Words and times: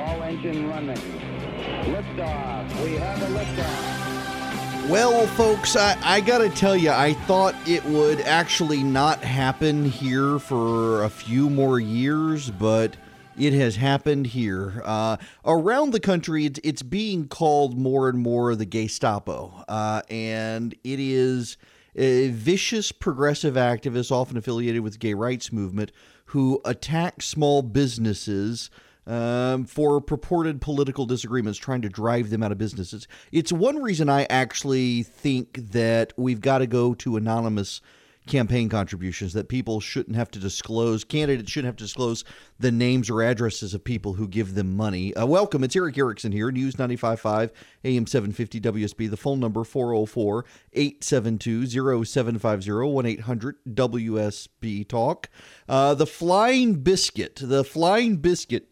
All 0.00 0.22
engine 0.22 0.66
running. 0.68 0.96
Liftoff. 0.96 2.84
We 2.84 2.96
have 2.96 3.22
a 3.22 3.26
liftoff. 3.26 4.88
Well, 4.88 5.26
folks, 5.26 5.76
I, 5.76 5.96
I 6.02 6.20
got 6.22 6.38
to 6.38 6.48
tell 6.48 6.74
you, 6.74 6.90
I 6.90 7.12
thought 7.12 7.54
it 7.68 7.84
would 7.84 8.22
actually 8.22 8.82
not 8.82 9.22
happen 9.22 9.84
here 9.84 10.38
for 10.38 11.04
a 11.04 11.10
few 11.10 11.50
more 11.50 11.78
years, 11.78 12.50
but 12.50 12.96
it 13.38 13.52
has 13.52 13.76
happened 13.76 14.28
here. 14.28 14.82
Uh, 14.86 15.18
around 15.44 15.92
the 15.92 16.00
country, 16.00 16.46
it's, 16.46 16.58
it's 16.64 16.82
being 16.82 17.28
called 17.28 17.78
more 17.78 18.08
and 18.08 18.18
more 18.18 18.56
the 18.56 18.64
Gestapo, 18.64 19.64
uh, 19.68 20.00
and 20.08 20.74
it 20.82 20.98
is 20.98 21.58
a 21.94 22.30
vicious 22.30 22.90
progressive 22.90 23.54
activists, 23.54 24.10
often 24.10 24.38
affiliated 24.38 24.80
with 24.80 24.94
the 24.94 24.98
gay 24.98 25.14
rights 25.14 25.52
movement, 25.52 25.92
who 26.26 26.60
attack 26.64 27.20
small 27.20 27.60
businesses 27.62 28.70
um, 29.10 29.64
for 29.64 30.00
purported 30.00 30.60
political 30.60 31.04
disagreements, 31.04 31.58
trying 31.58 31.82
to 31.82 31.88
drive 31.88 32.30
them 32.30 32.42
out 32.44 32.52
of 32.52 32.58
businesses. 32.58 33.08
It's 33.32 33.52
one 33.52 33.82
reason 33.82 34.08
I 34.08 34.24
actually 34.30 35.02
think 35.02 35.72
that 35.72 36.12
we've 36.16 36.40
got 36.40 36.58
to 36.58 36.68
go 36.68 36.94
to 36.94 37.16
anonymous 37.16 37.80
campaign 38.26 38.68
contributions, 38.68 39.32
that 39.32 39.48
people 39.48 39.80
shouldn't 39.80 40.14
have 40.14 40.30
to 40.30 40.38
disclose, 40.38 41.02
candidates 41.02 41.50
shouldn't 41.50 41.66
have 41.66 41.76
to 41.76 41.84
disclose 41.84 42.24
the 42.60 42.70
names 42.70 43.10
or 43.10 43.22
addresses 43.22 43.74
of 43.74 43.82
people 43.82 44.12
who 44.12 44.28
give 44.28 44.54
them 44.54 44.76
money. 44.76 45.12
Uh, 45.16 45.26
welcome, 45.26 45.64
it's 45.64 45.74
Erick 45.74 45.98
Erickson 45.98 46.30
here, 46.30 46.52
News 46.52 46.76
95.5, 46.76 47.50
AM 47.84 48.06
750 48.06 48.60
WSB. 48.60 49.10
The 49.10 49.16
phone 49.16 49.40
number 49.40 49.64
404 49.64 50.44
872 50.72 51.66
0750 52.04 52.70
1 52.70 53.06
800 53.06 53.56
WSB 53.70 54.86
Talk. 54.88 55.28
Uh, 55.68 55.94
the 55.94 56.06
Flying 56.06 56.74
Biscuit, 56.74 57.40
the 57.42 57.64
Flying 57.64 58.18
Biscuit 58.18 58.69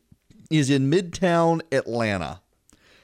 is 0.51 0.71
in 0.71 0.91
Midtown 0.91 1.61
Atlanta. 1.73 2.41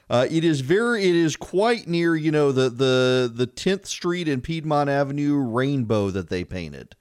Uh, 0.09 0.27
it 0.29 0.43
is 0.43 0.61
very, 0.61 1.03
it 1.03 1.15
is 1.15 1.35
quite 1.35 1.87
near, 1.87 2.15
you 2.15 2.31
know, 2.31 2.51
the 2.51 2.69
the 2.69 3.31
the 3.33 3.47
Tenth 3.47 3.87
Street 3.87 4.27
and 4.27 4.43
Piedmont 4.43 4.89
Avenue 4.89 5.37
rainbow 5.37 6.11
that 6.11 6.29
they 6.29 6.43
painted, 6.43 6.95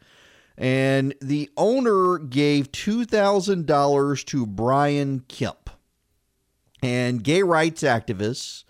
and 0.57 1.15
the 1.21 1.51
owner 1.57 2.19
gave 2.19 2.73
two 2.73 3.05
thousand 3.05 3.67
dollars 3.67 4.25
to 4.25 4.47
Brian 4.47 5.21
Kemp, 5.29 5.69
and 6.83 7.23
gay 7.23 7.43
rights 7.43 7.83
activists 7.83 8.65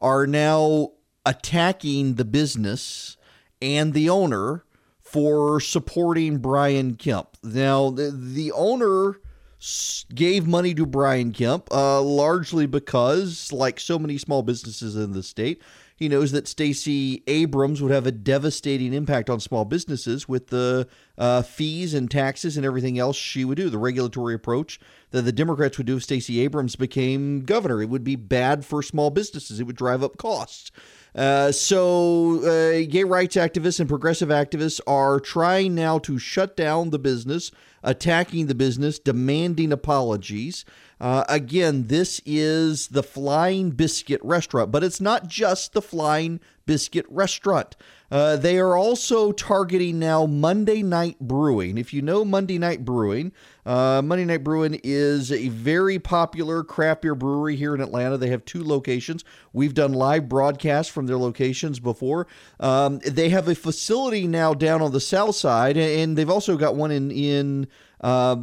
are 0.00 0.26
now 0.26 0.92
attacking 1.24 2.14
the 2.14 2.24
business 2.24 3.16
and 3.62 3.94
the 3.94 4.08
owner 4.10 4.64
for 5.00 5.60
supporting 5.60 6.38
Brian 6.38 6.94
Kemp. 6.94 7.38
Now, 7.42 7.90
the, 7.90 8.10
the 8.10 8.52
owner 8.52 9.18
gave 10.14 10.46
money 10.46 10.74
to 10.74 10.86
Brian 10.86 11.32
Kemp, 11.32 11.68
uh, 11.72 12.00
largely 12.00 12.66
because, 12.66 13.52
like 13.52 13.80
so 13.80 13.98
many 13.98 14.18
small 14.18 14.42
businesses 14.42 14.96
in 14.96 15.12
the 15.12 15.22
state, 15.22 15.62
he 15.98 16.08
knows 16.08 16.30
that 16.30 16.46
Stacey 16.46 17.24
Abrams 17.26 17.82
would 17.82 17.90
have 17.90 18.06
a 18.06 18.12
devastating 18.12 18.94
impact 18.94 19.28
on 19.28 19.40
small 19.40 19.64
businesses 19.64 20.28
with 20.28 20.46
the 20.46 20.86
uh, 21.18 21.42
fees 21.42 21.92
and 21.92 22.08
taxes 22.08 22.56
and 22.56 22.64
everything 22.64 23.00
else 23.00 23.16
she 23.16 23.44
would 23.44 23.56
do. 23.56 23.68
The 23.68 23.78
regulatory 23.78 24.34
approach 24.34 24.78
that 25.10 25.22
the 25.22 25.32
Democrats 25.32 25.76
would 25.76 25.88
do 25.88 25.96
if 25.96 26.04
Stacey 26.04 26.40
Abrams 26.40 26.76
became 26.76 27.40
governor. 27.40 27.82
It 27.82 27.88
would 27.88 28.04
be 28.04 28.14
bad 28.14 28.64
for 28.64 28.80
small 28.80 29.10
businesses, 29.10 29.58
it 29.58 29.64
would 29.64 29.74
drive 29.74 30.04
up 30.04 30.18
costs. 30.18 30.70
Uh, 31.16 31.50
so, 31.50 32.44
uh, 32.44 32.86
gay 32.88 33.02
rights 33.02 33.34
activists 33.34 33.80
and 33.80 33.88
progressive 33.88 34.28
activists 34.28 34.80
are 34.86 35.18
trying 35.18 35.74
now 35.74 35.98
to 35.98 36.16
shut 36.16 36.56
down 36.56 36.90
the 36.90 36.98
business, 36.98 37.50
attacking 37.82 38.46
the 38.46 38.54
business, 38.54 38.98
demanding 38.98 39.72
apologies. 39.72 40.64
Uh, 41.00 41.24
again, 41.28 41.86
this 41.86 42.20
is 42.26 42.88
the 42.88 43.02
Flying 43.02 43.70
Biscuit 43.70 44.20
restaurant, 44.24 44.70
but 44.70 44.82
it's 44.82 45.00
not 45.00 45.28
just 45.28 45.72
the 45.72 45.82
Flying 45.82 46.40
Biscuit 46.66 47.06
restaurant. 47.08 47.76
Uh, 48.10 48.36
they 48.36 48.58
are 48.58 48.76
also 48.76 49.32
targeting 49.32 49.98
now 49.98 50.24
Monday 50.24 50.82
Night 50.82 51.18
Brewing. 51.20 51.76
If 51.76 51.92
you 51.92 52.00
know 52.00 52.24
Monday 52.24 52.58
Night 52.58 52.84
Brewing, 52.84 53.32
uh, 53.66 54.00
Monday 54.02 54.24
Night 54.24 54.42
Brewing 54.42 54.80
is 54.82 55.30
a 55.30 55.48
very 55.48 55.98
popular 55.98 56.64
craft 56.64 57.02
beer 57.02 57.14
brewery 57.14 57.56
here 57.56 57.74
in 57.74 57.80
Atlanta. 57.82 58.16
They 58.16 58.30
have 58.30 58.44
two 58.46 58.64
locations. 58.64 59.24
We've 59.52 59.74
done 59.74 59.92
live 59.92 60.28
broadcasts 60.28 60.90
from 60.90 61.06
their 61.06 61.18
locations 61.18 61.80
before. 61.80 62.26
Um, 62.58 63.00
they 63.00 63.28
have 63.28 63.46
a 63.46 63.54
facility 63.54 64.26
now 64.26 64.54
down 64.54 64.80
on 64.80 64.92
the 64.92 65.00
south 65.00 65.36
side, 65.36 65.76
and 65.76 66.16
they've 66.16 66.30
also 66.30 66.56
got 66.56 66.76
one 66.76 66.90
in 66.90 67.10
in 67.10 67.68
uh, 68.00 68.36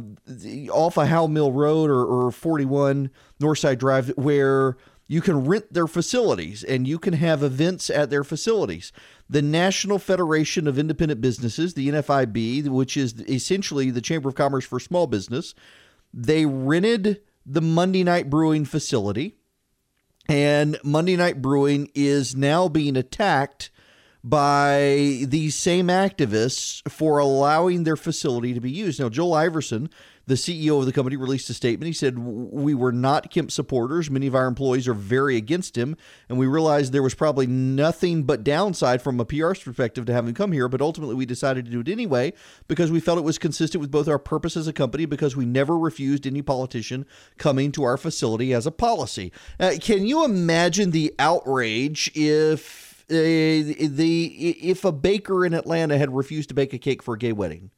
off 0.70 0.96
of 0.98 1.08
Howell 1.08 1.28
Mill 1.28 1.50
Road 1.50 1.90
or, 1.90 2.04
or 2.04 2.30
41 2.30 3.10
Northside 3.40 3.78
Drive 3.78 4.08
where 4.16 4.76
you 5.08 5.20
can 5.20 5.44
rent 5.44 5.72
their 5.72 5.86
facilities 5.86 6.64
and 6.64 6.86
you 6.86 6.98
can 6.98 7.14
have 7.14 7.42
events 7.42 7.90
at 7.90 8.10
their 8.10 8.24
facilities. 8.24 8.92
The 9.28 9.42
National 9.42 9.98
Federation 9.98 10.68
of 10.68 10.78
Independent 10.78 11.20
Businesses, 11.20 11.74
the 11.74 11.88
NFIB, 11.88 12.68
which 12.68 12.96
is 12.96 13.20
essentially 13.22 13.90
the 13.90 14.00
Chamber 14.00 14.28
of 14.28 14.34
Commerce 14.34 14.64
for 14.64 14.78
small 14.78 15.06
business, 15.06 15.54
they 16.14 16.46
rented 16.46 17.22
the 17.44 17.60
Monday 17.60 18.04
Night 18.04 18.30
Brewing 18.30 18.64
facility. 18.64 19.36
And 20.28 20.78
Monday 20.82 21.16
Night 21.16 21.40
Brewing 21.42 21.90
is 21.94 22.34
now 22.34 22.68
being 22.68 22.96
attacked 22.96 23.70
by 24.24 25.22
these 25.24 25.54
same 25.54 25.86
activists 25.86 26.82
for 26.90 27.18
allowing 27.18 27.84
their 27.84 27.96
facility 27.96 28.52
to 28.54 28.60
be 28.60 28.70
used. 28.70 28.98
Now, 28.98 29.08
Joel 29.08 29.34
Iverson, 29.34 29.88
the 30.26 30.34
CEO 30.34 30.80
of 30.80 30.86
the 30.86 30.92
company, 30.92 31.16
released 31.16 31.48
a 31.50 31.54
statement. 31.54 31.86
He 31.86 31.92
said, 31.92 32.18
We 32.18 32.74
were 32.74 32.92
not 32.92 33.30
Kemp 33.30 33.50
supporters. 33.50 34.10
Many 34.10 34.26
of 34.26 34.34
our 34.34 34.46
employees 34.46 34.88
are 34.88 34.94
very 34.94 35.36
against 35.36 35.78
him. 35.78 35.96
And 36.28 36.36
we 36.36 36.46
realized 36.46 36.92
there 36.92 37.02
was 37.02 37.14
probably 37.14 37.46
nothing 37.46 38.24
but 38.24 38.42
downside 38.42 39.02
from 39.02 39.20
a 39.20 39.24
PR 39.24 39.54
perspective 39.54 40.04
to 40.06 40.12
him 40.12 40.34
come 40.34 40.50
here. 40.50 40.68
But 40.68 40.82
ultimately, 40.82 41.14
we 41.14 41.26
decided 41.26 41.64
to 41.66 41.70
do 41.70 41.80
it 41.80 41.88
anyway 41.88 42.32
because 42.66 42.90
we 42.90 42.98
felt 42.98 43.18
it 43.18 43.24
was 43.24 43.38
consistent 43.38 43.80
with 43.80 43.90
both 43.90 44.08
our 44.08 44.18
purpose 44.18 44.56
as 44.56 44.66
a 44.66 44.72
company 44.72 45.06
because 45.06 45.36
we 45.36 45.46
never 45.46 45.78
refused 45.78 46.26
any 46.26 46.42
politician 46.42 47.06
coming 47.38 47.70
to 47.72 47.84
our 47.84 47.96
facility 47.96 48.52
as 48.52 48.66
a 48.66 48.72
policy. 48.72 49.32
Uh, 49.60 49.74
can 49.80 50.06
you 50.06 50.24
imagine 50.24 50.90
the 50.90 51.14
outrage 51.18 52.10
if 52.14 53.04
uh, 53.08 53.14
the 53.14 54.56
if 54.60 54.84
a 54.84 54.90
baker 54.90 55.46
in 55.46 55.54
Atlanta 55.54 55.96
had 55.96 56.12
refused 56.12 56.48
to 56.48 56.54
bake 56.56 56.72
a 56.72 56.78
cake 56.78 57.04
for 57.04 57.14
a 57.14 57.18
gay 57.18 57.32
wedding, 57.32 57.70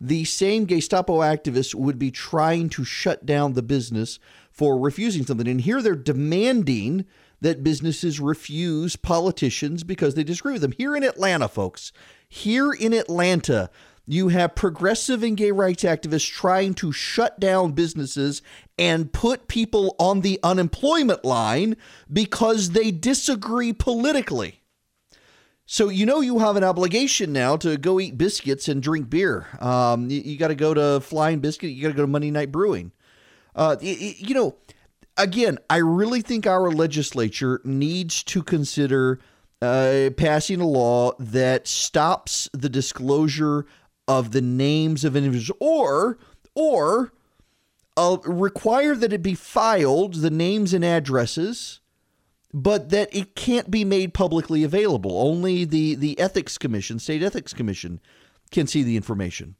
the 0.00 0.24
same 0.24 0.66
Gestapo 0.66 1.20
activists 1.20 1.74
would 1.74 1.98
be 1.98 2.10
trying 2.10 2.68
to 2.70 2.84
shut 2.84 3.24
down 3.26 3.54
the 3.54 3.62
business 3.62 4.18
for 4.50 4.78
refusing 4.78 5.24
something. 5.24 5.48
And 5.48 5.60
here 5.60 5.82
they're 5.82 5.94
demanding 5.94 7.06
that 7.40 7.62
businesses 7.62 8.20
refuse 8.20 8.96
politicians 8.96 9.84
because 9.84 10.14
they 10.14 10.24
disagree 10.24 10.54
with 10.54 10.62
them. 10.62 10.72
Here 10.72 10.96
in 10.96 11.02
Atlanta, 11.02 11.48
folks, 11.48 11.92
here 12.28 12.72
in 12.72 12.92
Atlanta, 12.92 13.70
you 14.06 14.28
have 14.28 14.54
progressive 14.54 15.22
and 15.22 15.36
gay 15.36 15.50
rights 15.50 15.82
activists 15.82 16.30
trying 16.30 16.74
to 16.74 16.92
shut 16.92 17.40
down 17.40 17.72
businesses 17.72 18.40
and 18.78 19.12
put 19.12 19.48
people 19.48 19.96
on 19.98 20.20
the 20.20 20.38
unemployment 20.42 21.24
line 21.24 21.76
because 22.10 22.70
they 22.70 22.90
disagree 22.90 23.72
politically. 23.72 24.62
So 25.68 25.88
you 25.88 26.06
know 26.06 26.20
you 26.20 26.38
have 26.38 26.54
an 26.56 26.62
obligation 26.62 27.32
now 27.32 27.56
to 27.56 27.76
go 27.76 27.98
eat 27.98 28.16
biscuits 28.16 28.68
and 28.68 28.80
drink 28.80 29.10
beer. 29.10 29.48
Um, 29.60 30.08
you, 30.08 30.20
you 30.20 30.38
got 30.38 30.48
to 30.48 30.54
go 30.54 30.72
to 30.72 31.00
Flying 31.00 31.40
Biscuit. 31.40 31.70
You 31.70 31.82
got 31.82 31.88
to 31.88 31.94
go 31.94 32.02
to 32.02 32.06
Monday 32.06 32.30
Night 32.30 32.52
Brewing. 32.52 32.92
Uh, 33.54 33.76
y- 33.82 33.96
y- 34.00 34.14
you 34.16 34.34
know, 34.34 34.54
again, 35.16 35.58
I 35.68 35.78
really 35.78 36.22
think 36.22 36.46
our 36.46 36.70
legislature 36.70 37.60
needs 37.64 38.22
to 38.24 38.44
consider 38.44 39.18
uh, 39.60 40.10
passing 40.16 40.60
a 40.60 40.66
law 40.66 41.12
that 41.18 41.66
stops 41.66 42.48
the 42.52 42.68
disclosure 42.68 43.66
of 44.06 44.30
the 44.30 44.42
names 44.42 45.04
of 45.04 45.16
individuals, 45.16 45.56
or 45.58 46.18
or 46.54 47.12
uh, 47.96 48.18
require 48.24 48.94
that 48.94 49.12
it 49.12 49.22
be 49.22 49.34
filed 49.34 50.14
the 50.14 50.30
names 50.30 50.72
and 50.72 50.84
addresses 50.84 51.80
but 52.52 52.90
that 52.90 53.14
it 53.14 53.34
can't 53.34 53.70
be 53.70 53.84
made 53.84 54.14
publicly 54.14 54.64
available. 54.64 55.20
Only 55.20 55.64
the, 55.64 55.94
the 55.94 56.18
Ethics 56.18 56.58
Commission, 56.58 56.98
State 56.98 57.22
Ethics 57.22 57.52
Commission, 57.52 58.00
can 58.50 58.66
see 58.66 58.82
the 58.82 58.96
information. 58.96 59.56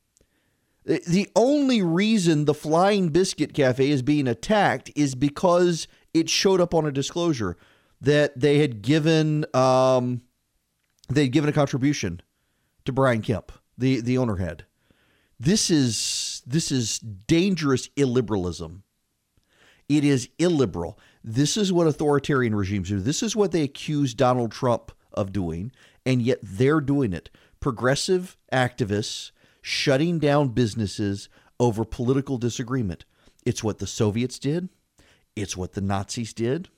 The 0.84 1.28
only 1.34 1.82
reason 1.82 2.44
the 2.44 2.54
Flying 2.54 3.08
Biscuit 3.08 3.52
Cafe 3.52 3.90
is 3.90 4.02
being 4.02 4.28
attacked 4.28 4.90
is 4.94 5.16
because 5.16 5.88
it 6.14 6.30
showed 6.30 6.60
up 6.60 6.74
on 6.74 6.86
a 6.86 6.92
disclosure 6.92 7.56
that 8.00 8.38
they 8.38 8.58
had 8.58 8.82
given 8.82 9.44
um, 9.52 10.22
they 11.08 11.22
had 11.22 11.32
given 11.32 11.50
a 11.50 11.52
contribution 11.52 12.20
to 12.84 12.92
Brian 12.92 13.20
Kemp, 13.20 13.50
the 13.76 14.00
the 14.00 14.16
owner 14.16 14.36
had. 14.36 14.64
This 15.40 15.70
is 15.70 16.42
this 16.46 16.70
is 16.70 16.98
dangerous 17.00 17.88
illiberalism. 17.90 18.82
It 19.88 20.04
is 20.04 20.28
illiberal. 20.38 20.98
This 21.28 21.56
is 21.56 21.72
what 21.72 21.88
authoritarian 21.88 22.54
regimes 22.54 22.88
do. 22.88 23.00
This 23.00 23.20
is 23.20 23.34
what 23.34 23.50
they 23.50 23.62
accuse 23.62 24.14
Donald 24.14 24.52
Trump 24.52 24.92
of 25.12 25.32
doing, 25.32 25.72
and 26.06 26.22
yet 26.22 26.38
they're 26.40 26.80
doing 26.80 27.12
it. 27.12 27.30
Progressive 27.58 28.36
activists 28.52 29.32
shutting 29.60 30.20
down 30.20 30.50
businesses 30.50 31.28
over 31.58 31.84
political 31.84 32.38
disagreement. 32.38 33.04
It's 33.44 33.64
what 33.64 33.78
the 33.78 33.88
Soviets 33.88 34.38
did. 34.38 34.68
It's 35.34 35.56
what 35.56 35.72
the 35.72 35.80
Nazis 35.80 36.32
did. 36.32 36.68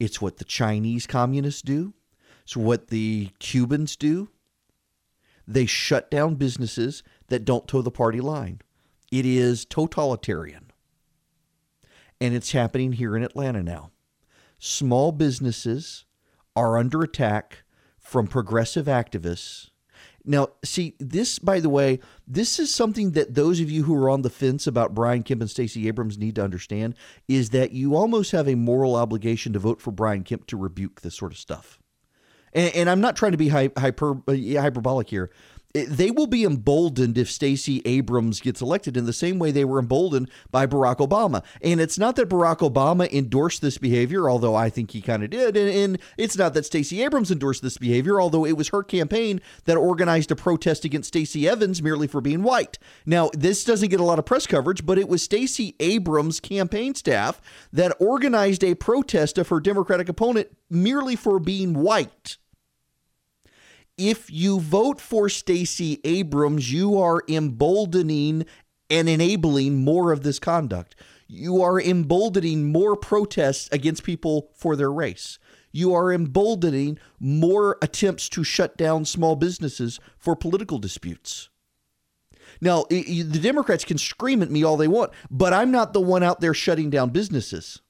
It's 0.00 0.20
what 0.20 0.38
the 0.38 0.44
Chinese 0.44 1.06
communists 1.06 1.62
do. 1.62 1.94
It's 2.42 2.56
what 2.56 2.88
the 2.88 3.30
Cubans 3.38 3.94
do. 3.94 4.28
They 5.46 5.66
shut 5.66 6.10
down 6.10 6.34
businesses 6.34 7.04
that 7.28 7.44
don't 7.44 7.68
toe 7.68 7.80
the 7.80 7.92
party 7.92 8.20
line. 8.20 8.60
It 9.12 9.24
is 9.24 9.64
totalitarian 9.64 10.63
and 12.24 12.34
it's 12.34 12.52
happening 12.52 12.92
here 12.92 13.14
in 13.14 13.22
Atlanta 13.22 13.62
now. 13.62 13.90
Small 14.58 15.12
businesses 15.12 16.06
are 16.56 16.78
under 16.78 17.02
attack 17.02 17.64
from 17.98 18.26
progressive 18.26 18.86
activists. 18.86 19.68
Now, 20.24 20.48
see, 20.64 20.94
this, 20.98 21.38
by 21.38 21.60
the 21.60 21.68
way, 21.68 22.00
this 22.26 22.58
is 22.58 22.74
something 22.74 23.10
that 23.10 23.34
those 23.34 23.60
of 23.60 23.70
you 23.70 23.82
who 23.82 23.94
are 24.02 24.08
on 24.08 24.22
the 24.22 24.30
fence 24.30 24.66
about 24.66 24.94
Brian 24.94 25.22
Kemp 25.22 25.42
and 25.42 25.50
Stacey 25.50 25.86
Abrams 25.86 26.16
need 26.16 26.36
to 26.36 26.44
understand 26.44 26.94
is 27.28 27.50
that 27.50 27.72
you 27.72 27.94
almost 27.94 28.32
have 28.32 28.48
a 28.48 28.54
moral 28.54 28.96
obligation 28.96 29.52
to 29.52 29.58
vote 29.58 29.82
for 29.82 29.90
Brian 29.90 30.24
Kemp 30.24 30.46
to 30.46 30.56
rebuke 30.56 31.02
this 31.02 31.14
sort 31.14 31.32
of 31.32 31.38
stuff. 31.38 31.78
And, 32.54 32.74
and 32.74 32.90
I'm 32.90 33.02
not 33.02 33.16
trying 33.16 33.32
to 33.32 33.38
be 33.38 33.48
hyper, 33.48 34.22
uh, 34.26 34.60
hyperbolic 34.62 35.10
here 35.10 35.30
they 35.74 36.12
will 36.12 36.28
be 36.28 36.44
emboldened 36.44 37.18
if 37.18 37.28
Stacey 37.28 37.82
Abrams 37.84 38.40
gets 38.40 38.62
elected 38.62 38.96
in 38.96 39.06
the 39.06 39.12
same 39.12 39.40
way 39.40 39.50
they 39.50 39.64
were 39.64 39.80
emboldened 39.80 40.30
by 40.52 40.66
Barack 40.66 40.98
Obama. 40.98 41.42
And 41.60 41.80
it's 41.80 41.98
not 41.98 42.14
that 42.16 42.28
Barack 42.28 42.58
Obama 42.58 43.10
endorsed 43.12 43.60
this 43.60 43.76
behavior, 43.76 44.30
although 44.30 44.54
I 44.54 44.70
think 44.70 44.92
he 44.92 45.00
kind 45.00 45.24
of 45.24 45.30
did. 45.30 45.56
And, 45.56 45.68
and, 45.68 45.98
it's 46.16 46.36
not 46.36 46.54
that 46.54 46.66
Stacey 46.66 47.02
Abrams 47.02 47.30
endorsed 47.30 47.62
this 47.62 47.78
behavior, 47.78 48.20
although 48.20 48.44
it 48.44 48.56
was 48.56 48.68
her 48.68 48.82
campaign 48.84 49.40
that 49.64 49.76
organized 49.76 50.30
a 50.30 50.36
protest 50.36 50.84
against 50.84 51.08
Stacey 51.08 51.48
Evans 51.48 51.82
merely 51.82 52.06
for 52.06 52.20
being 52.20 52.42
white. 52.42 52.78
Now, 53.04 53.30
this 53.32 53.64
doesn't 53.64 53.88
get 53.88 54.00
a 54.00 54.04
lot 54.04 54.18
of 54.18 54.26
press 54.26 54.46
coverage, 54.46 54.86
but 54.86 54.98
it 54.98 55.08
was 55.08 55.22
Stacey 55.22 55.74
Abrams' 55.80 56.38
campaign 56.38 56.94
staff 56.94 57.40
that 57.72 57.96
organized 57.98 58.62
a 58.62 58.74
protest 58.74 59.38
of 59.38 59.48
her 59.48 59.58
Democratic 59.58 60.08
opponent 60.08 60.48
merely 60.70 61.16
for 61.16 61.40
being 61.40 61.74
white 61.74 62.36
if 63.96 64.30
you 64.30 64.60
vote 64.60 65.00
for 65.00 65.28
Stacey 65.28 66.00
Abrams, 66.04 66.72
you 66.72 66.98
are 67.00 67.22
emboldening 67.28 68.44
and 68.90 69.08
enabling 69.08 69.84
more 69.84 70.12
of 70.12 70.22
this 70.22 70.38
conduct. 70.38 70.96
You 71.26 71.62
are 71.62 71.80
emboldening 71.80 72.70
more 72.70 72.96
protests 72.96 73.68
against 73.72 74.04
people 74.04 74.50
for 74.54 74.76
their 74.76 74.92
race. 74.92 75.38
You 75.72 75.94
are 75.94 76.12
emboldening 76.12 76.98
more 77.18 77.78
attempts 77.82 78.28
to 78.30 78.44
shut 78.44 78.76
down 78.76 79.04
small 79.04 79.34
businesses 79.34 79.98
for 80.18 80.36
political 80.36 80.78
disputes. 80.78 81.48
Now, 82.60 82.84
the 82.88 83.40
Democrats 83.42 83.84
can 83.84 83.98
scream 83.98 84.42
at 84.42 84.50
me 84.50 84.62
all 84.62 84.76
they 84.76 84.86
want, 84.86 85.12
but 85.30 85.52
I'm 85.52 85.70
not 85.70 85.92
the 85.92 86.00
one 86.00 86.22
out 86.22 86.40
there 86.40 86.54
shutting 86.54 86.90
down 86.90 87.10
businesses. 87.10 87.80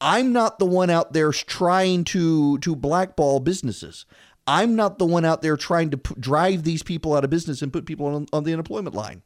I'm 0.00 0.32
not 0.32 0.58
the 0.58 0.66
one 0.66 0.88
out 0.88 1.12
there 1.12 1.30
trying 1.30 2.04
to 2.04 2.58
to 2.58 2.74
blackball 2.74 3.40
businesses. 3.40 4.06
I'm 4.50 4.74
not 4.74 4.98
the 4.98 5.06
one 5.06 5.24
out 5.24 5.42
there 5.42 5.56
trying 5.56 5.90
to 5.90 5.96
p- 5.96 6.16
drive 6.18 6.64
these 6.64 6.82
people 6.82 7.14
out 7.14 7.22
of 7.22 7.30
business 7.30 7.62
and 7.62 7.72
put 7.72 7.86
people 7.86 8.06
on, 8.06 8.26
on 8.32 8.42
the 8.42 8.52
unemployment 8.52 8.96
line. 8.96 9.22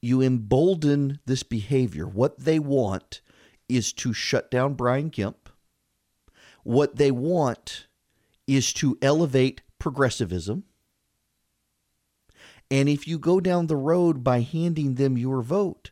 You 0.00 0.22
embolden 0.22 1.18
this 1.26 1.42
behavior. 1.42 2.06
What 2.06 2.38
they 2.38 2.60
want 2.60 3.22
is 3.68 3.92
to 3.94 4.12
shut 4.12 4.52
down 4.52 4.74
Brian 4.74 5.10
Kemp. 5.10 5.48
What 6.62 6.94
they 6.94 7.10
want 7.10 7.88
is 8.46 8.72
to 8.74 8.96
elevate 9.02 9.62
progressivism. 9.80 10.62
And 12.70 12.88
if 12.88 13.08
you 13.08 13.18
go 13.18 13.40
down 13.40 13.66
the 13.66 13.76
road 13.76 14.22
by 14.22 14.42
handing 14.42 14.94
them 14.94 15.18
your 15.18 15.42
vote, 15.42 15.90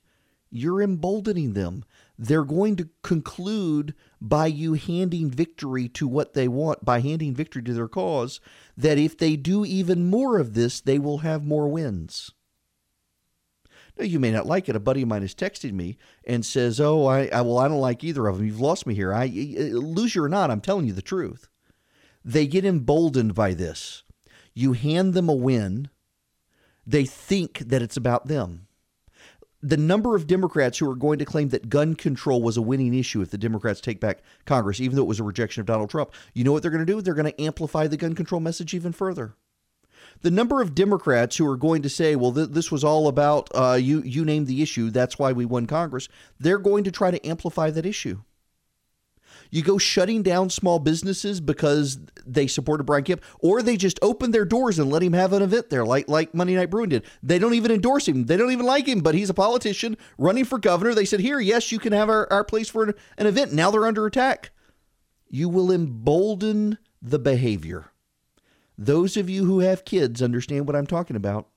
you're 0.48 0.80
emboldening 0.80 1.54
them 1.54 1.84
they're 2.22 2.44
going 2.44 2.76
to 2.76 2.90
conclude 3.02 3.94
by 4.20 4.44
you 4.44 4.74
handing 4.74 5.30
victory 5.30 5.88
to 5.88 6.06
what 6.06 6.34
they 6.34 6.48
want, 6.48 6.84
by 6.84 7.00
handing 7.00 7.34
victory 7.34 7.62
to 7.62 7.72
their 7.72 7.88
cause, 7.88 8.40
that 8.76 8.98
if 8.98 9.16
they 9.16 9.36
do 9.36 9.64
even 9.64 10.10
more 10.10 10.38
of 10.38 10.52
this, 10.52 10.82
they 10.82 10.98
will 10.98 11.18
have 11.18 11.42
more 11.42 11.66
wins. 11.66 12.30
Now, 13.98 14.04
you 14.04 14.20
may 14.20 14.30
not 14.30 14.44
like 14.44 14.68
it. 14.68 14.76
A 14.76 14.80
buddy 14.80 15.00
of 15.00 15.08
mine 15.08 15.22
has 15.22 15.34
texted 15.34 15.72
me 15.72 15.96
and 16.24 16.44
says, 16.44 16.78
"Oh, 16.78 17.06
I, 17.06 17.28
I 17.28 17.40
well, 17.40 17.56
I 17.56 17.68
don't 17.68 17.80
like 17.80 18.04
either 18.04 18.26
of 18.26 18.36
them. 18.36 18.46
You've 18.46 18.60
lost 18.60 18.86
me 18.86 18.94
here. 18.94 19.14
I 19.14 19.26
lose 19.26 20.14
you 20.14 20.22
or 20.22 20.28
not, 20.28 20.50
I'm 20.50 20.60
telling 20.60 20.86
you 20.86 20.92
the 20.92 21.00
truth." 21.00 21.48
They 22.22 22.46
get 22.46 22.66
emboldened 22.66 23.34
by 23.34 23.54
this. 23.54 24.02
You 24.52 24.74
hand 24.74 25.14
them 25.14 25.30
a 25.30 25.34
win, 25.34 25.88
they 26.86 27.06
think 27.06 27.60
that 27.60 27.80
it's 27.80 27.96
about 27.96 28.26
them 28.26 28.66
the 29.62 29.76
number 29.76 30.16
of 30.16 30.26
Democrats 30.26 30.78
who 30.78 30.90
are 30.90 30.94
going 30.94 31.18
to 31.18 31.24
claim 31.24 31.50
that 31.50 31.68
gun 31.68 31.94
control 31.94 32.42
was 32.42 32.56
a 32.56 32.62
winning 32.62 32.94
issue 32.94 33.20
if 33.20 33.30
the 33.30 33.38
Democrats 33.38 33.80
take 33.80 34.00
back 34.00 34.20
Congress, 34.46 34.80
even 34.80 34.96
though 34.96 35.02
it 35.02 35.08
was 35.08 35.20
a 35.20 35.24
rejection 35.24 35.60
of 35.60 35.66
Donald 35.66 35.90
Trump, 35.90 36.12
you 36.32 36.44
know 36.44 36.52
what 36.52 36.62
they're 36.62 36.70
going 36.70 36.84
to 36.84 36.92
do? 36.92 37.00
They're 37.00 37.14
going 37.14 37.30
to 37.30 37.42
amplify 37.42 37.86
the 37.86 37.96
gun 37.96 38.14
control 38.14 38.40
message 38.40 38.74
even 38.74 38.92
further. 38.92 39.34
The 40.22 40.30
number 40.30 40.60
of 40.60 40.74
Democrats 40.74 41.36
who 41.36 41.46
are 41.46 41.56
going 41.56 41.82
to 41.82 41.88
say, 41.88 42.16
"Well, 42.16 42.32
th- 42.32 42.50
this 42.50 42.70
was 42.70 42.84
all 42.84 43.06
about 43.06 43.48
uh, 43.54 43.78
you. 43.80 44.02
You 44.02 44.24
named 44.24 44.46
the 44.46 44.62
issue. 44.62 44.90
That's 44.90 45.18
why 45.18 45.32
we 45.32 45.44
won 45.44 45.66
Congress." 45.66 46.08
They're 46.38 46.58
going 46.58 46.84
to 46.84 46.90
try 46.90 47.10
to 47.10 47.26
amplify 47.26 47.70
that 47.70 47.86
issue. 47.86 48.20
You 49.50 49.62
go 49.62 49.78
shutting 49.78 50.22
down 50.22 50.48
small 50.48 50.78
businesses 50.78 51.40
because 51.40 51.98
they 52.24 52.46
supported 52.46 52.84
Brian 52.84 53.04
Kemp, 53.04 53.22
or 53.40 53.62
they 53.62 53.76
just 53.76 53.98
open 54.00 54.30
their 54.30 54.44
doors 54.44 54.78
and 54.78 54.90
let 54.90 55.02
him 55.02 55.12
have 55.12 55.32
an 55.32 55.42
event 55.42 55.70
there, 55.70 55.84
like 55.84 56.08
like 56.08 56.34
Monday 56.34 56.54
Night 56.54 56.70
Brewing 56.70 56.90
did. 56.90 57.04
They 57.22 57.38
don't 57.38 57.54
even 57.54 57.72
endorse 57.72 58.06
him. 58.06 58.26
They 58.26 58.36
don't 58.36 58.52
even 58.52 58.66
like 58.66 58.86
him, 58.86 59.00
but 59.00 59.14
he's 59.14 59.30
a 59.30 59.34
politician 59.34 59.96
running 60.18 60.44
for 60.44 60.58
governor. 60.58 60.94
They 60.94 61.04
said, 61.04 61.20
"Here, 61.20 61.40
yes, 61.40 61.72
you 61.72 61.80
can 61.80 61.92
have 61.92 62.08
our, 62.08 62.32
our 62.32 62.44
place 62.44 62.68
for 62.68 62.84
an, 62.84 62.94
an 63.18 63.26
event." 63.26 63.52
Now 63.52 63.70
they're 63.70 63.86
under 63.86 64.06
attack. 64.06 64.50
You 65.28 65.48
will 65.48 65.72
embolden 65.72 66.78
the 67.02 67.18
behavior. 67.18 67.90
Those 68.78 69.16
of 69.16 69.28
you 69.28 69.44
who 69.44 69.60
have 69.60 69.84
kids 69.84 70.22
understand 70.22 70.66
what 70.66 70.76
I'm 70.76 70.86
talking 70.86 71.16
about. 71.16 71.48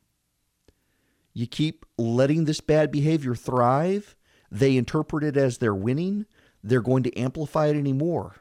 You 1.34 1.48
keep 1.48 1.86
letting 1.98 2.46
this 2.46 2.62
bad 2.62 2.92
behavior 2.92 3.34
thrive. 3.34 4.16
They 4.52 4.78
interpret 4.78 5.24
it 5.24 5.36
as 5.36 5.58
they're 5.58 5.74
winning 5.74 6.28
they're 6.64 6.82
going 6.82 7.04
to 7.04 7.18
amplify 7.18 7.68
it 7.68 7.76
anymore. 7.76 8.36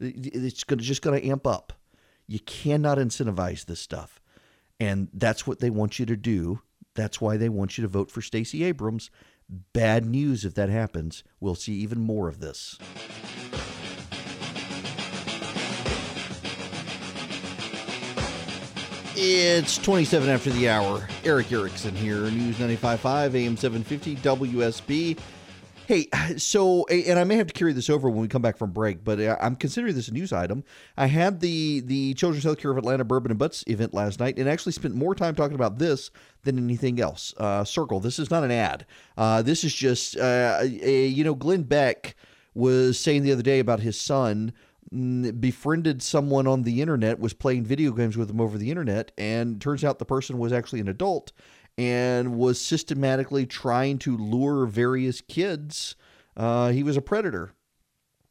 It's 0.00 0.64
going 0.64 0.78
to, 0.78 0.84
just 0.84 1.02
going 1.02 1.20
to 1.20 1.26
amp 1.26 1.46
up. 1.46 1.72
You 2.26 2.40
cannot 2.40 2.98
incentivize 2.98 3.64
this 3.64 3.80
stuff. 3.80 4.20
And 4.80 5.08
that's 5.12 5.46
what 5.46 5.60
they 5.60 5.70
want 5.70 5.98
you 5.98 6.06
to 6.06 6.16
do. 6.16 6.60
That's 6.94 7.20
why 7.20 7.36
they 7.36 7.48
want 7.48 7.78
you 7.78 7.82
to 7.82 7.88
vote 7.88 8.10
for 8.10 8.22
Stacey 8.22 8.64
Abrams. 8.64 9.10
Bad 9.72 10.06
news 10.06 10.44
if 10.44 10.54
that 10.54 10.68
happens. 10.68 11.22
We'll 11.38 11.54
see 11.54 11.74
even 11.74 12.00
more 12.00 12.28
of 12.28 12.40
this. 12.40 12.78
It's 19.16 19.78
27 19.78 20.28
after 20.28 20.50
the 20.50 20.68
hour. 20.68 21.06
Erick 21.24 21.52
Erickson 21.52 21.94
here, 21.94 22.22
News 22.30 22.56
95.5, 22.56 23.34
AM 23.34 23.56
750, 23.56 24.16
WSB. 24.16 25.18
Hey, 25.86 26.08
so 26.36 26.86
and 26.86 27.18
I 27.18 27.24
may 27.24 27.36
have 27.36 27.48
to 27.48 27.52
carry 27.52 27.72
this 27.72 27.90
over 27.90 28.08
when 28.08 28.20
we 28.20 28.28
come 28.28 28.42
back 28.42 28.56
from 28.56 28.70
break, 28.70 29.04
but 29.04 29.20
uh, 29.20 29.36
I'm 29.40 29.56
considering 29.56 29.94
this 29.94 30.08
a 30.08 30.12
news 30.12 30.32
item. 30.32 30.64
I 30.96 31.06
had 31.06 31.40
the 31.40 31.80
the 31.80 32.14
Children's 32.14 32.44
Healthcare 32.44 32.70
of 32.70 32.78
Atlanta 32.78 33.04
Bourbon 33.04 33.30
and 33.30 33.38
Butts 33.38 33.64
event 33.66 33.94
last 33.94 34.20
night, 34.20 34.38
and 34.38 34.48
actually 34.48 34.72
spent 34.72 34.94
more 34.94 35.14
time 35.14 35.34
talking 35.34 35.54
about 35.54 35.78
this 35.78 36.10
than 36.42 36.58
anything 36.58 37.00
else. 37.00 37.34
Uh, 37.36 37.64
Circle. 37.64 38.00
This 38.00 38.18
is 38.18 38.30
not 38.30 38.44
an 38.44 38.50
ad. 38.50 38.86
Uh, 39.16 39.42
this 39.42 39.64
is 39.64 39.74
just 39.74 40.16
uh, 40.16 40.58
a, 40.62 41.06
you 41.06 41.24
know 41.24 41.34
Glenn 41.34 41.62
Beck 41.62 42.16
was 42.54 42.98
saying 42.98 43.22
the 43.22 43.32
other 43.32 43.42
day 43.42 43.58
about 43.58 43.80
his 43.80 44.00
son 44.00 44.52
mm, 44.92 45.40
befriended 45.40 46.02
someone 46.02 46.46
on 46.46 46.62
the 46.62 46.80
internet, 46.80 47.18
was 47.18 47.32
playing 47.34 47.64
video 47.64 47.90
games 47.90 48.16
with 48.16 48.30
him 48.30 48.40
over 48.40 48.56
the 48.56 48.70
internet, 48.70 49.10
and 49.18 49.60
turns 49.60 49.84
out 49.84 49.98
the 49.98 50.04
person 50.04 50.38
was 50.38 50.52
actually 50.52 50.80
an 50.80 50.88
adult 50.88 51.32
and 51.76 52.36
was 52.36 52.60
systematically 52.60 53.46
trying 53.46 53.98
to 53.98 54.16
lure 54.16 54.66
various 54.66 55.20
kids. 55.20 55.96
Uh, 56.36 56.70
he 56.70 56.82
was 56.82 56.96
a 56.96 57.02
predator. 57.02 57.52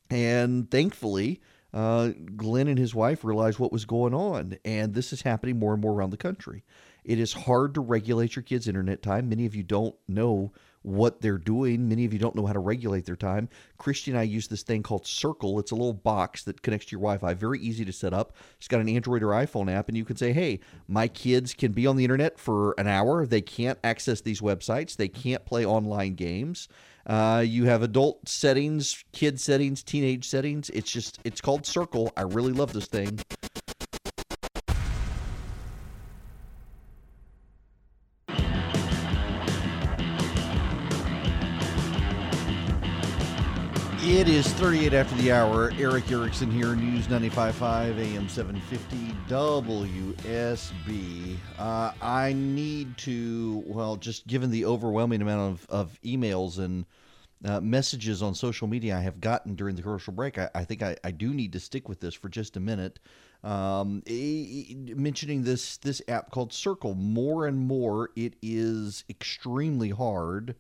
And 0.10 0.70
thankfully, 0.70 1.42
uh, 1.74 2.12
Glenn 2.36 2.68
and 2.68 2.78
his 2.78 2.94
wife 2.94 3.24
realized 3.24 3.60
what 3.60 3.72
was 3.72 3.86
going 3.86 4.14
on. 4.14 4.58
And 4.64 4.94
this 4.94 5.12
is 5.12 5.24
happening 5.24 5.60
more 5.60 5.74
and 5.74 5.82
more 5.82 5.94
around 5.94 6.12
the 6.12 6.18
country. 6.18 6.64
It 7.04 7.20
is 7.20 7.34
hard 7.34 7.74
to 7.74 7.82
regulate 7.82 8.36
your 8.36 8.44
kids' 8.44 8.68
internet 8.68 9.02
time. 9.02 9.30
Many 9.30 9.46
of 9.46 9.56
you 9.56 9.64
don't 9.64 9.96
know 10.08 10.54
what 10.84 11.22
they're 11.22 11.38
doing. 11.38 11.90
Many 11.90 12.06
of 12.06 12.14
you 12.14 12.20
don't 12.20 12.36
know 12.36 12.46
how 12.46 12.54
to 12.54 12.60
regulate 12.60 13.06
their 13.06 13.16
time. 13.16 13.50
Christy 13.78 14.12
and 14.12 14.20
I 14.20 14.24
use 14.24 14.48
this 14.48 14.64
thing 14.64 14.84
called 14.84 15.08
Circle. 15.08 15.60
It's 15.60 15.72
a 15.72 15.76
little 15.76 15.94
box 15.94 16.44
that 16.44 16.62
connects 16.62 16.88
to 16.88 16.92
your 16.92 17.02
Wi 17.02 17.18
Fi. 17.18 17.34
Very 17.34 17.60
easy 17.60 17.84
to 17.86 17.92
set 17.92 18.14
up. 18.14 18.36
It's 18.58 18.68
got 18.68 18.82
an 18.82 18.90
Android 18.90 19.24
or 19.24 19.30
iPhone 19.30 19.72
app, 19.72 19.88
and 19.88 19.98
you 19.98 20.06
can 20.06 20.16
say, 20.16 20.32
hey, 20.32 20.60
my 20.88 21.08
kids 21.08 21.54
can 21.54 21.72
be 21.72 21.88
on 21.88 21.96
the 21.96 22.04
internet 22.04 22.38
for 22.38 22.74
an 22.78 22.88
hour. 22.88 23.26
They 23.26 23.42
can't 23.42 23.80
access 23.84 24.22
these 24.22 24.42
websites, 24.42 24.96
they 24.96 25.08
can't 25.08 25.46
play 25.46 25.66
online 25.66 26.16
games. 26.16 26.68
Uh, 27.06 27.44
you 27.46 27.66
have 27.66 27.82
adult 27.82 28.30
settings, 28.30 29.04
kid 29.12 29.40
settings, 29.40 29.84
teenage 29.84 30.28
settings. 30.28 30.70
It's 30.70 30.90
just, 30.90 31.20
it's 31.26 31.42
called 31.42 31.66
Circle. 31.66 32.14
I 32.16 32.22
really 32.22 32.54
love 32.54 32.72
this 32.72 32.88
thing. 32.88 33.20
Is 44.46 44.54
38 44.54 44.94
after 44.94 45.16
the 45.16 45.32
hour. 45.32 45.72
Erick 45.78 46.12
Erickson 46.12 46.52
here, 46.52 46.76
News 46.76 47.08
95.5 47.08 47.98
AM 47.98 48.28
750 48.28 49.16
WSB. 49.30 51.38
Uh, 51.58 51.94
I 52.02 52.34
need 52.34 52.98
to, 52.98 53.64
well, 53.66 53.96
just 53.96 54.28
given 54.28 54.52
the 54.52 54.66
overwhelming 54.66 55.22
amount 55.22 55.54
of, 55.54 55.66
of 55.70 55.98
emails 56.04 56.60
and 56.60 56.86
uh, 57.46 57.62
messages 57.62 58.22
on 58.22 58.36
social 58.36 58.68
media 58.68 58.98
I 58.98 59.00
have 59.00 59.22
gotten 59.22 59.56
during 59.56 59.78
the 59.78 59.82
commercial 59.82 60.12
break, 60.12 60.38
I, 60.38 60.50
I 60.54 60.66
think 60.66 60.82
I, 60.82 60.98
I, 61.06 61.12
do 61.12 61.34
need 61.34 61.54
to 61.54 61.62
stick 61.62 61.88
with 61.88 62.02
this 62.02 62.14
for 62.14 62.28
just 62.28 62.58
a 62.58 62.60
minute. 62.60 63.00
Um, 63.46 64.04
mentioning 64.06 65.44
this 65.44 65.78
this 65.78 66.02
app 66.10 66.32
called 66.32 66.52
Circle, 66.52 66.96
more 66.96 67.48
and 67.48 67.58
more, 67.58 68.10
it 68.18 68.34
is 68.42 69.06
extremely 69.10 69.92
hard 69.92 70.56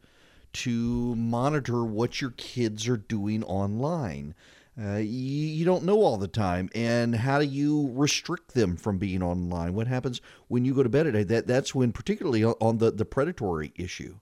to 0.53 1.15
monitor 1.15 1.83
what 1.83 2.21
your 2.21 2.31
kids 2.31 2.87
are 2.87 2.97
doing 2.97 3.43
online. 3.43 4.35
Uh, 4.81 4.95
you, 4.95 5.05
you, 5.05 5.65
don't 5.65 5.83
know 5.83 6.01
all 6.01 6.17
the 6.17 6.27
time, 6.27 6.67
and 6.73 7.15
how 7.15 7.37
do 7.37 7.45
you 7.45 7.91
restrict 7.93 8.55
them 8.55 8.75
from 8.75 8.97
being 8.97 9.21
online? 9.21 9.75
What 9.75 9.85
happens 9.85 10.19
when 10.47 10.65
you 10.65 10.73
go 10.73 10.81
to 10.81 10.89
bed 10.89 11.05
at 11.05 11.13
night? 11.13 11.27
That 11.27 11.45
that's 11.45 11.75
when, 11.75 11.91
particularly 11.91 12.43
on 12.43 12.79
the 12.79 12.89
the 12.89 13.05
predatory 13.05 13.71
issue. 13.75 14.15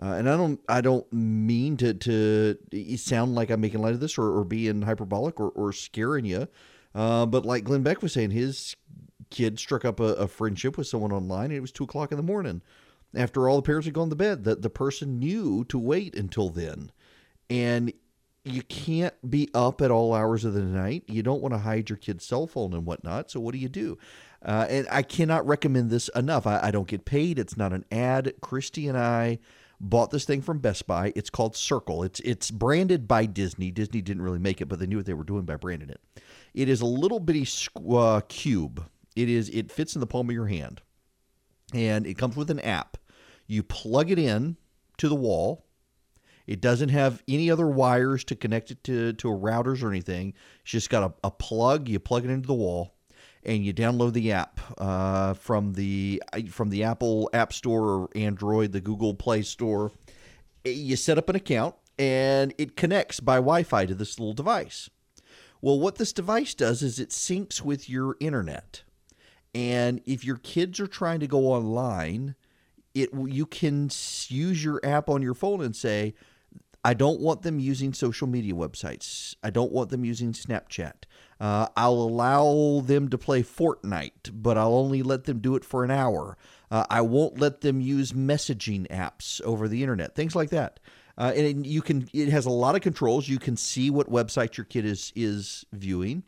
Uh, 0.00 0.14
and 0.14 0.30
I 0.30 0.36
don't 0.38 0.60
I 0.66 0.80
don't 0.80 1.12
mean 1.12 1.76
to 1.76 1.92
to 1.92 2.96
sound 2.96 3.34
like 3.34 3.50
I'm 3.50 3.60
making 3.60 3.82
light 3.82 3.92
of 3.92 4.00
this 4.00 4.16
or, 4.16 4.38
or 4.38 4.44
being 4.44 4.80
hyperbolic 4.80 5.38
or, 5.38 5.50
or 5.50 5.74
scaring 5.74 6.24
you, 6.24 6.48
uh, 6.94 7.26
but 7.26 7.44
like 7.44 7.64
Glenn 7.64 7.82
Beck 7.82 8.00
was 8.00 8.14
saying, 8.14 8.30
his 8.30 8.74
kid 9.28 9.58
struck 9.58 9.84
up 9.84 10.00
a, 10.00 10.14
a 10.14 10.26
friendship 10.26 10.78
with 10.78 10.86
someone 10.86 11.12
online, 11.12 11.46
and 11.46 11.54
it 11.54 11.60
was 11.60 11.72
two 11.72 11.84
o'clock 11.84 12.12
in 12.12 12.16
the 12.16 12.22
morning 12.22 12.62
after 13.14 13.48
all 13.48 13.56
the 13.56 13.62
parents 13.62 13.86
had 13.86 13.94
gone 13.94 14.10
to 14.10 14.16
bed 14.16 14.44
that 14.44 14.62
the 14.62 14.70
person 14.70 15.18
knew 15.18 15.64
to 15.64 15.78
wait 15.78 16.14
until 16.16 16.48
then. 16.48 16.90
And 17.50 17.92
you 18.44 18.62
can't 18.62 19.14
be 19.28 19.48
up 19.54 19.80
at 19.80 19.90
all 19.90 20.14
hours 20.14 20.44
of 20.44 20.54
the 20.54 20.62
night. 20.62 21.04
You 21.06 21.22
don't 21.22 21.42
want 21.42 21.54
to 21.54 21.58
hide 21.58 21.88
your 21.88 21.96
kid's 21.96 22.24
cell 22.24 22.46
phone 22.46 22.72
and 22.72 22.84
whatnot 22.84 23.30
so 23.30 23.40
what 23.40 23.52
do 23.52 23.58
you 23.58 23.68
do? 23.68 23.98
Uh, 24.44 24.66
and 24.68 24.88
i 24.90 25.02
cannot 25.02 25.46
recommend 25.46 25.90
this 25.90 26.08
enough. 26.08 26.46
I, 26.46 26.58
I 26.64 26.70
don't 26.70 26.88
get 26.88 27.04
paid. 27.04 27.38
It's 27.38 27.56
not 27.56 27.72
an 27.72 27.84
ad. 27.92 28.34
Christy 28.40 28.88
and 28.88 28.98
i 28.98 29.38
bought 29.78 30.10
this 30.10 30.24
thing 30.24 30.42
from 30.42 30.58
best 30.58 30.86
buy. 30.86 31.12
It's 31.14 31.30
called 31.30 31.56
circle. 31.56 32.02
It's 32.02 32.20
it's 32.20 32.50
branded 32.50 33.06
by 33.06 33.26
disney. 33.26 33.70
Disney 33.70 34.00
didn't 34.00 34.22
really 34.22 34.38
make 34.38 34.60
it 34.60 34.66
but 34.66 34.78
they 34.78 34.86
knew 34.86 34.96
what 34.96 35.06
they 35.06 35.14
were 35.14 35.24
doing 35.24 35.44
by 35.44 35.56
branding 35.56 35.90
it. 35.90 36.00
It 36.54 36.68
is 36.68 36.80
a 36.80 36.86
little 36.86 37.20
bitty 37.20 37.46
uh, 37.88 38.22
cube. 38.28 38.84
It 39.14 39.28
is 39.28 39.48
it 39.50 39.70
fits 39.70 39.94
in 39.94 40.00
the 40.00 40.06
palm 40.06 40.28
of 40.28 40.34
your 40.34 40.46
hand. 40.46 40.80
And 41.74 42.06
it 42.06 42.18
comes 42.18 42.36
with 42.36 42.50
an 42.50 42.60
app 42.60 42.98
you 43.46 43.62
plug 43.62 44.10
it 44.10 44.18
in 44.18 44.56
to 44.98 45.08
the 45.08 45.14
wall. 45.14 45.66
It 46.46 46.60
doesn't 46.60 46.88
have 46.88 47.22
any 47.28 47.50
other 47.50 47.66
wires 47.66 48.24
to 48.24 48.34
connect 48.34 48.70
it 48.70 48.82
to, 48.84 49.12
to 49.14 49.28
routers 49.28 49.82
or 49.82 49.90
anything. 49.90 50.34
It's 50.62 50.72
just 50.72 50.90
got 50.90 51.02
a, 51.02 51.28
a 51.28 51.30
plug. 51.30 51.88
You 51.88 51.98
plug 52.00 52.24
it 52.24 52.30
into 52.30 52.46
the 52.48 52.54
wall, 52.54 52.94
and 53.44 53.64
you 53.64 53.72
download 53.72 54.12
the 54.12 54.32
app 54.32 54.60
uh, 54.78 55.34
from 55.34 55.74
the 55.74 56.22
from 56.50 56.70
the 56.70 56.84
Apple 56.84 57.30
App 57.32 57.52
Store 57.52 57.84
or 57.84 58.08
Android, 58.16 58.72
the 58.72 58.80
Google 58.80 59.14
Play 59.14 59.42
Store. 59.42 59.92
You 60.64 60.96
set 60.96 61.18
up 61.18 61.28
an 61.28 61.36
account, 61.36 61.76
and 61.98 62.52
it 62.58 62.76
connects 62.76 63.20
by 63.20 63.36
Wi-Fi 63.36 63.86
to 63.86 63.94
this 63.94 64.18
little 64.18 64.34
device. 64.34 64.90
Well, 65.60 65.78
what 65.78 65.96
this 65.96 66.12
device 66.12 66.54
does 66.54 66.82
is 66.82 66.98
it 66.98 67.10
syncs 67.10 67.62
with 67.62 67.88
your 67.88 68.16
internet. 68.18 68.82
And 69.54 70.00
if 70.06 70.24
your 70.24 70.38
kids 70.38 70.80
are 70.80 70.86
trying 70.88 71.20
to 71.20 71.28
go 71.28 71.46
online, 71.46 72.34
it 72.94 73.10
you 73.14 73.46
can 73.46 73.90
use 74.28 74.64
your 74.64 74.80
app 74.84 75.08
on 75.08 75.22
your 75.22 75.34
phone 75.34 75.62
and 75.62 75.74
say 75.74 76.14
I 76.84 76.94
don't 76.94 77.20
want 77.20 77.42
them 77.42 77.60
using 77.60 77.92
social 77.92 78.26
media 78.26 78.54
websites. 78.54 79.36
I 79.42 79.50
don't 79.50 79.70
want 79.70 79.90
them 79.90 80.04
using 80.04 80.32
Snapchat. 80.32 81.04
Uh, 81.40 81.68
I'll 81.76 81.92
allow 81.92 82.80
them 82.84 83.08
to 83.10 83.18
play 83.18 83.42
Fortnite, 83.42 84.30
but 84.32 84.58
I'll 84.58 84.74
only 84.74 85.02
let 85.02 85.24
them 85.24 85.38
do 85.38 85.54
it 85.54 85.64
for 85.64 85.84
an 85.84 85.92
hour. 85.92 86.36
Uh, 86.70 86.84
I 86.90 87.02
won't 87.02 87.38
let 87.38 87.60
them 87.60 87.80
use 87.80 88.12
messaging 88.12 88.88
apps 88.88 89.40
over 89.42 89.68
the 89.68 89.82
internet, 89.82 90.16
things 90.16 90.34
like 90.34 90.50
that. 90.50 90.80
Uh, 91.16 91.32
and 91.36 91.66
you 91.66 91.82
can. 91.82 92.08
It 92.12 92.30
has 92.30 92.46
a 92.46 92.50
lot 92.50 92.74
of 92.74 92.80
controls. 92.80 93.28
You 93.28 93.38
can 93.38 93.56
see 93.56 93.90
what 93.90 94.08
website 94.08 94.56
your 94.56 94.64
kid 94.64 94.84
is 94.84 95.12
is 95.14 95.64
viewing. 95.72 96.24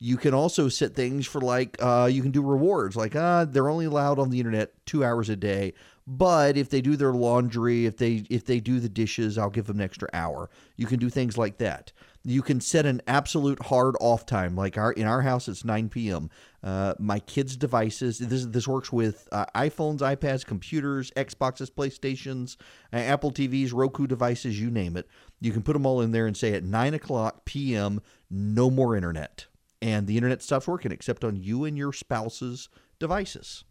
You 0.00 0.16
can 0.16 0.32
also 0.32 0.68
set 0.68 0.94
things 0.94 1.26
for 1.26 1.40
like 1.40 1.76
uh, 1.80 2.08
you 2.10 2.22
can 2.22 2.30
do 2.30 2.42
rewards, 2.42 2.96
like 2.96 3.16
uh, 3.16 3.44
they're 3.46 3.68
only 3.68 3.86
allowed 3.86 4.18
on 4.18 4.30
the 4.30 4.38
internet 4.38 4.72
two 4.86 5.04
hours 5.04 5.28
a 5.28 5.36
day. 5.36 5.74
But 6.10 6.56
if 6.56 6.70
they 6.70 6.80
do 6.80 6.96
their 6.96 7.12
laundry, 7.12 7.84
if 7.84 7.98
they 7.98 8.24
if 8.30 8.46
they 8.46 8.60
do 8.60 8.80
the 8.80 8.88
dishes, 8.88 9.36
I'll 9.36 9.50
give 9.50 9.66
them 9.66 9.78
an 9.80 9.84
extra 9.84 10.08
hour. 10.14 10.48
You 10.76 10.86
can 10.86 10.98
do 10.98 11.10
things 11.10 11.36
like 11.36 11.58
that. 11.58 11.92
You 12.24 12.42
can 12.42 12.60
set 12.60 12.86
an 12.86 13.02
absolute 13.06 13.62
hard 13.64 13.94
off 14.00 14.24
time. 14.24 14.54
Like 14.54 14.78
our 14.78 14.92
in 14.92 15.06
our 15.06 15.20
house, 15.20 15.48
it's 15.48 15.64
9 15.64 15.88
p.m. 15.88 16.30
Uh, 16.62 16.94
my 16.98 17.18
kids' 17.18 17.56
devices. 17.56 18.20
This 18.20 18.46
this 18.46 18.68
works 18.68 18.92
with 18.92 19.28
uh, 19.32 19.46
iPhones, 19.54 19.98
iPads, 19.98 20.46
computers, 20.46 21.10
Xboxes, 21.10 21.70
PlayStations, 21.70 22.56
uh, 22.92 22.96
Apple 22.96 23.32
TVs, 23.32 23.74
Roku 23.74 24.06
devices, 24.06 24.60
you 24.60 24.70
name 24.70 24.96
it. 24.96 25.08
You 25.40 25.52
can 25.52 25.62
put 25.62 25.72
them 25.72 25.84
all 25.84 26.00
in 26.00 26.12
there 26.12 26.26
and 26.26 26.36
say 26.36 26.54
at 26.54 26.62
9 26.62 26.94
o'clock 26.94 27.44
p.m. 27.44 28.00
No 28.30 28.70
more 28.70 28.96
internet 28.96 29.47
and 29.80 30.06
the 30.06 30.16
internet 30.16 30.42
stops 30.42 30.66
working 30.66 30.92
except 30.92 31.24
on 31.24 31.36
you 31.36 31.64
and 31.64 31.76
your 31.76 31.92
spouse's 31.92 32.68
devices. 32.98 33.64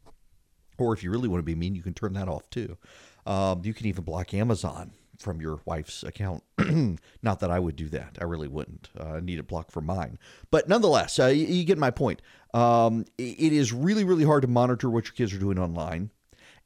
Or 0.78 0.94
if 0.94 1.04
you 1.04 1.12
really 1.12 1.28
want 1.28 1.40
to 1.40 1.46
be 1.46 1.56
mean, 1.56 1.76
you 1.76 1.82
can 1.82 1.94
turn 1.94 2.14
that 2.14 2.28
off 2.28 2.50
too. 2.50 2.78
Um, 3.26 3.62
you 3.64 3.74
can 3.74 3.88
even 3.88 4.04
block 4.04 4.34
Amazon 4.34 4.94
from 5.18 5.42
your 5.42 5.62
wife's 5.66 6.04
account. 6.04 6.44
Not 7.22 7.40
that 7.40 7.52
I 7.52 7.60
would 7.60 7.76
do 7.76 7.90
that. 7.90 8.18
I 8.22 8.26
really 8.26 8.48
wouldn't. 8.48 8.90
Uh, 8.98 9.14
I 9.14 9.20
need 9.20 9.40
it 9.40 9.48
block 9.48 9.72
for 9.72 9.82
mine. 9.82 10.20
But 10.52 10.70
nonetheless, 10.70 11.20
uh, 11.20 11.26
you, 11.26 11.48
you, 11.48 11.64
get 11.64 11.78
my 11.78 11.92
point. 11.92 12.22
Um, 12.54 13.06
it 13.18 13.54
is 13.54 13.74
really, 13.74 14.04
really 14.04 14.24
hard 14.24 14.44
to 14.44 14.48
monitor 14.48 14.90
what 14.90 15.06
your 15.06 15.14
kids 15.14 15.34
are 15.34 15.40
doing 15.40 15.60
online. 15.60 16.12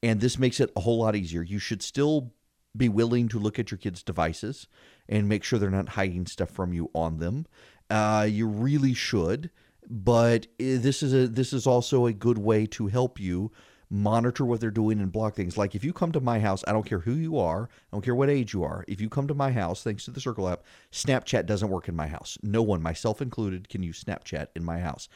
And 0.03 0.19
this 0.19 0.37
makes 0.37 0.59
it 0.59 0.71
a 0.75 0.81
whole 0.81 0.99
lot 0.99 1.15
easier. 1.15 1.41
You 1.41 1.59
should 1.59 1.81
still 1.81 2.33
be 2.75 2.89
willing 2.89 3.27
to 3.29 3.39
look 3.39 3.59
at 3.59 3.71
your 3.71 3.77
kids' 3.77 4.03
devices 4.03 4.67
and 5.09 5.27
make 5.27 5.43
sure 5.43 5.59
they're 5.59 5.69
not 5.69 5.89
hiding 5.89 6.25
stuff 6.25 6.49
from 6.49 6.73
you 6.73 6.89
on 6.93 7.17
them. 7.17 7.45
Uh, 7.91 8.23
you 8.23 8.47
really 8.47 8.93
should, 8.93 9.49
but 9.89 10.47
this 10.57 11.03
is 11.03 11.13
a 11.13 11.27
this 11.27 11.51
is 11.51 11.67
also 11.67 12.05
a 12.05 12.13
good 12.13 12.37
way 12.37 12.65
to 12.67 12.87
help 12.87 13.19
you 13.19 13.51
monitor 13.89 14.45
what 14.45 14.61
they're 14.61 14.71
doing 14.71 15.01
and 15.01 15.11
block 15.11 15.35
things. 15.35 15.57
Like 15.57 15.75
if 15.75 15.83
you 15.83 15.91
come 15.91 16.13
to 16.13 16.21
my 16.21 16.39
house, 16.39 16.63
I 16.65 16.71
don't 16.71 16.85
care 16.85 16.99
who 16.99 17.11
you 17.11 17.37
are, 17.37 17.63
I 17.63 17.95
don't 17.95 18.01
care 18.01 18.15
what 18.15 18.29
age 18.29 18.53
you 18.53 18.63
are. 18.63 18.85
If 18.87 19.01
you 19.01 19.09
come 19.09 19.27
to 19.27 19.33
my 19.33 19.51
house, 19.51 19.83
thanks 19.83 20.05
to 20.05 20.11
the 20.11 20.21
Circle 20.21 20.47
app, 20.47 20.63
Snapchat 20.93 21.45
doesn't 21.45 21.69
work 21.69 21.89
in 21.89 21.95
my 21.95 22.07
house. 22.07 22.37
No 22.41 22.61
one, 22.61 22.81
myself 22.81 23.21
included, 23.21 23.67
can 23.67 23.83
use 23.83 24.01
Snapchat 24.01 24.47
in 24.55 24.63
my 24.63 24.79
house. 24.79 25.09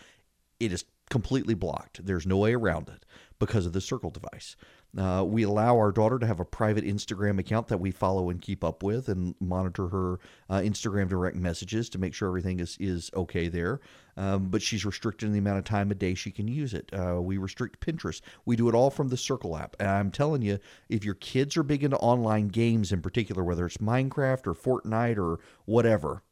It 0.59 0.73
is 0.73 0.83
completely 1.09 1.53
blocked. 1.53 2.05
There's 2.05 2.27
no 2.27 2.37
way 2.37 2.53
around 2.53 2.89
it 2.89 3.05
because 3.39 3.65
of 3.65 3.71
the 3.71 3.79
Circle 3.79 4.09
device. 4.09 4.57
Uh, 4.97 5.23
we 5.25 5.43
allow 5.43 5.75
our 5.75 5.91
daughter 5.91 6.17
to 6.17 6.25
have 6.25 6.39
a 6.39 6.45
private 6.45 6.85
Instagram 6.85 7.37
account 7.39 7.67
that 7.67 7.79
we 7.79 7.91
follow 7.91 8.29
and 8.29 8.41
keep 8.41 8.63
up 8.63 8.81
with 8.81 9.09
and 9.09 9.35
monitor 9.39 9.89
her 9.89 10.19
uh, 10.49 10.59
Instagram 10.59 11.09
direct 11.09 11.35
messages 11.35 11.89
to 11.89 11.97
make 11.97 12.13
sure 12.13 12.27
everything 12.27 12.59
is, 12.59 12.77
is 12.79 13.11
okay 13.13 13.47
there. 13.49 13.81
Um, 14.15 14.47
but 14.47 14.61
she's 14.61 14.85
restricted 14.85 15.27
in 15.27 15.33
the 15.33 15.39
amount 15.39 15.57
of 15.57 15.65
time 15.65 15.91
a 15.91 15.95
day 15.95 16.13
she 16.13 16.31
can 16.31 16.47
use 16.47 16.73
it. 16.73 16.89
Uh, 16.93 17.21
we 17.21 17.37
restrict 17.37 17.85
Pinterest. 17.85 18.21
We 18.45 18.55
do 18.55 18.69
it 18.69 18.75
all 18.75 18.89
from 18.89 19.09
the 19.09 19.17
Circle 19.17 19.57
app. 19.57 19.75
And 19.79 19.89
I'm 19.89 20.11
telling 20.11 20.41
you, 20.41 20.59
if 20.87 21.03
your 21.03 21.15
kids 21.15 21.57
are 21.57 21.63
big 21.63 21.83
into 21.83 21.97
online 21.97 22.47
games 22.47 22.93
in 22.93 23.01
particular, 23.01 23.43
whether 23.43 23.65
it's 23.65 23.77
Minecraft 23.77 24.47
or 24.47 24.53
Fortnite 24.53 25.17
or 25.17 25.41
whatever, 25.65 26.23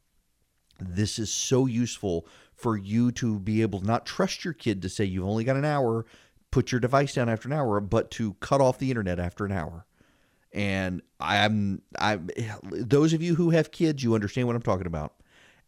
this 0.79 1.19
is 1.19 1.31
so 1.31 1.65
useful 1.65 2.25
for 2.55 2.77
you 2.77 3.11
to 3.11 3.39
be 3.39 3.61
able 3.61 3.79
to 3.79 3.85
not 3.85 4.05
trust 4.05 4.45
your 4.45 4.53
kid 4.53 4.81
to 4.81 4.89
say 4.89 5.03
you've 5.03 5.27
only 5.27 5.43
got 5.43 5.57
an 5.57 5.65
hour, 5.65 6.05
put 6.53 6.71
your 6.71 6.79
device 6.79 7.15
down 7.15 7.29
after 7.29 7.49
an 7.49 7.53
hour, 7.53 7.79
but 7.79 8.11
to 8.11 8.35
cut 8.35 8.61
off 8.61 8.77
the 8.77 8.91
internet 8.91 9.19
after 9.19 9.43
an 9.43 9.51
hour. 9.51 9.87
And 10.53 11.01
I'm 11.19 11.81
I 11.97 12.19
those 12.71 13.11
of 13.11 13.23
you 13.23 13.33
who 13.33 13.49
have 13.49 13.71
kids, 13.71 14.03
you 14.03 14.13
understand 14.13 14.45
what 14.45 14.55
I'm 14.55 14.61
talking 14.61 14.85
about. 14.85 15.15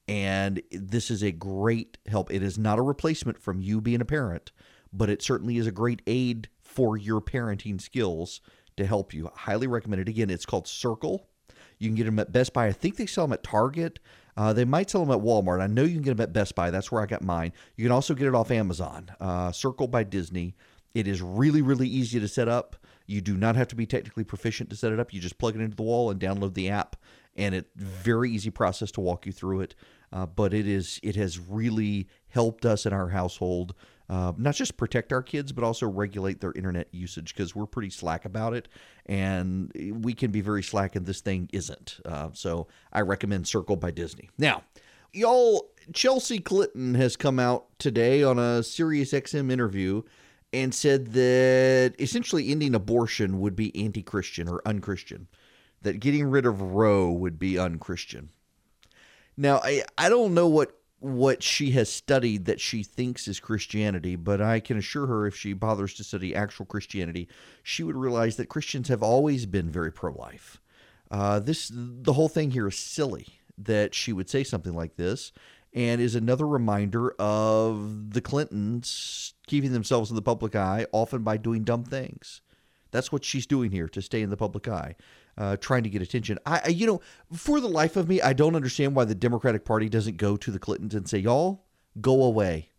And 0.07 0.61
this 0.71 1.09
is 1.09 1.23
a 1.23 1.31
great 1.31 1.97
help. 2.05 2.31
It 2.31 2.43
is 2.43 2.59
not 2.59 2.77
a 2.77 2.83
replacement 2.83 3.39
from 3.39 3.61
you 3.61 3.81
being 3.81 3.99
a 3.99 4.05
parent, 4.05 4.51
but 4.93 5.09
it 5.09 5.23
certainly 5.23 5.57
is 5.57 5.65
a 5.65 5.71
great 5.71 6.03
aid 6.05 6.49
for 6.61 6.95
your 6.95 7.19
parenting 7.19 7.81
skills 7.81 8.39
to 8.77 8.85
help 8.85 9.11
you. 9.11 9.27
I 9.27 9.39
Highly 9.39 9.65
recommend 9.65 10.03
it. 10.03 10.09
Again, 10.09 10.29
it's 10.29 10.45
called 10.45 10.67
Circle. 10.67 11.27
You 11.79 11.89
can 11.89 11.95
get 11.95 12.03
them 12.03 12.19
at 12.19 12.31
Best 12.31 12.53
Buy. 12.53 12.67
I 12.67 12.71
think 12.71 12.97
they 12.97 13.07
sell 13.07 13.25
them 13.25 13.33
at 13.33 13.41
Target. 13.41 13.99
Uh, 14.37 14.53
they 14.53 14.65
might 14.65 14.91
sell 14.91 15.03
them 15.03 15.17
at 15.17 15.23
Walmart. 15.23 15.61
I 15.61 15.67
know 15.67 15.83
you 15.83 15.95
can 15.95 16.03
get 16.03 16.15
them 16.15 16.23
at 16.23 16.33
Best 16.33 16.53
Buy. 16.53 16.69
That's 16.69 16.91
where 16.91 17.01
I 17.01 17.07
got 17.07 17.23
mine. 17.23 17.53
You 17.75 17.85
can 17.85 17.91
also 17.91 18.13
get 18.13 18.27
it 18.27 18.35
off 18.35 18.51
Amazon. 18.51 19.09
Uh, 19.19 19.51
Circle 19.51 19.87
by 19.87 20.03
Disney. 20.03 20.55
It 20.95 21.07
is 21.07 21.21
really, 21.21 21.61
really 21.61 21.87
easy 21.87 22.19
to 22.19 22.27
set 22.27 22.47
up. 22.47 22.75
You 23.05 23.21
do 23.21 23.37
not 23.37 23.55
have 23.55 23.67
to 23.67 23.75
be 23.75 23.85
technically 23.85 24.23
proficient 24.23 24.71
to 24.71 24.75
set 24.75 24.91
it 24.91 24.99
up. 24.99 25.13
You 25.13 25.21
just 25.21 25.37
plug 25.37 25.55
it 25.55 25.61
into 25.61 25.75
the 25.75 25.83
wall 25.83 26.09
and 26.09 26.19
download 26.19 26.55
the 26.55 26.71
app, 26.71 26.95
and 27.35 27.53
it's 27.53 27.69
very 27.75 28.31
easy 28.31 28.49
process 28.49 28.89
to 28.93 29.01
walk 29.01 29.27
you 29.27 29.31
through 29.31 29.61
it. 29.61 29.75
Uh, 30.11 30.25
but 30.25 30.53
it 30.53 30.67
is 30.67 30.99
it 31.03 31.15
has 31.15 31.37
really 31.37 32.07
helped 32.29 32.65
us 32.65 32.87
in 32.87 32.93
our 32.93 33.09
household 33.09 33.75
uh, 34.09 34.33
not 34.37 34.53
just 34.55 34.77
protect 34.77 35.11
our 35.11 35.23
kids, 35.23 35.51
but 35.51 35.63
also 35.63 35.87
regulate 35.87 36.39
their 36.39 36.51
internet 36.53 36.87
usage 36.91 37.33
because 37.35 37.55
we're 37.55 37.65
pretty 37.65 37.89
slack 37.89 38.25
about 38.25 38.53
it, 38.53 38.67
and 39.07 39.71
we 40.01 40.13
can 40.13 40.31
be 40.31 40.41
very 40.41 40.61
slack, 40.61 40.95
and 40.95 41.05
this 41.05 41.21
thing 41.21 41.49
isn't. 41.51 41.99
Uh, 42.05 42.29
so 42.33 42.67
I 42.93 43.01
recommend 43.01 43.47
Circle 43.47 43.77
by 43.77 43.91
Disney. 43.91 44.29
Now, 44.37 44.63
y'all, 45.11 45.71
Chelsea 45.91 46.39
Clinton 46.39 46.93
has 46.95 47.17
come 47.17 47.39
out 47.39 47.65
today 47.79 48.21
on 48.21 48.37
a 48.37 48.61
Sirius 48.61 49.11
XM 49.11 49.51
interview 49.51 50.03
and 50.55 50.73
said 50.73 51.13
that 51.13 51.93
essentially 51.99 52.49
ending 52.49 52.73
abortion 52.73 53.39
would 53.41 53.55
be 53.55 53.75
anti-Christian 53.75 54.47
or 54.47 54.61
unchristian, 54.65 55.27
that 55.81 55.99
getting 55.99 56.25
rid 56.25 56.45
of 56.45 56.61
Roe 56.61 57.11
would 57.11 57.37
be 57.37 57.59
unchristian. 57.59 58.29
Now, 59.35 59.59
I, 59.63 59.83
I 59.97 60.09
don't 60.09 60.33
know 60.33 60.47
what 60.47 60.77
what 60.99 61.43
she 61.43 61.71
has 61.71 61.91
studied 61.91 62.45
that 62.45 62.59
she 62.59 62.81
thinks 62.81 63.27
is 63.27 63.39
Christianity, 63.39 64.15
but 64.15 64.41
I 64.41 64.59
can 64.59 64.77
assure 64.77 65.05
her 65.05 65.27
if 65.27 65.35
she 65.35 65.53
bothers 65.53 65.93
to 65.95 66.03
study 66.03 66.33
actual 66.33 66.65
Christianity, 66.65 67.27
she 67.61 67.83
would 67.83 67.97
realize 67.97 68.37
that 68.37 68.49
Christians 68.49 68.87
have 68.87 69.03
always 69.03 69.45
been 69.45 69.69
very 69.69 69.91
pro-life. 69.91 70.59
Uh, 71.11 71.39
this 71.39 71.69
the 71.73 72.13
whole 72.13 72.29
thing 72.29 72.51
here 72.51 72.67
is 72.67 72.77
silly 72.77 73.27
that 73.57 73.93
she 73.93 74.13
would 74.13 74.29
say 74.29 74.43
something 74.43 74.73
like 74.73 74.95
this, 74.95 75.31
and 75.75 76.01
is 76.01 76.15
another 76.15 76.47
reminder 76.47 77.11
of 77.19 78.13
the 78.13 78.21
Clintons 78.21 79.35
keeping 79.45 79.73
themselves 79.73 80.09
in 80.09 80.15
the 80.15 80.21
public 80.23 80.55
eye, 80.55 80.87
often 80.91 81.21
by 81.21 81.37
doing 81.37 81.63
dumb 81.63 81.83
things. 81.83 82.41
That's 82.89 83.11
what 83.11 83.23
she's 83.23 83.45
doing 83.45 83.69
here 83.71 83.89
to 83.89 84.01
stay 84.01 84.21
in 84.21 84.31
the 84.31 84.37
public 84.37 84.67
eye 84.67 84.95
uh, 85.37 85.57
trying 85.57 85.83
to 85.83 85.89
get 85.89 86.01
attention. 86.01 86.39
I, 86.45 86.69
you 86.69 86.87
know, 86.87 87.01
for 87.33 87.59
the 87.59 87.67
life 87.67 87.95
of 87.95 88.07
me, 88.07 88.21
I 88.21 88.33
don't 88.33 88.55
understand 88.55 88.95
why 88.95 89.05
the 89.05 89.15
Democratic 89.15 89.65
Party 89.65 89.89
doesn't 89.89 90.17
go 90.17 90.37
to 90.37 90.51
the 90.51 90.59
Clintons 90.59 90.95
and 90.95 91.07
say, 91.07 91.19
"Y'all, 91.19 91.65
go 91.99 92.23
away, 92.23 92.69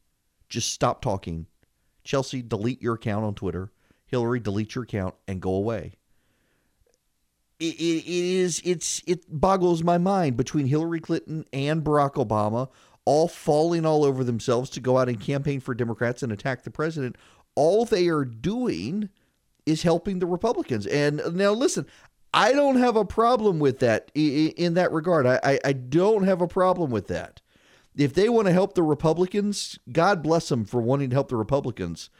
just 0.48 0.72
stop 0.72 1.02
talking." 1.02 1.46
Chelsea, 2.04 2.40
delete 2.40 2.80
your 2.80 2.94
account 2.94 3.24
on 3.24 3.34
Twitter. 3.34 3.72
Hillary, 4.06 4.38
delete 4.38 4.74
your 4.74 4.84
account 4.84 5.16
and 5.26 5.40
go 5.40 5.50
away. 5.54 5.94
It, 7.58 7.74
it, 7.74 8.04
it 8.04 8.06
is 8.06 8.60
it's 8.64 9.02
it 9.06 9.24
boggles 9.28 9.82
my 9.82 9.98
mind 9.98 10.36
between 10.36 10.66
Hillary 10.66 11.00
Clinton 11.00 11.46
and 11.52 11.82
Barack 11.82 12.14
Obama 12.14 12.68
all 13.06 13.28
falling 13.28 13.86
all 13.86 14.04
over 14.04 14.22
themselves 14.22 14.68
to 14.68 14.80
go 14.80 14.98
out 14.98 15.08
and 15.08 15.20
campaign 15.20 15.60
for 15.60 15.74
Democrats 15.74 16.22
and 16.22 16.30
attack 16.30 16.64
the 16.64 16.70
president. 16.70 17.16
All 17.54 17.86
they 17.86 18.08
are 18.08 18.26
doing 18.26 19.08
is 19.64 19.82
helping 19.82 20.18
the 20.18 20.26
Republicans. 20.26 20.86
And 20.86 21.22
now, 21.34 21.52
listen, 21.52 21.86
I 22.34 22.52
don't 22.52 22.76
have 22.76 22.96
a 22.96 23.04
problem 23.04 23.58
with 23.60 23.78
that 23.78 24.10
in 24.14 24.74
that 24.74 24.92
regard. 24.92 25.26
I, 25.26 25.58
I, 25.64 25.72
don't 25.72 26.24
have 26.24 26.42
a 26.42 26.48
problem 26.48 26.90
with 26.90 27.06
that. 27.06 27.40
If 27.96 28.12
they 28.12 28.28
want 28.28 28.46
to 28.46 28.52
help 28.52 28.74
the 28.74 28.82
Republicans, 28.82 29.78
God 29.90 30.22
bless 30.22 30.50
them 30.50 30.66
for 30.66 30.82
wanting 30.82 31.10
to 31.10 31.16
help 31.16 31.28
the 31.28 31.36
Republicans. 31.36 32.10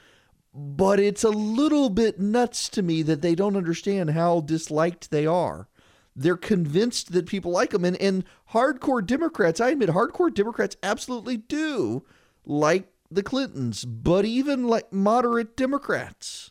But 0.54 0.98
it's 0.98 1.22
a 1.22 1.28
little 1.28 1.90
bit 1.90 2.18
nuts 2.18 2.70
to 2.70 2.82
me 2.82 3.02
that 3.02 3.20
they 3.20 3.34
don't 3.34 3.58
understand 3.58 4.10
how 4.10 4.40
disliked 4.40 5.10
they 5.10 5.26
are. 5.26 5.68
They're 6.16 6.36
convinced 6.36 7.12
that 7.12 7.26
people 7.26 7.52
like 7.52 7.70
them. 7.70 7.84
And, 7.84 8.00
and 8.00 8.24
hardcore 8.52 9.06
Democrats, 9.06 9.60
I 9.60 9.70
admit, 9.70 9.90
hardcore 9.90 10.32
Democrats 10.32 10.76
absolutely 10.82 11.36
do 11.36 12.04
like 12.44 12.90
the 13.10 13.22
Clintons, 13.22 13.84
but 13.84 14.24
even 14.24 14.66
like 14.66 14.92
moderate 14.92 15.56
Democrats 15.56 16.50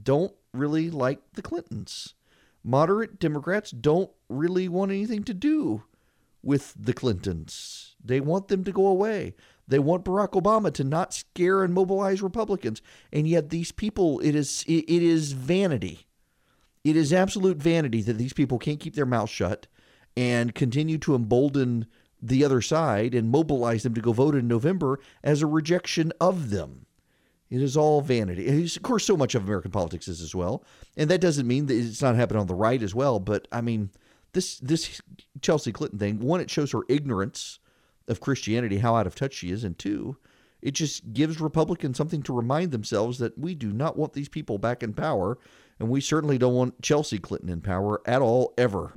don't 0.00 0.34
really 0.52 0.90
like 0.90 1.20
the 1.32 1.42
Clintons 1.42 2.14
moderate 2.64 3.18
Democrats 3.18 3.70
don't 3.70 4.10
really 4.28 4.68
want 4.68 4.90
anything 4.90 5.24
to 5.24 5.34
do 5.34 5.84
with 6.42 6.74
the 6.78 6.92
Clintons. 6.92 7.94
They 8.02 8.20
want 8.20 8.48
them 8.48 8.64
to 8.64 8.72
go 8.72 8.86
away. 8.86 9.34
They 9.66 9.78
want 9.78 10.04
Barack 10.04 10.32
Obama 10.32 10.72
to 10.74 10.84
not 10.84 11.14
scare 11.14 11.62
and 11.62 11.72
mobilize 11.72 12.20
Republicans. 12.20 12.82
And 13.12 13.28
yet 13.28 13.50
these 13.50 13.72
people 13.72 14.20
it 14.20 14.34
is 14.34 14.64
it, 14.66 14.84
it 14.88 15.02
is 15.02 15.32
vanity. 15.32 16.06
It 16.84 16.96
is 16.96 17.12
absolute 17.12 17.58
vanity 17.58 18.02
that 18.02 18.18
these 18.18 18.32
people 18.32 18.58
can't 18.58 18.80
keep 18.80 18.94
their 18.94 19.06
mouths 19.06 19.30
shut 19.30 19.66
and 20.16 20.54
continue 20.54 20.98
to 20.98 21.14
embolden 21.14 21.86
the 22.20 22.44
other 22.44 22.60
side 22.60 23.14
and 23.14 23.30
mobilize 23.30 23.82
them 23.82 23.94
to 23.94 24.00
go 24.00 24.12
vote 24.12 24.34
in 24.34 24.46
November 24.46 25.00
as 25.22 25.42
a 25.42 25.46
rejection 25.46 26.12
of 26.20 26.50
them. 26.50 26.86
It 27.50 27.60
is 27.60 27.76
all 27.76 28.00
vanity. 28.00 28.64
of 28.64 28.82
course, 28.82 29.04
so 29.04 29.16
much 29.16 29.34
of 29.34 29.44
American 29.44 29.70
politics 29.70 30.08
is 30.08 30.22
as 30.22 30.34
well, 30.34 30.64
and 30.96 31.10
that 31.10 31.20
doesn't 31.20 31.46
mean 31.46 31.66
that 31.66 31.74
it's 31.74 32.00
not 32.00 32.16
happening 32.16 32.40
on 32.40 32.46
the 32.46 32.54
right 32.54 32.82
as 32.82 32.94
well. 32.94 33.20
But 33.20 33.46
I 33.52 33.60
mean, 33.60 33.90
this 34.32 34.58
this 34.58 35.02
Chelsea 35.42 35.70
Clinton 35.70 35.98
thing. 35.98 36.20
One, 36.20 36.40
it 36.40 36.48
shows 36.48 36.72
her 36.72 36.80
ignorance 36.88 37.58
of 38.08 38.20
Christianity, 38.20 38.78
how 38.78 38.96
out 38.96 39.06
of 39.06 39.14
touch 39.14 39.34
she 39.34 39.50
is, 39.50 39.64
and 39.64 39.78
two, 39.78 40.16
it 40.62 40.70
just 40.70 41.12
gives 41.12 41.40
Republicans 41.40 41.98
something 41.98 42.22
to 42.22 42.32
remind 42.32 42.70
themselves 42.70 43.18
that 43.18 43.36
we 43.36 43.54
do 43.54 43.72
not 43.72 43.98
want 43.98 44.14
these 44.14 44.28
people 44.28 44.56
back 44.56 44.82
in 44.82 44.94
power, 44.94 45.36
and 45.78 45.88
we 45.88 46.00
certainly 46.00 46.38
don't 46.38 46.54
want 46.54 46.80
Chelsea 46.82 47.18
Clinton 47.18 47.48
in 47.48 47.60
power 47.60 48.00
at 48.06 48.22
all, 48.22 48.54
ever. 48.56 48.92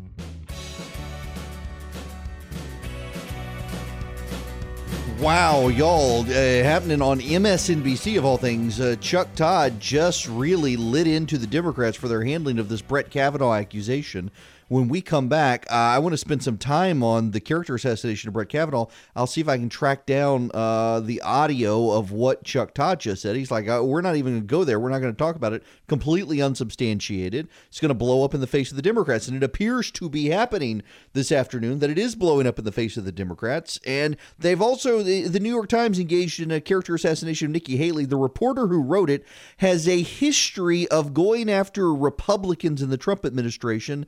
Wow, 5.19 5.69
y'all, 5.69 6.21
uh, 6.21 6.25
happening 6.25 7.01
on 7.01 7.21
MSNBC 7.21 8.17
of 8.17 8.25
all 8.25 8.37
things. 8.37 8.81
Uh, 8.81 8.97
Chuck 8.99 9.33
Todd 9.33 9.79
just 9.79 10.27
really 10.27 10.75
lit 10.75 11.07
into 11.07 11.37
the 11.37 11.47
Democrats 11.47 11.95
for 11.95 12.09
their 12.09 12.25
handling 12.25 12.59
of 12.59 12.67
this 12.67 12.81
Brett 12.81 13.09
Kavanaugh 13.09 13.53
accusation 13.53 14.29
when 14.67 14.87
we 14.87 15.01
come 15.01 15.27
back, 15.27 15.65
uh, 15.69 15.75
I 15.75 15.99
want 15.99 16.13
to 16.13 16.17
spend 16.17 16.43
some 16.43 16.57
time 16.57 17.03
on 17.03 17.31
the 17.31 17.39
character 17.39 17.75
assassination 17.75 18.27
of 18.27 18.33
Brett 18.33 18.49
Kavanaugh. 18.49 18.87
I'll 19.15 19.27
see 19.27 19.41
if 19.41 19.47
I 19.47 19.57
can 19.57 19.69
track 19.69 20.05
down 20.05 20.49
uh, 20.53 21.01
the 21.01 21.21
audio 21.21 21.91
of 21.91 22.11
what 22.11 22.43
Chuck 22.43 22.73
Todd 22.73 22.99
just 22.99 23.21
said. 23.21 23.35
He's 23.35 23.51
like, 23.51 23.67
uh, 23.67 23.83
we're 23.83 24.01
not 24.01 24.15
even 24.15 24.33
going 24.33 24.41
to 24.41 24.47
go 24.47 24.63
there. 24.63 24.79
We're 24.79 24.89
not 24.89 24.99
going 24.99 25.13
to 25.13 25.17
talk 25.17 25.35
about 25.35 25.53
it. 25.53 25.63
Completely 25.87 26.41
unsubstantiated. 26.41 27.47
It's 27.67 27.79
going 27.79 27.89
to 27.89 27.95
blow 27.95 28.23
up 28.23 28.33
in 28.33 28.41
the 28.41 28.47
face 28.47 28.71
of 28.71 28.75
the 28.75 28.81
Democrats. 28.81 29.27
And 29.27 29.37
it 29.37 29.43
appears 29.43 29.91
to 29.91 30.09
be 30.09 30.29
happening 30.29 30.81
this 31.13 31.31
afternoon 31.31 31.79
that 31.79 31.89
it 31.89 31.99
is 31.99 32.15
blowing 32.15 32.47
up 32.47 32.57
in 32.57 32.65
the 32.65 32.71
face 32.71 32.97
of 32.97 33.05
the 33.05 33.11
Democrats. 33.11 33.79
And 33.85 34.17
they've 34.39 34.61
also, 34.61 35.03
the, 35.03 35.27
the 35.27 35.39
New 35.39 35.49
York 35.49 35.69
Times 35.69 35.99
engaged 35.99 36.39
in 36.39 36.51
a 36.51 36.61
character 36.61 36.95
assassination 36.95 37.47
of 37.47 37.51
Nikki 37.51 37.77
Haley. 37.77 38.05
The 38.05 38.17
reporter 38.17 38.67
who 38.67 38.81
wrote 38.81 39.09
it 39.09 39.25
has 39.57 39.87
a 39.87 40.01
history 40.01 40.87
of 40.87 41.13
going 41.13 41.51
after 41.51 41.93
Republicans 41.93 42.81
in 42.81 42.89
the 42.89 42.97
Trump 42.97 43.25
administration 43.25 44.07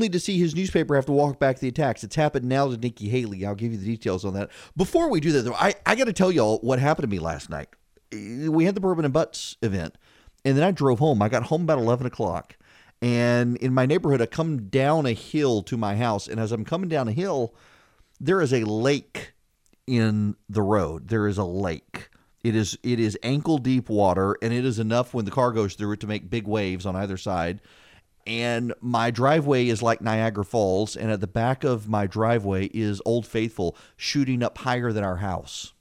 to 0.00 0.20
see 0.20 0.38
his 0.38 0.54
newspaper 0.54 0.94
have 0.94 1.06
to 1.06 1.12
walk 1.12 1.38
back 1.38 1.58
the 1.58 1.68
attacks. 1.68 2.04
It's 2.04 2.16
happened 2.16 2.46
now 2.46 2.68
to 2.68 2.76
Nikki 2.76 3.08
Haley. 3.08 3.44
I'll 3.44 3.54
give 3.54 3.72
you 3.72 3.78
the 3.78 3.84
details 3.84 4.24
on 4.24 4.34
that. 4.34 4.50
Before 4.76 5.08
we 5.10 5.20
do 5.20 5.32
that, 5.32 5.42
though, 5.42 5.54
I, 5.54 5.74
I 5.86 5.94
got 5.94 6.04
to 6.04 6.12
tell 6.12 6.32
y'all 6.32 6.58
what 6.58 6.78
happened 6.78 7.04
to 7.04 7.10
me 7.10 7.18
last 7.18 7.50
night. 7.50 7.68
We 8.12 8.64
had 8.64 8.74
the 8.74 8.80
Bourbon 8.80 9.04
and 9.04 9.14
Butts 9.14 9.56
event, 9.62 9.96
and 10.44 10.56
then 10.56 10.64
I 10.64 10.70
drove 10.70 10.98
home. 10.98 11.22
I 11.22 11.28
got 11.28 11.44
home 11.44 11.62
about 11.62 11.78
11 11.78 12.06
o'clock. 12.06 12.56
And 13.00 13.56
in 13.56 13.74
my 13.74 13.84
neighborhood, 13.84 14.22
I 14.22 14.26
come 14.26 14.68
down 14.68 15.06
a 15.06 15.12
hill 15.12 15.62
to 15.62 15.76
my 15.76 15.96
house. 15.96 16.28
And 16.28 16.38
as 16.38 16.52
I'm 16.52 16.64
coming 16.64 16.88
down 16.88 17.08
a 17.08 17.12
hill, 17.12 17.54
there 18.20 18.40
is 18.40 18.52
a 18.52 18.64
lake 18.64 19.32
in 19.86 20.36
the 20.48 20.62
road. 20.62 21.08
There 21.08 21.26
is 21.26 21.38
a 21.38 21.44
lake. 21.44 22.10
It 22.44 22.56
is 22.56 22.78
it 22.82 22.98
is 22.98 23.18
ankle 23.22 23.58
deep 23.58 23.88
water, 23.88 24.36
and 24.42 24.52
it 24.52 24.64
is 24.64 24.78
enough 24.78 25.14
when 25.14 25.24
the 25.24 25.30
car 25.30 25.52
goes 25.52 25.74
through 25.74 25.92
it 25.92 26.00
to 26.00 26.06
make 26.06 26.30
big 26.30 26.46
waves 26.46 26.86
on 26.86 26.96
either 26.96 27.16
side. 27.16 27.60
And 28.26 28.72
my 28.80 29.10
driveway 29.10 29.66
is 29.68 29.82
like 29.82 30.00
Niagara 30.00 30.44
Falls, 30.44 30.96
and 30.96 31.10
at 31.10 31.20
the 31.20 31.26
back 31.26 31.64
of 31.64 31.88
my 31.88 32.06
driveway 32.06 32.66
is 32.66 33.02
Old 33.04 33.26
Faithful 33.26 33.76
shooting 33.96 34.42
up 34.42 34.58
higher 34.58 34.92
than 34.92 35.02
our 35.02 35.16
house. 35.16 35.72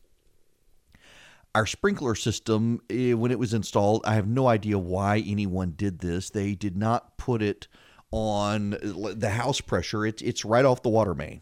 Our 1.54 1.66
sprinkler 1.66 2.16
system, 2.16 2.82
eh, 2.90 3.14
when 3.14 3.32
it 3.32 3.38
was 3.38 3.54
installed, 3.54 4.02
I 4.06 4.16
have 4.16 4.28
no 4.28 4.48
idea 4.48 4.80
why 4.80 5.24
anyone 5.26 5.74
did 5.76 6.00
this. 6.00 6.30
They 6.30 6.56
did 6.56 6.78
not 6.78 7.18
put 7.18 7.42
it 7.42 7.68
on 8.10 8.72
the 8.82 9.32
house 9.32 9.62
pressure. 9.62 10.06
It's 10.06 10.22
it's 10.22 10.46
right 10.46 10.66
off 10.66 10.82
the 10.82 10.90
water 10.90 11.14
main, 11.14 11.42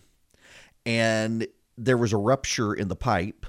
and 0.86 1.48
there 1.78 1.98
was 1.98 2.12
a 2.12 2.18
rupture 2.18 2.74
in 2.74 2.88
the 2.88 2.96
pipe, 2.96 3.46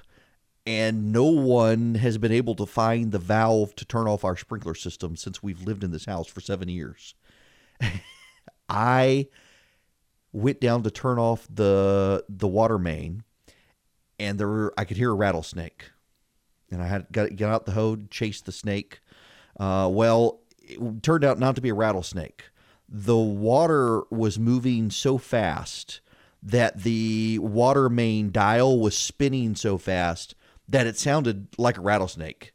and 0.66 1.12
no 1.12 1.24
one 1.24 1.96
has 1.96 2.18
been 2.18 2.32
able 2.32 2.54
to 2.56 2.66
find 2.66 3.10
the 3.10 3.18
valve 3.18 3.74
to 3.76 3.84
turn 3.84 4.06
off 4.06 4.24
our 4.24 4.36
sprinkler 4.36 4.74
system 4.74 5.16
since 5.16 5.42
we've 5.42 5.62
lived 5.62 5.82
in 5.82 5.90
this 5.90 6.04
house 6.04 6.28
for 6.28 6.40
seven 6.40 6.68
years. 6.68 7.14
I 8.68 9.28
went 10.32 10.60
down 10.60 10.82
to 10.84 10.90
turn 10.90 11.18
off 11.18 11.46
the 11.52 12.24
the 12.28 12.48
water 12.48 12.78
main, 12.78 13.24
and 14.18 14.38
there 14.38 14.48
were, 14.48 14.74
I 14.76 14.84
could 14.84 14.96
hear 14.96 15.10
a 15.10 15.14
rattlesnake 15.14 15.90
and 16.70 16.82
I 16.82 16.86
had 16.86 17.06
got 17.12 17.34
get 17.36 17.48
out 17.48 17.66
the 17.66 17.72
hose, 17.72 17.98
chase 18.10 18.40
the 18.40 18.52
snake. 18.52 19.00
Uh, 19.58 19.88
well, 19.90 20.40
it 20.58 21.02
turned 21.02 21.24
out 21.24 21.38
not 21.38 21.56
to 21.56 21.60
be 21.60 21.70
a 21.70 21.74
rattlesnake. 21.74 22.44
The 22.88 23.16
water 23.16 24.02
was 24.10 24.38
moving 24.38 24.90
so 24.90 25.18
fast 25.18 26.00
that 26.42 26.82
the 26.82 27.38
water 27.38 27.88
main 27.88 28.30
dial 28.30 28.78
was 28.80 28.96
spinning 28.96 29.54
so 29.54 29.78
fast 29.78 30.34
that 30.68 30.86
it 30.86 30.96
sounded 30.96 31.48
like 31.58 31.76
a 31.76 31.82
rattlesnake. 31.82 32.52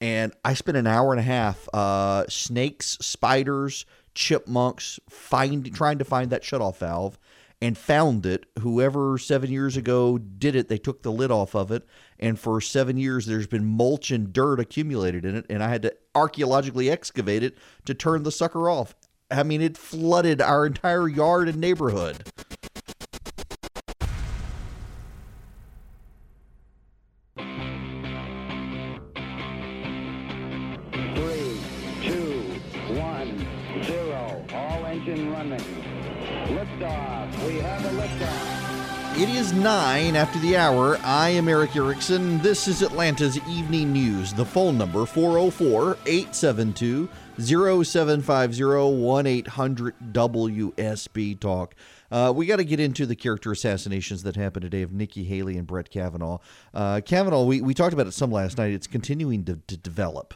And 0.00 0.32
I 0.44 0.54
spent 0.54 0.76
an 0.76 0.88
hour 0.88 1.12
and 1.12 1.20
a 1.20 1.24
half, 1.24 1.68
uh, 1.72 2.24
snakes, 2.28 2.98
spiders, 3.00 3.86
chipmunks, 4.14 5.00
find 5.08 5.74
trying 5.74 5.98
to 5.98 6.04
find 6.04 6.30
that 6.30 6.42
shutoff 6.42 6.76
valve 6.78 7.18
and 7.60 7.78
found 7.78 8.26
it. 8.26 8.46
Whoever 8.58 9.18
seven 9.18 9.50
years 9.50 9.76
ago 9.76 10.18
did 10.18 10.56
it, 10.56 10.68
they 10.68 10.78
took 10.78 11.02
the 11.02 11.12
lid 11.12 11.30
off 11.30 11.54
of 11.54 11.70
it. 11.70 11.86
And 12.18 12.38
for 12.38 12.60
seven 12.60 12.96
years, 12.96 13.26
there's 13.26 13.46
been 13.46 13.64
mulch 13.64 14.10
and 14.10 14.32
dirt 14.32 14.58
accumulated 14.58 15.24
in 15.24 15.36
it. 15.36 15.46
And 15.48 15.62
I 15.62 15.68
had 15.68 15.82
to 15.82 15.94
archaeologically 16.14 16.90
excavate 16.90 17.44
it 17.44 17.56
to 17.84 17.94
turn 17.94 18.24
the 18.24 18.32
sucker 18.32 18.68
off. 18.68 18.94
I 19.30 19.44
mean, 19.44 19.62
it 19.62 19.78
flooded 19.78 20.42
our 20.42 20.66
entire 20.66 21.08
yard 21.08 21.48
and 21.48 21.58
neighborhood. 21.58 22.30
It 39.22 39.28
is 39.28 39.52
nine 39.52 40.16
after 40.16 40.40
the 40.40 40.56
hour. 40.56 40.98
I 41.04 41.28
am 41.28 41.46
Erick 41.46 41.76
Erickson. 41.76 42.40
This 42.40 42.66
is 42.66 42.82
Atlanta's 42.82 43.38
Evening 43.48 43.92
News. 43.92 44.32
The 44.32 44.44
phone 44.44 44.76
number 44.76 45.06
404 45.06 45.96
872 46.04 47.08
0750 47.38 48.64
1 48.64 49.26
800 49.28 49.94
WSB 50.12 51.38
Talk. 51.38 51.76
Uh, 52.10 52.32
we 52.34 52.46
got 52.46 52.56
to 52.56 52.64
get 52.64 52.80
into 52.80 53.06
the 53.06 53.14
character 53.14 53.52
assassinations 53.52 54.24
that 54.24 54.34
happened 54.34 54.62
today 54.62 54.82
of 54.82 54.92
Nikki 54.92 55.22
Haley 55.22 55.56
and 55.56 55.68
Brett 55.68 55.88
Kavanaugh. 55.88 56.38
Uh, 56.74 57.00
Kavanaugh, 57.00 57.44
we, 57.44 57.60
we 57.60 57.74
talked 57.74 57.94
about 57.94 58.08
it 58.08 58.14
some 58.14 58.32
last 58.32 58.58
night. 58.58 58.72
It's 58.72 58.88
continuing 58.88 59.44
to, 59.44 59.60
to 59.68 59.76
develop. 59.76 60.34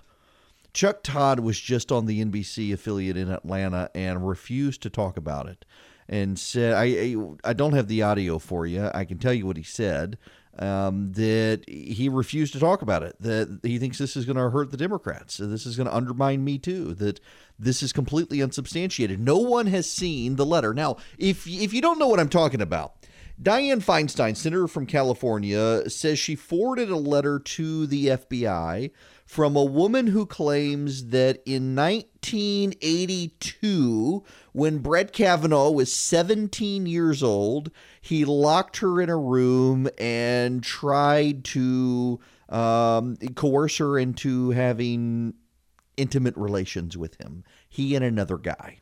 Chuck 0.73 1.03
Todd 1.03 1.41
was 1.41 1.59
just 1.59 1.91
on 1.91 2.07
the 2.07 2.25
NBC 2.25 2.73
affiliate 2.73 3.17
in 3.17 3.33
Atlanta 3.33 3.91
and 3.97 4.29
refused 4.29 4.81
to 4.83 4.91
talk 4.91 5.17
about 5.17 5.49
it 5.49 5.65
and 6.09 6.39
said, 6.39 6.75
I, 6.75 7.17
I, 7.45 7.53
don't 7.53 7.73
have 7.73 7.89
the 7.89 8.03
audio 8.03 8.39
for 8.39 8.67
you. 8.67 8.91
I 8.95 9.05
can 9.05 9.19
tell 9.19 9.33
you 9.33 9.47
what 9.47 9.57
he 9.57 9.63
said. 9.63 10.19
Um, 10.59 11.13
that 11.13 11.65
he 11.69 12.09
refused 12.09 12.55
to 12.55 12.61
talk 12.61 12.81
about 12.81 13.03
it. 13.03 13.17
That 13.21 13.61
he 13.63 13.79
thinks 13.79 13.99
this 13.99 14.17
is 14.17 14.25
going 14.25 14.37
to 14.37 14.49
hurt 14.49 14.71
the 14.71 14.79
Democrats. 14.79 15.37
This 15.37 15.67
is 15.67 15.77
going 15.77 15.87
to 15.87 15.95
undermine 15.95 16.45
me 16.45 16.57
too. 16.57 16.95
That 16.95 17.21
this 17.59 17.83
is 17.83 17.93
completely 17.93 18.41
unsubstantiated. 18.41 19.21
No 19.21 19.37
one 19.37 19.67
has 19.67 19.91
seen 19.91 20.37
the 20.37 20.47
letter. 20.47 20.73
Now, 20.73 20.97
if 21.19 21.47
if 21.47 21.75
you 21.75 21.83
don't 21.83 21.99
know 21.99 22.09
what 22.09 22.21
I'm 22.21 22.31
talking 22.31 22.63
about, 22.63 22.95
Dianne 23.41 23.85
Feinstein, 23.85 24.35
senator 24.35 24.67
from 24.67 24.87
California, 24.87 25.89
says 25.91 26.19
she 26.19 26.35
forwarded 26.35 26.89
a 26.89 26.97
letter 26.97 27.39
to 27.39 27.87
the 27.87 28.07
FBI 28.07 28.91
from 29.27 29.57
a 29.57 29.65
woman 29.65 30.07
who 30.07 30.25
claims 30.25 31.09
that 31.09 31.43
in 31.45 31.75
1982, 31.75 34.25
when 34.53 34.79
Brett 34.79 35.13
Kavanaugh 35.13 35.71
was 35.71 35.93
17 35.93 36.87
years 36.87 37.23
old, 37.23 37.71
he 38.01 38.25
locked 38.25 38.79
her 38.79 39.03
in 39.03 39.11
a 39.11 39.19
room 39.19 39.87
and 39.99 40.63
tried 40.63 41.45
to 41.45 42.19
um, 42.49 43.19
coerce 43.35 43.77
her 43.77 43.99
into 43.99 44.49
having 44.51 45.35
intimate 45.99 46.37
relations 46.37 46.97
with 46.97 47.21
him, 47.21 47.45
he 47.69 47.95
and 47.95 48.05
another 48.05 48.39
guy. 48.39 48.79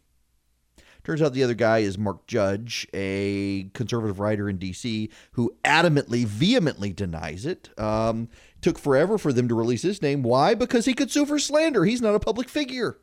Turns 1.05 1.21
out 1.21 1.35
the 1.35 1.45
other 1.45 1.55
guy 1.55 1.79
is 1.79 1.99
Mark 1.99 2.27
Judge, 2.27 2.89
a 2.95 3.69
conservative 3.75 4.19
writer 4.19 4.49
in 4.49 4.57
D.C., 4.57 5.11
who 5.33 5.55
adamantly, 5.63 6.25
vehemently 6.25 6.95
denies 6.95 7.45
it. 7.45 7.69
Um, 7.79 8.29
took 8.63 8.79
forever 8.79 9.19
for 9.19 9.33
them 9.33 9.47
to 9.49 9.55
release 9.55 9.83
his 9.83 10.01
name. 10.01 10.23
Why? 10.23 10.55
Because 10.55 10.87
he 10.87 10.95
could 10.95 11.11
sue 11.11 11.27
for 11.27 11.39
slander. 11.39 11.85
He's 11.85 12.01
not 12.01 12.15
a 12.15 12.21
public 12.21 12.49
figure. 12.49 12.99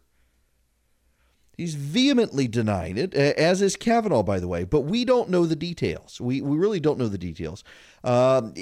He's 1.56 1.76
vehemently 1.76 2.48
denying 2.48 2.98
it, 2.98 3.14
as 3.14 3.62
is 3.62 3.76
Kavanaugh, 3.76 4.24
by 4.24 4.40
the 4.40 4.48
way. 4.48 4.64
But 4.64 4.82
we 4.82 5.06
don't 5.06 5.30
know 5.30 5.46
the 5.46 5.56
details. 5.56 6.20
We, 6.20 6.42
we 6.42 6.58
really 6.58 6.80
don't 6.80 6.98
know 6.98 7.08
the 7.08 7.20
details. 7.20 7.64
Um, 8.04 8.54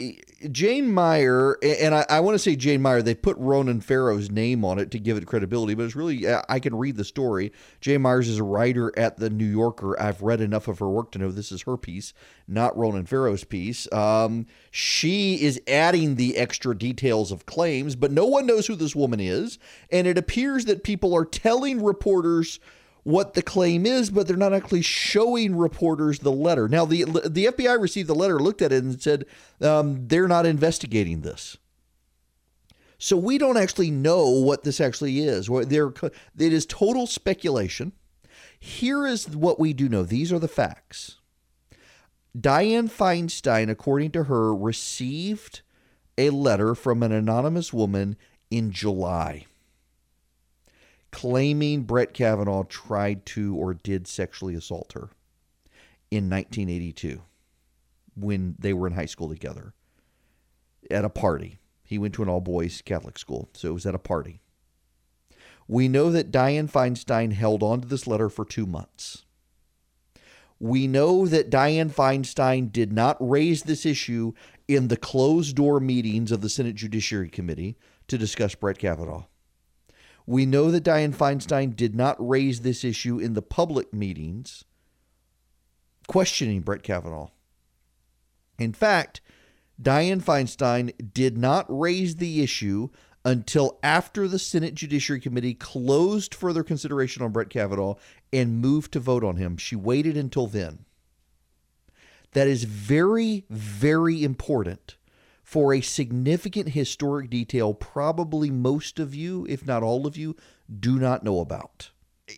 Jane 0.51 0.93
Mayer, 0.93 1.57
and 1.63 1.95
I, 1.95 2.05
I 2.09 2.19
want 2.19 2.35
to 2.35 2.39
say 2.39 2.55
Jane 2.55 2.81
Mayer, 2.81 3.01
they 3.01 3.15
put 3.15 3.37
Ronan 3.37 3.81
Farrow's 3.81 4.29
name 4.29 4.65
on 4.65 4.79
it 4.79 4.91
to 4.91 4.99
give 4.99 5.17
it 5.17 5.25
credibility, 5.25 5.75
but 5.75 5.83
it's 5.83 5.95
really, 5.95 6.25
I 6.49 6.59
can 6.59 6.75
read 6.75 6.97
the 6.97 7.05
story. 7.05 7.51
Jane 7.81 8.01
Myers 8.01 8.27
is 8.27 8.37
a 8.37 8.43
writer 8.43 8.91
at 8.97 9.17
The 9.17 9.29
New 9.29 9.45
Yorker. 9.45 9.99
I've 9.99 10.21
read 10.21 10.41
enough 10.41 10.67
of 10.67 10.79
her 10.79 10.89
work 10.89 11.11
to 11.11 11.19
know 11.19 11.31
this 11.31 11.51
is 11.51 11.61
her 11.63 11.77
piece, 11.77 12.13
not 12.47 12.77
Ronan 12.77 13.05
Farrow's 13.05 13.43
piece. 13.43 13.91
Um, 13.93 14.45
she 14.71 15.41
is 15.41 15.61
adding 15.67 16.15
the 16.15 16.37
extra 16.37 16.77
details 16.77 17.31
of 17.31 17.45
claims, 17.45 17.95
but 17.95 18.11
no 18.11 18.25
one 18.25 18.45
knows 18.45 18.67
who 18.67 18.75
this 18.75 18.95
woman 18.95 19.19
is. 19.19 19.57
And 19.91 20.07
it 20.07 20.17
appears 20.17 20.65
that 20.65 20.83
people 20.83 21.15
are 21.15 21.25
telling 21.25 21.83
reporters 21.83 22.59
what 23.09 23.33
the 23.33 23.41
claim 23.41 23.85
is, 23.85 24.09
but 24.09 24.27
they're 24.27 24.37
not 24.37 24.53
actually 24.53 24.83
showing 24.83 25.55
reporters 25.55 26.19
the 26.19 26.31
letter. 26.31 26.67
Now, 26.67 26.85
the 26.85 27.03
the 27.03 27.45
FBI 27.45 27.79
received 27.81 28.07
the 28.07 28.15
letter, 28.15 28.39
looked 28.39 28.61
at 28.61 28.71
it, 28.71 28.83
and 28.83 29.01
said 29.01 29.25
um, 29.61 30.07
they're 30.07 30.27
not 30.27 30.45
investigating 30.45 31.21
this. 31.21 31.57
So 32.99 33.17
we 33.17 33.37
don't 33.37 33.57
actually 33.57 33.91
know 33.91 34.29
what 34.29 34.63
this 34.63 34.79
actually 34.79 35.19
is. 35.19 35.47
There, 35.47 35.93
it 36.37 36.53
is 36.53 36.65
total 36.65 37.07
speculation. 37.07 37.93
Here 38.59 39.07
is 39.07 39.29
what 39.29 39.59
we 39.59 39.71
do 39.71 39.87
know. 39.87 40.03
These 40.03 40.33
are 40.33 40.39
the 40.39 40.49
facts. 40.49 41.17
Dianne 42.37 42.91
Feinstein, 42.91 43.69
according 43.69 44.11
to 44.11 44.25
her, 44.25 44.53
received 44.53 45.61
a 46.17 46.29
letter 46.29 46.75
from 46.75 47.01
an 47.01 47.13
anonymous 47.13 47.71
woman 47.71 48.17
in 48.51 48.71
July 48.71 49.45
claiming 51.11 51.83
Brett 51.83 52.13
Kavanaugh 52.13 52.63
tried 52.63 53.25
to 53.27 53.55
or 53.55 53.73
did 53.73 54.07
sexually 54.07 54.55
assault 54.55 54.93
her 54.93 55.09
in 56.11 56.29
1982 56.29 57.21
when 58.15 58.55
they 58.59 58.73
were 58.73 58.87
in 58.87 58.93
high 58.93 59.05
school 59.05 59.29
together 59.29 59.73
at 60.89 61.05
a 61.05 61.09
party. 61.09 61.59
He 61.83 61.97
went 61.97 62.13
to 62.15 62.23
an 62.23 62.29
all 62.29 62.41
boys 62.41 62.81
Catholic 62.83 63.17
school, 63.17 63.49
so 63.53 63.69
it 63.69 63.73
was 63.73 63.85
at 63.85 63.95
a 63.95 63.99
party. 63.99 64.41
We 65.67 65.87
know 65.87 66.11
that 66.11 66.31
Dianne 66.31 66.71
Feinstein 66.71 67.33
held 67.33 67.61
on 67.63 67.81
to 67.81 67.87
this 67.87 68.07
letter 68.07 68.29
for 68.29 68.45
two 68.45 68.65
months. 68.65 69.25
We 70.59 70.87
know 70.87 71.25
that 71.27 71.49
Dianne 71.49 71.91
Feinstein 71.91 72.71
did 72.71 72.91
not 72.91 73.17
raise 73.19 73.63
this 73.63 73.85
issue 73.85 74.33
in 74.67 74.89
the 74.89 74.97
closed 74.97 75.55
door 75.55 75.79
meetings 75.79 76.31
of 76.31 76.41
the 76.41 76.49
Senate 76.49 76.75
Judiciary 76.75 77.29
Committee 77.29 77.77
to 78.07 78.17
discuss 78.17 78.55
Brett 78.55 78.77
Kavanaugh. 78.77 79.25
We 80.29 80.45
know 80.45 80.69
that 80.69 80.83
Dianne 80.83 81.15
Feinstein 81.15 81.75
did 81.75 81.95
not 81.95 82.15
raise 82.19 82.61
this 82.61 82.83
issue 82.83 83.17
in 83.17 83.33
the 83.33 83.41
public 83.41 83.91
meetings 83.91 84.63
questioning 86.07 86.61
Brett 86.61 86.83
Kavanaugh. 86.83 87.29
In 88.59 88.71
fact, 88.71 89.21
Dianne 89.81 90.21
Feinstein 90.21 90.91
did 91.15 91.35
not 91.35 91.65
raise 91.67 92.17
the 92.17 92.43
issue 92.43 92.89
until 93.25 93.79
after 93.81 94.27
the 94.27 94.37
Senate 94.37 94.75
Judiciary 94.75 95.19
Committee 95.19 95.55
closed 95.55 96.35
further 96.35 96.61
consideration 96.61 97.23
on 97.23 97.31
Brett 97.31 97.49
Kavanaugh 97.49 97.95
and 98.31 98.61
moved 98.61 98.91
to 98.91 98.99
vote 98.99 99.23
on 99.23 99.37
him. 99.37 99.57
She 99.57 99.75
waited 99.75 100.15
until 100.15 100.45
then. 100.45 100.85
That 102.33 102.47
is 102.47 102.65
very, 102.65 103.45
very 103.49 104.23
important 104.23 104.95
for 105.49 105.73
a 105.73 105.81
significant 105.81 106.69
historic 106.69 107.27
detail 107.27 107.73
probably 107.73 108.51
most 108.51 108.99
of 108.99 109.15
you, 109.15 109.47
if 109.49 109.65
not 109.65 109.81
all 109.81 110.05
of 110.05 110.15
you, 110.15 110.35
do 110.79 110.99
not 110.99 111.23
know 111.23 111.39
about. 111.39 111.89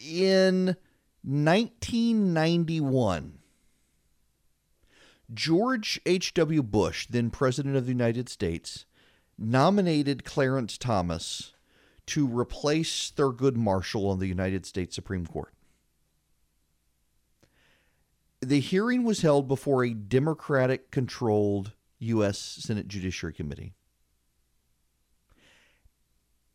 In 0.01 0.77
1991, 1.21 3.39
George 5.33 5.99
H.W. 6.05 6.63
Bush, 6.63 7.05
then 7.09 7.29
President 7.29 7.75
of 7.75 7.85
the 7.85 7.91
United 7.91 8.29
States, 8.29 8.85
nominated 9.37 10.23
Clarence 10.23 10.77
Thomas 10.77 11.51
to 12.05 12.25
replace 12.25 13.11
Thurgood 13.11 13.57
Marshall 13.57 14.07
on 14.07 14.19
the 14.19 14.27
United 14.27 14.65
States 14.65 14.95
Supreme 14.95 15.27
Court. 15.27 15.53
The 18.39 18.61
hearing 18.61 19.03
was 19.03 19.21
held 19.21 19.49
before 19.49 19.83
a 19.83 19.93
Democratic 19.93 20.91
controlled 20.91 21.73
U.S. 22.01 22.39
Senate 22.39 22.87
Judiciary 22.87 23.33
Committee. 23.33 23.73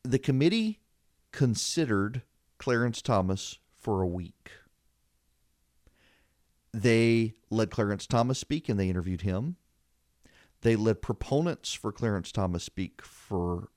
The 0.02 0.18
committee 0.18 0.80
considered 1.32 2.22
Clarence 2.58 3.02
Thomas 3.02 3.58
for 3.74 4.02
a 4.02 4.06
week. 4.06 4.50
They 6.72 7.34
let 7.50 7.70
Clarence 7.70 8.06
Thomas 8.06 8.38
speak 8.38 8.68
and 8.68 8.78
they 8.78 8.88
interviewed 8.88 9.22
him. 9.22 9.56
They 10.62 10.76
let 10.76 11.00
proponents 11.00 11.72
for 11.72 11.92
Clarence 11.92 12.32
Thomas 12.32 12.64
speak 12.64 13.02
for 13.02 13.68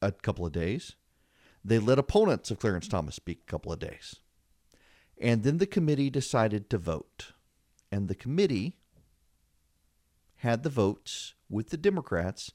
a 0.00 0.12
couple 0.12 0.44
of 0.44 0.52
days. 0.52 0.96
They 1.64 1.78
let 1.78 1.98
opponents 1.98 2.50
of 2.50 2.58
Clarence 2.58 2.88
Thomas 2.88 3.14
speak 3.14 3.42
a 3.42 3.50
couple 3.50 3.72
of 3.72 3.78
days. 3.78 4.16
And 5.20 5.44
then 5.44 5.58
the 5.58 5.66
committee 5.66 6.10
decided 6.10 6.68
to 6.70 6.78
vote. 6.78 7.32
And 7.92 8.08
the 8.08 8.14
committee 8.14 8.78
had 10.42 10.64
the 10.64 10.70
votes 10.70 11.34
with 11.48 11.70
the 11.70 11.76
Democrats 11.76 12.50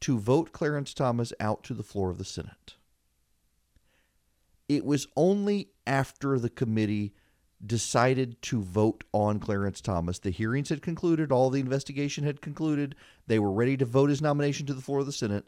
to 0.00 0.18
vote 0.18 0.52
Clarence 0.52 0.94
Thomas 0.94 1.34
out 1.38 1.62
to 1.64 1.74
the 1.74 1.82
floor 1.82 2.10
of 2.10 2.16
the 2.16 2.24
Senate. 2.24 2.76
It 4.70 4.86
was 4.86 5.06
only 5.16 5.68
after 5.86 6.38
the 6.38 6.48
committee 6.48 7.12
decided 7.64 8.40
to 8.40 8.62
vote 8.62 9.04
on 9.12 9.38
Clarence 9.38 9.82
Thomas. 9.82 10.18
The 10.18 10.30
hearings 10.30 10.70
had 10.70 10.80
concluded, 10.80 11.30
all 11.30 11.50
the 11.50 11.60
investigation 11.60 12.24
had 12.24 12.40
concluded. 12.40 12.94
They 13.26 13.38
were 13.38 13.52
ready 13.52 13.76
to 13.76 13.84
vote 13.84 14.08
his 14.08 14.22
nomination 14.22 14.64
to 14.66 14.74
the 14.74 14.80
floor 14.80 15.00
of 15.00 15.06
the 15.06 15.12
Senate. 15.12 15.46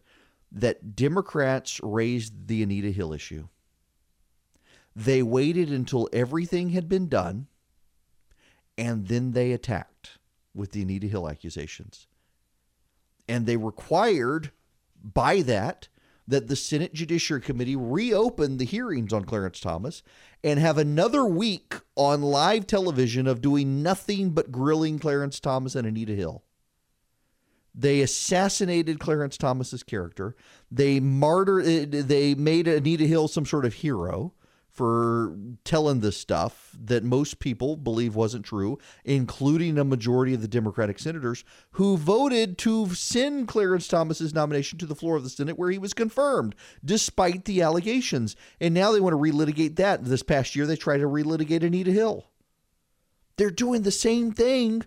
That 0.53 0.95
Democrats 0.95 1.81
raised 1.83 2.49
the 2.49 2.63
Anita 2.63 2.91
Hill 2.91 3.15
issue. 3.15 3.49
They 4.95 5.23
waited 5.23 5.73
until 5.73 6.11
everything 6.13 6.71
had 6.71 6.87
been 6.87 7.09
done, 7.09 7.47
and 8.77 9.09
then 9.09 9.33
they 9.33 9.53
attacked 9.53 10.18
with 10.59 10.73
the 10.73 10.83
Anita 10.83 11.07
Hill 11.07 11.29
accusations. 11.29 12.07
And 13.29 13.47
they 13.47 13.57
required 13.57 14.51
by 15.03 15.43
that 15.43 15.89
that 16.27 16.49
the 16.49 16.57
Senate 16.57 16.93
Judiciary 16.93 17.41
Committee 17.41 17.77
reopen 17.77 18.59
the 18.59 18.67
hearings 18.67 19.13
on 19.15 19.25
Clarence 19.25 19.61
Thomas 19.61 20.03
and 20.45 20.61
have 20.61 20.77
another 20.77 21.25
week 21.25 21.77
on 21.97 22.21
live 22.21 22.67
television 22.67 23.27
of 23.27 23.41
doing 23.41 23.83
nothing 23.83 24.31
but 24.31 24.53
grilling 24.53 24.99
Clarence 24.99 25.41
Thomas 25.41 25.75
and 25.75 25.87
Anita 25.87 26.13
Hill. 26.13 26.45
They 27.75 28.01
assassinated 28.01 28.99
Clarence 28.99 29.39
Thomas's 29.39 29.83
character. 29.83 30.35
They 30.71 31.01
martyred. 31.01 31.95
Eh, 31.95 32.03
they 32.03 32.35
made 32.35 32.67
Anita 32.67 33.05
Hill 33.05 33.29
some 33.29 33.47
sort 33.47 33.65
of 33.65 33.75
hero 33.75 34.35
for 34.79 35.37
telling 35.65 35.99
this 35.99 36.17
stuff 36.17 36.71
that 36.81 37.03
most 37.03 37.41
people 37.41 37.77
believe 37.77 38.15
wasn't 38.15 38.45
true, 38.45 38.79
including 39.05 39.77
a 39.77 39.83
majority 39.83 40.35
of 40.35 40.41
the 40.41 40.47
Democratic 40.47 41.01
senators 41.01 41.43
who 41.73 41.97
voted 41.97 42.57
to 42.59 42.95
send 42.95 43.49
Clarence 43.49 43.89
Thomas's 43.89 44.33
nomination 44.33 44.79
to 44.79 44.87
the 44.87 44.95
floor 44.95 45.17
of 45.17 45.25
the 45.25 45.31
Senate 45.31 45.59
where 45.59 45.73
he 45.73 45.79
was 45.79 45.95
confirmed 45.95 46.55
despite 46.85 47.45
the 47.45 47.61
allegations. 47.61 48.37
And 48.61 48.73
now 48.73 48.93
they 48.93 49.01
want 49.01 49.15
to 49.15 49.19
relitigate 49.19 49.75
that. 49.77 50.05
This 50.05 50.23
past 50.23 50.55
year 50.55 50.65
they 50.65 50.77
tried 50.77 50.99
to 50.99 51.09
relitigate 51.09 51.65
Anita 51.65 51.91
Hill. 51.91 52.29
They're 53.37 53.51
doing 53.51 53.83
the 53.83 53.91
same 53.91 54.31
thing 54.31 54.85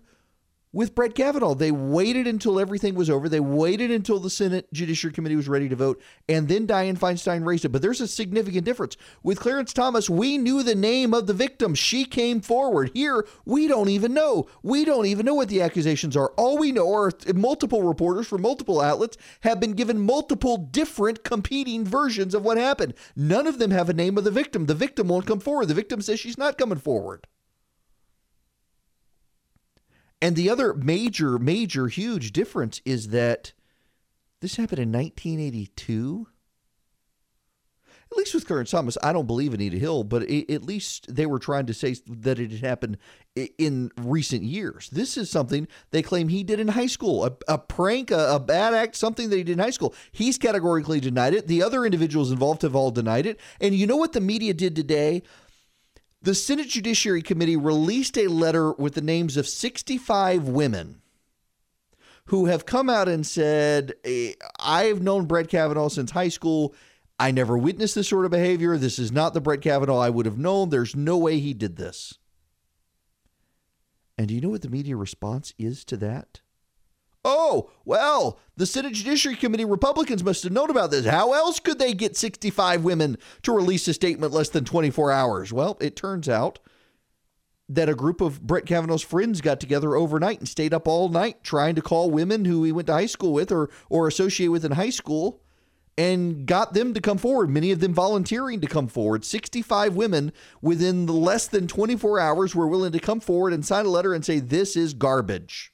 with 0.72 0.94
Brett 0.94 1.14
Kavanaugh. 1.14 1.54
They 1.54 1.70
waited 1.70 2.26
until 2.26 2.58
everything 2.58 2.94
was 2.94 3.10
over. 3.10 3.28
They 3.28 3.40
waited 3.40 3.90
until 3.90 4.18
the 4.18 4.30
Senate 4.30 4.72
Judiciary 4.72 5.12
Committee 5.12 5.36
was 5.36 5.48
ready 5.48 5.68
to 5.68 5.76
vote, 5.76 6.00
and 6.28 6.48
then 6.48 6.66
Dianne 6.66 6.98
Feinstein 6.98 7.44
raised 7.44 7.64
it. 7.64 7.70
But 7.70 7.82
there's 7.82 8.00
a 8.00 8.08
significant 8.08 8.64
difference. 8.64 8.96
With 9.22 9.40
Clarence 9.40 9.72
Thomas, 9.72 10.08
we 10.08 10.38
knew 10.38 10.62
the 10.62 10.74
name 10.74 11.12
of 11.14 11.26
the 11.26 11.34
victim. 11.34 11.74
She 11.74 12.04
came 12.04 12.40
forward. 12.40 12.90
Here, 12.94 13.26
we 13.44 13.66
don't 13.68 13.88
even 13.88 14.14
know. 14.14 14.46
We 14.62 14.84
don't 14.84 15.06
even 15.06 15.26
know 15.26 15.34
what 15.34 15.48
the 15.48 15.62
accusations 15.62 16.16
are. 16.16 16.32
All 16.36 16.58
we 16.58 16.72
know 16.72 16.92
are 16.94 17.12
multiple 17.34 17.82
reporters 17.82 18.26
from 18.26 18.42
multiple 18.42 18.80
outlets 18.80 19.16
have 19.40 19.60
been 19.60 19.72
given 19.72 19.98
multiple 19.98 20.56
different 20.56 21.24
competing 21.24 21.84
versions 21.84 22.34
of 22.34 22.44
what 22.44 22.56
happened. 22.56 22.94
None 23.14 23.46
of 23.46 23.58
them 23.58 23.70
have 23.70 23.88
a 23.88 23.94
name 23.94 24.16
of 24.16 24.24
the 24.24 24.30
victim. 24.30 24.66
The 24.66 24.74
victim 24.74 25.08
won't 25.08 25.26
come 25.26 25.40
forward. 25.40 25.66
The 25.66 25.74
victim 25.74 26.00
says 26.00 26.18
she's 26.18 26.38
not 26.38 26.58
coming 26.58 26.78
forward. 26.78 27.26
And 30.22 30.36
the 30.36 30.48
other 30.48 30.72
major, 30.72 31.36
major, 31.36 31.88
huge 31.88 32.32
difference 32.32 32.80
is 32.84 33.08
that 33.08 33.52
this 34.40 34.54
happened 34.54 34.78
in 34.78 34.92
1982. 34.92 36.28
At 38.12 38.18
least 38.18 38.34
with 38.34 38.46
Clarence 38.46 38.70
Thomas, 38.70 38.98
I 39.02 39.12
don't 39.12 39.26
believe 39.26 39.52
Anita 39.52 39.78
Hill, 39.78 40.04
but 40.04 40.22
it, 40.24 40.52
at 40.52 40.62
least 40.62 41.12
they 41.12 41.26
were 41.26 41.38
trying 41.40 41.66
to 41.66 41.74
say 41.74 41.96
that 42.06 42.38
it 42.38 42.52
had 42.52 42.60
happened 42.60 42.98
in 43.34 43.90
recent 43.96 44.42
years. 44.44 44.90
This 44.90 45.16
is 45.16 45.28
something 45.28 45.66
they 45.90 46.02
claim 46.02 46.28
he 46.28 46.44
did 46.44 46.60
in 46.60 46.68
high 46.68 46.86
school 46.86 47.24
a, 47.24 47.32
a 47.48 47.58
prank, 47.58 48.10
a, 48.10 48.34
a 48.34 48.38
bad 48.38 48.74
act, 48.74 48.94
something 48.94 49.28
that 49.30 49.36
he 49.36 49.42
did 49.42 49.54
in 49.54 49.58
high 49.58 49.70
school. 49.70 49.94
He's 50.12 50.38
categorically 50.38 51.00
denied 51.00 51.34
it. 51.34 51.48
The 51.48 51.62
other 51.62 51.84
individuals 51.84 52.30
involved 52.30 52.62
have 52.62 52.76
all 52.76 52.90
denied 52.92 53.26
it. 53.26 53.40
And 53.60 53.74
you 53.74 53.88
know 53.88 53.96
what 53.96 54.12
the 54.12 54.20
media 54.20 54.54
did 54.54 54.76
today? 54.76 55.22
The 56.22 56.36
Senate 56.36 56.68
Judiciary 56.68 57.20
Committee 57.20 57.56
released 57.56 58.16
a 58.16 58.28
letter 58.28 58.72
with 58.72 58.94
the 58.94 59.00
names 59.00 59.36
of 59.36 59.48
65 59.48 60.46
women 60.46 61.02
who 62.26 62.46
have 62.46 62.64
come 62.64 62.88
out 62.88 63.08
and 63.08 63.26
said, 63.26 63.94
eh, 64.04 64.34
I've 64.60 65.02
known 65.02 65.26
Brett 65.26 65.48
Kavanaugh 65.48 65.88
since 65.88 66.12
high 66.12 66.28
school. 66.28 66.76
I 67.18 67.32
never 67.32 67.58
witnessed 67.58 67.96
this 67.96 68.08
sort 68.08 68.24
of 68.24 68.30
behavior. 68.30 68.78
This 68.78 69.00
is 69.00 69.10
not 69.10 69.34
the 69.34 69.40
Brett 69.40 69.62
Kavanaugh 69.62 69.98
I 69.98 70.10
would 70.10 70.26
have 70.26 70.38
known. 70.38 70.68
There's 70.68 70.94
no 70.94 71.18
way 71.18 71.40
he 71.40 71.54
did 71.54 71.74
this. 71.74 72.18
And 74.16 74.28
do 74.28 74.34
you 74.34 74.40
know 74.40 74.50
what 74.50 74.62
the 74.62 74.70
media 74.70 74.96
response 74.96 75.52
is 75.58 75.84
to 75.86 75.96
that? 75.96 76.41
Oh, 77.24 77.70
well, 77.84 78.40
the 78.56 78.66
Senate 78.66 78.94
Judiciary 78.94 79.36
Committee 79.36 79.64
Republicans 79.64 80.24
must 80.24 80.42
have 80.42 80.52
known 80.52 80.70
about 80.70 80.90
this. 80.90 81.06
How 81.06 81.32
else 81.32 81.60
could 81.60 81.78
they 81.78 81.94
get 81.94 82.16
65 82.16 82.82
women 82.82 83.16
to 83.42 83.52
release 83.52 83.86
a 83.86 83.94
statement 83.94 84.32
less 84.32 84.48
than 84.48 84.64
24 84.64 85.12
hours? 85.12 85.52
Well, 85.52 85.76
it 85.80 85.94
turns 85.94 86.28
out 86.28 86.58
that 87.68 87.88
a 87.88 87.94
group 87.94 88.20
of 88.20 88.42
Brett 88.42 88.66
Kavanaugh's 88.66 89.02
friends 89.02 89.40
got 89.40 89.60
together 89.60 89.94
overnight 89.94 90.40
and 90.40 90.48
stayed 90.48 90.74
up 90.74 90.88
all 90.88 91.08
night 91.08 91.42
trying 91.44 91.74
to 91.76 91.82
call 91.82 92.10
women 92.10 92.44
who 92.44 92.64
he 92.64 92.72
went 92.72 92.88
to 92.88 92.92
high 92.92 93.06
school 93.06 93.32
with 93.32 93.52
or 93.52 93.70
or 93.88 94.08
associate 94.08 94.48
with 94.48 94.64
in 94.64 94.72
high 94.72 94.90
school 94.90 95.40
and 95.96 96.46
got 96.46 96.74
them 96.74 96.94
to 96.94 97.00
come 97.00 97.18
forward, 97.18 97.50
many 97.50 97.70
of 97.70 97.80
them 97.80 97.94
volunteering 97.94 98.60
to 98.60 98.66
come 98.66 98.88
forward. 98.88 99.24
65 99.24 99.94
women 99.94 100.32
within 100.60 101.06
the 101.06 101.12
less 101.12 101.46
than 101.46 101.68
24 101.68 102.18
hours 102.18 102.54
were 102.54 102.66
willing 102.66 102.92
to 102.92 102.98
come 102.98 103.20
forward 103.20 103.52
and 103.52 103.64
sign 103.64 103.86
a 103.86 103.90
letter 103.90 104.12
and 104.12 104.24
say 104.24 104.38
this 104.38 104.76
is 104.76 104.94
garbage. 104.94 105.71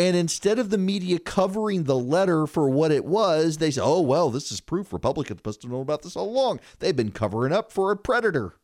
And 0.00 0.16
instead 0.16 0.58
of 0.58 0.70
the 0.70 0.78
media 0.78 1.18
covering 1.18 1.84
the 1.84 1.98
letter 1.98 2.46
for 2.46 2.70
what 2.70 2.90
it 2.90 3.04
was, 3.04 3.58
they 3.58 3.70
say, 3.70 3.82
oh, 3.84 4.00
well, 4.00 4.30
this 4.30 4.50
is 4.50 4.58
proof 4.58 4.94
Republicans 4.94 5.42
must 5.44 5.60
have 5.60 5.70
known 5.70 5.82
about 5.82 6.00
this 6.00 6.16
all 6.16 6.26
along. 6.26 6.60
They've 6.78 6.96
been 6.96 7.10
covering 7.10 7.52
up 7.52 7.70
for 7.70 7.92
a 7.92 7.98
predator. 7.98 8.54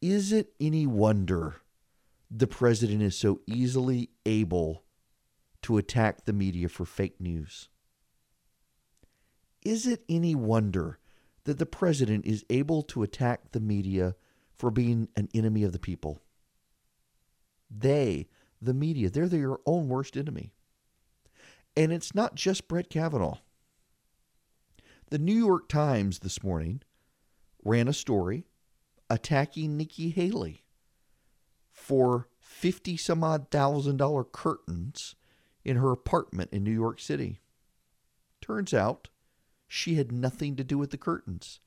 Is 0.00 0.30
it 0.30 0.52
any 0.60 0.86
wonder 0.86 1.56
the 2.30 2.46
president 2.46 3.02
is 3.02 3.18
so 3.18 3.40
easily 3.48 4.10
able 4.24 4.84
to 5.62 5.76
attack 5.76 6.24
the 6.24 6.32
media 6.32 6.68
for 6.68 6.84
fake 6.84 7.20
news? 7.20 7.68
Is 9.64 9.88
it 9.88 10.04
any 10.08 10.36
wonder 10.36 11.00
that 11.46 11.58
the 11.58 11.66
president 11.66 12.24
is 12.24 12.44
able 12.48 12.84
to 12.84 13.02
attack 13.02 13.50
the 13.50 13.60
media 13.60 14.14
for 14.54 14.70
being 14.70 15.08
an 15.16 15.30
enemy 15.34 15.64
of 15.64 15.72
the 15.72 15.80
people? 15.80 16.22
They 17.68 18.28
the 18.60 18.74
media. 18.74 19.10
They're 19.10 19.28
their 19.28 19.56
own 19.66 19.88
worst 19.88 20.16
enemy. 20.16 20.52
And 21.76 21.92
it's 21.92 22.14
not 22.14 22.34
just 22.34 22.68
Brett 22.68 22.88
Kavanaugh. 22.88 23.38
The 25.10 25.18
New 25.18 25.34
York 25.34 25.68
Times 25.68 26.20
this 26.20 26.42
morning 26.42 26.82
ran 27.62 27.86
a 27.86 27.92
story 27.92 28.46
attacking 29.08 29.76
Nikki 29.76 30.10
Haley 30.10 30.64
for 31.70 32.28
50 32.38 32.96
some 32.96 33.22
odd 33.22 33.50
thousand 33.50 33.98
dollar 33.98 34.24
curtains 34.24 35.14
in 35.64 35.76
her 35.76 35.92
apartment 35.92 36.50
in 36.52 36.64
New 36.64 36.72
York 36.72 37.00
City. 37.00 37.40
Turns 38.40 38.72
out 38.72 39.08
she 39.68 39.94
had 39.94 40.10
nothing 40.12 40.56
to 40.56 40.64
do 40.64 40.78
with 40.78 40.90
the 40.90 40.96
curtains, 40.96 41.60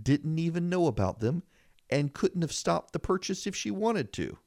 didn't 0.00 0.38
even 0.38 0.68
know 0.68 0.86
about 0.86 1.20
them, 1.20 1.42
and 1.88 2.12
couldn't 2.12 2.42
have 2.42 2.52
stopped 2.52 2.92
the 2.92 2.98
purchase 2.98 3.46
if 3.46 3.54
she 3.54 3.70
wanted 3.70 4.12
to. 4.14 4.38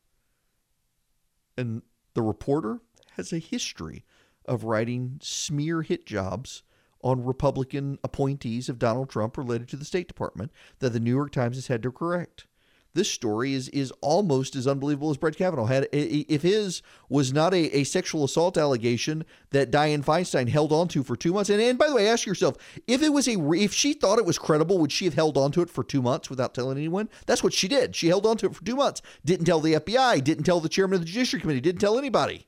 And 1.59 1.81
the 2.13 2.21
reporter 2.21 2.79
has 3.17 3.33
a 3.33 3.37
history 3.37 4.05
of 4.45 4.63
writing 4.63 5.19
smear 5.21 5.81
hit 5.81 6.05
jobs 6.05 6.63
on 7.03 7.25
Republican 7.25 7.99
appointees 8.01 8.69
of 8.69 8.79
Donald 8.79 9.09
Trump 9.09 9.37
related 9.37 9.67
to 9.67 9.75
the 9.75 9.83
State 9.83 10.07
Department 10.07 10.53
that 10.79 10.93
the 10.93 11.01
New 11.01 11.13
York 11.13 11.33
Times 11.33 11.57
has 11.57 11.67
had 11.67 11.83
to 11.83 11.91
correct. 11.91 12.47
This 12.93 13.09
story 13.09 13.53
is 13.53 13.69
is 13.69 13.91
almost 14.01 14.55
as 14.55 14.67
unbelievable 14.67 15.11
as 15.11 15.17
Brett 15.17 15.35
Kavanaugh 15.35 15.65
had. 15.65 15.87
If 15.91 16.41
his 16.41 16.81
was 17.07 17.31
not 17.31 17.53
a, 17.53 17.77
a 17.77 17.83
sexual 17.83 18.23
assault 18.23 18.57
allegation 18.57 19.25
that 19.51 19.71
Dianne 19.71 20.03
Feinstein 20.03 20.49
held 20.49 20.71
on 20.71 20.87
to 20.89 21.03
for 21.03 21.15
two 21.15 21.33
months, 21.33 21.49
and, 21.49 21.61
and 21.61 21.77
by 21.77 21.87
the 21.87 21.95
way, 21.95 22.07
ask 22.07 22.25
yourself 22.25 22.55
if 22.87 23.03
it 23.03 23.09
was 23.09 23.27
a 23.27 23.37
if 23.53 23.73
she 23.73 23.93
thought 23.93 24.17
it 24.17 24.25
was 24.25 24.39
credible, 24.39 24.79
would 24.79 24.91
she 24.91 25.05
have 25.05 25.13
held 25.13 25.37
on 25.37 25.51
to 25.51 25.61
it 25.61 25.69
for 25.69 25.83
two 25.83 26.01
months 26.01 26.29
without 26.29 26.55
telling 26.55 26.77
anyone? 26.77 27.09
That's 27.27 27.43
what 27.43 27.53
she 27.53 27.67
did. 27.67 27.95
She 27.95 28.07
held 28.07 28.25
on 28.25 28.37
to 28.37 28.47
it 28.47 28.55
for 28.55 28.65
two 28.65 28.75
months. 28.75 29.01
Didn't 29.23 29.45
tell 29.45 29.59
the 29.59 29.73
FBI. 29.73 30.23
Didn't 30.23 30.45
tell 30.45 30.59
the 30.59 30.69
chairman 30.69 30.95
of 30.95 31.01
the 31.01 31.07
Judiciary 31.07 31.41
Committee. 31.41 31.61
Didn't 31.61 31.81
tell 31.81 31.97
anybody. 31.97 32.47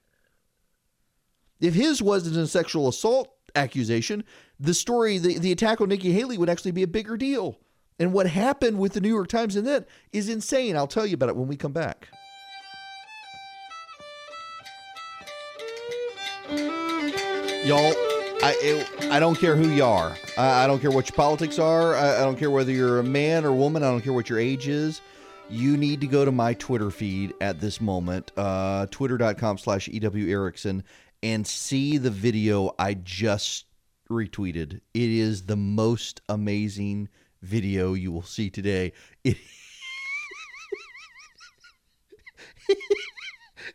If 1.59 1.75
his 1.75 2.01
wasn't 2.01 2.37
a 2.37 2.47
sexual 2.47 2.87
assault 2.87 3.29
accusation, 3.55 4.23
the 4.59 4.73
story, 4.73 5.19
the, 5.19 5.37
the 5.37 5.51
attack 5.51 5.81
on 5.81 5.89
Nikki 5.89 6.11
Haley 6.11 6.37
would 6.37 6.49
actually 6.49 6.71
be 6.71 6.83
a 6.83 6.87
bigger 6.87 7.17
deal. 7.17 7.59
And 7.99 8.13
what 8.13 8.27
happened 8.27 8.79
with 8.79 8.93
the 8.93 9.01
New 9.01 9.09
York 9.09 9.27
Times 9.27 9.55
and 9.55 9.67
that 9.67 9.87
is 10.11 10.29
insane. 10.29 10.75
I'll 10.75 10.87
tell 10.87 11.05
you 11.05 11.13
about 11.15 11.29
it 11.29 11.35
when 11.35 11.47
we 11.47 11.55
come 11.55 11.71
back. 11.71 12.07
Y'all, 17.63 17.93
I 18.43 18.87
I 19.11 19.19
don't 19.19 19.37
care 19.37 19.55
who 19.55 19.69
you 19.69 19.83
are. 19.83 20.15
I, 20.35 20.63
I 20.63 20.67
don't 20.67 20.79
care 20.79 20.89
what 20.89 21.09
your 21.09 21.15
politics 21.15 21.59
are. 21.59 21.95
I, 21.95 22.17
I 22.17 22.19
don't 22.21 22.37
care 22.37 22.49
whether 22.49 22.71
you're 22.71 22.99
a 22.99 23.03
man 23.03 23.45
or 23.45 23.51
woman. 23.51 23.83
I 23.83 23.91
don't 23.91 24.01
care 24.01 24.13
what 24.13 24.29
your 24.29 24.39
age 24.39 24.67
is. 24.67 25.01
You 25.47 25.77
need 25.77 26.01
to 26.01 26.07
go 26.07 26.25
to 26.25 26.31
my 26.31 26.53
Twitter 26.55 26.89
feed 26.89 27.33
at 27.39 27.59
this 27.59 27.79
moment, 27.79 28.31
uh, 28.35 28.87
twitter.com 28.89 29.57
slash 29.59 29.87
EW 29.89 30.27
Erickson, 30.27 30.83
and 31.21 31.45
see 31.45 31.97
the 31.97 32.09
video 32.09 32.73
I 32.79 32.95
just 32.95 33.65
retweeted. 34.09 34.81
It 34.93 35.09
is 35.09 35.43
the 35.43 35.57
most 35.57 36.21
amazing 36.29 37.09
video 37.41 37.93
you 37.93 38.11
will 38.11 38.23
see 38.23 38.49
today. 38.49 38.93
It, 39.23 39.37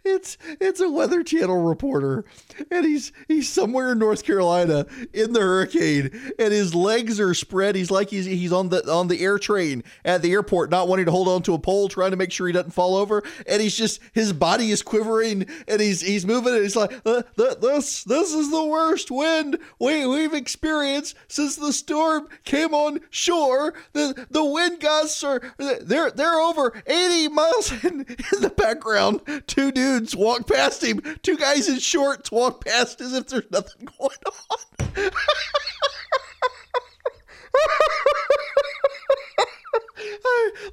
it's 0.07 0.39
it's 0.61 0.81
a 0.81 0.89
Weather 0.89 1.23
Channel 1.23 1.63
reporter, 1.63 2.25
and 2.71 2.85
he's 2.85 3.13
he's 3.29 3.49
somewhere 3.49 3.93
in 3.93 3.99
North 3.99 4.25
Carolina 4.25 4.87
in 5.13 5.33
the 5.33 5.41
hurricane, 5.41 6.11
and 6.39 6.53
his 6.53 6.75
legs 6.75 7.19
are 7.19 7.35
spread. 7.35 7.75
He's 7.75 7.91
like 7.91 8.11
he's 8.11 8.27
he's 8.27 8.53
on 8.53 8.69
the 8.69 8.91
on 8.91 9.09
the 9.09 9.21
air 9.23 9.39
train 9.39 9.83
at 10.05 10.23
the 10.23 10.33
airport, 10.33 10.71
not 10.71 10.89
wanting 10.89 11.07
to 11.07 11.11
hold 11.11 11.29
on 11.29 11.43
to 11.43 11.55
a 11.55 11.59
pole, 11.59 11.89
trying 11.89 12.13
to 12.13 12.17
make 12.17 12.33
sure 12.33 12.47
he 12.47 12.53
doesn't 12.53 12.71
fall 12.71 12.97
over, 12.97 13.23
and 13.47 13.61
he's 13.61 13.77
just 13.77 14.01
his 14.13 14.33
body 14.33 14.71
is 14.71 14.83
quivering, 14.83 15.47
and 15.67 15.81
he's 15.81 16.01
he's 16.01 16.25
moving, 16.25 16.55
and 16.55 16.63
he's 16.63 16.77
like, 16.77 16.93
uh, 17.05 17.23
this 17.37 18.05
this 18.05 18.33
is 18.33 18.51
the 18.51 18.65
worst 18.65 19.11
wind 19.11 19.59
we 19.81 20.07
we've 20.07 20.35
experienced 20.35 21.17
since 21.29 21.57
the 21.57 21.73
storm 21.73 22.29
came 22.45 22.75
on 22.75 23.01
shore. 23.11 23.75
The 23.93 24.27
the 24.31 24.45
wind 24.45 24.81
gusts 24.81 25.25
are 25.25 25.41
they're 25.59 26.11
they're 26.11 26.41
over 26.41 26.83
eighty 26.87 27.29
miles 27.29 27.73
in, 27.85 28.01
in 28.01 28.41
the 28.41 28.53
background. 28.57 29.21
Two 29.47 29.73
dudes 29.73 29.96
walk 30.17 30.47
past 30.47 30.83
him. 30.83 31.01
Two 31.23 31.37
guys 31.37 31.69
in 31.69 31.79
shorts 31.79 32.31
walk 32.31 32.65
past 32.65 33.01
as 33.01 33.13
if 33.13 33.27
there's 33.29 33.51
nothing 33.51 33.89
going 33.99 34.17
on. 34.27 35.11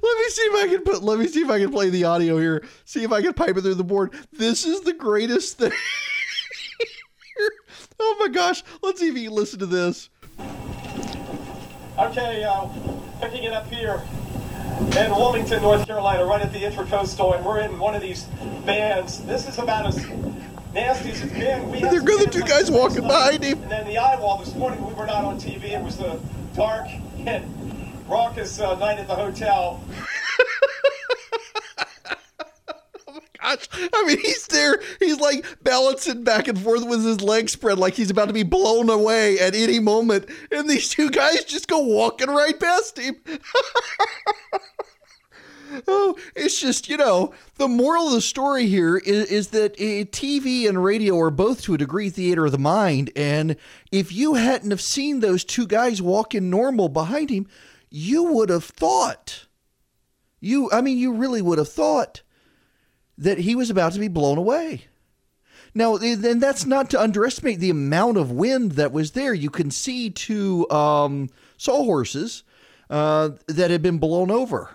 let 0.02 0.18
me 0.18 0.28
see 0.28 0.42
if 0.42 0.64
I 0.64 0.68
can 0.68 0.82
put. 0.82 1.02
Let 1.02 1.18
me 1.18 1.28
see 1.28 1.40
if 1.40 1.50
I 1.50 1.58
can 1.58 1.70
play 1.70 1.90
the 1.90 2.04
audio 2.04 2.38
here. 2.38 2.64
See 2.84 3.02
if 3.02 3.12
I 3.12 3.22
can 3.22 3.34
pipe 3.34 3.56
it 3.56 3.62
through 3.62 3.74
the 3.74 3.84
board. 3.84 4.14
This 4.32 4.64
is 4.64 4.82
the 4.82 4.92
greatest 4.92 5.58
thing. 5.58 5.72
oh 8.00 8.16
my 8.20 8.28
gosh! 8.28 8.62
Let's 8.82 9.00
see 9.00 9.08
if 9.08 9.16
you 9.16 9.28
can 9.28 9.36
listen 9.36 9.58
to 9.60 9.66
this. 9.66 10.10
Okay, 11.98 12.44
uh, 12.44 12.68
picking 13.20 13.44
it 13.44 13.52
up 13.52 13.66
here 13.68 14.02
in 14.78 15.10
Wilmington, 15.10 15.62
North 15.62 15.86
Carolina, 15.86 16.24
right 16.24 16.40
at 16.40 16.52
the 16.52 16.60
Intracoastal, 16.60 17.36
and 17.36 17.44
we're 17.44 17.60
in 17.60 17.78
one 17.78 17.94
of 17.94 18.02
these 18.02 18.24
vans. 18.64 19.20
This 19.24 19.48
is 19.48 19.58
about 19.58 19.86
as 19.86 19.96
nasty 20.72 21.10
as 21.10 21.22
it's 21.22 21.32
been. 21.32 21.70
We 21.70 21.80
They're 21.80 22.00
good. 22.00 22.26
The 22.26 22.30
two 22.30 22.42
guys 22.42 22.70
walking 22.70 23.02
behind 23.02 23.44
him. 23.44 23.62
And 23.62 23.70
then 23.70 23.86
the 23.86 23.98
eyewall 23.98 24.38
this 24.38 24.54
morning, 24.54 24.84
we 24.84 24.92
were 24.94 25.06
not 25.06 25.24
on 25.24 25.38
TV. 25.38 25.70
It 25.70 25.82
was 25.82 26.00
a 26.00 26.20
dark 26.54 26.88
and 27.18 28.02
raucous 28.08 28.60
uh, 28.60 28.76
night 28.78 28.98
at 28.98 29.06
the 29.06 29.14
hotel. 29.14 29.82
gosh. 33.44 33.68
I 33.92 34.04
mean, 34.06 34.18
he's 34.20 34.46
there. 34.46 34.80
He's 34.98 35.20
like 35.20 35.44
balancing 35.62 36.24
back 36.24 36.48
and 36.48 36.58
forth 36.58 36.86
with 36.86 37.04
his 37.04 37.20
legs 37.20 37.52
spread 37.52 37.78
like 37.78 37.94
he's 37.94 38.10
about 38.10 38.26
to 38.28 38.34
be 38.34 38.42
blown 38.42 38.90
away 38.90 39.38
at 39.38 39.54
any 39.54 39.78
moment. 39.78 40.28
And 40.50 40.68
these 40.68 40.88
two 40.88 41.10
guys 41.10 41.44
just 41.44 41.68
go 41.68 41.78
walking 41.80 42.28
right 42.28 42.58
past 42.58 42.98
him. 42.98 43.16
oh, 45.88 46.16
it's 46.34 46.60
just, 46.60 46.88
you 46.88 46.96
know, 46.96 47.34
the 47.56 47.68
moral 47.68 48.08
of 48.08 48.14
the 48.14 48.20
story 48.20 48.66
here 48.66 48.96
is, 48.96 49.26
is 49.26 49.48
that 49.48 49.72
uh, 49.72 50.08
TV 50.10 50.68
and 50.68 50.82
radio 50.82 51.18
are 51.20 51.30
both 51.30 51.62
to 51.62 51.74
a 51.74 51.78
degree 51.78 52.10
theater 52.10 52.46
of 52.46 52.52
the 52.52 52.58
mind. 52.58 53.10
And 53.14 53.56
if 53.92 54.12
you 54.12 54.34
hadn't 54.34 54.70
have 54.70 54.80
seen 54.80 55.20
those 55.20 55.44
two 55.44 55.66
guys 55.66 56.00
walking 56.02 56.50
normal 56.50 56.88
behind 56.88 57.30
him, 57.30 57.46
you 57.90 58.24
would 58.24 58.48
have 58.48 58.64
thought. 58.64 59.46
You, 60.40 60.70
I 60.72 60.80
mean, 60.82 60.98
you 60.98 61.12
really 61.14 61.40
would 61.40 61.58
have 61.58 61.70
thought 61.70 62.22
that 63.18 63.38
he 63.38 63.54
was 63.54 63.70
about 63.70 63.92
to 63.92 63.98
be 63.98 64.08
blown 64.08 64.38
away. 64.38 64.84
Now, 65.74 65.96
and 65.96 66.40
that's 66.40 66.66
not 66.66 66.90
to 66.90 67.00
underestimate 67.00 67.58
the 67.58 67.70
amount 67.70 68.16
of 68.16 68.30
wind 68.30 68.72
that 68.72 68.92
was 68.92 69.12
there. 69.12 69.34
You 69.34 69.50
can 69.50 69.72
see 69.72 70.08
two 70.08 70.70
um, 70.70 71.30
sawhorses 71.56 72.44
uh, 72.88 73.30
that 73.48 73.70
had 73.70 73.82
been 73.82 73.98
blown 73.98 74.30
over. 74.30 74.70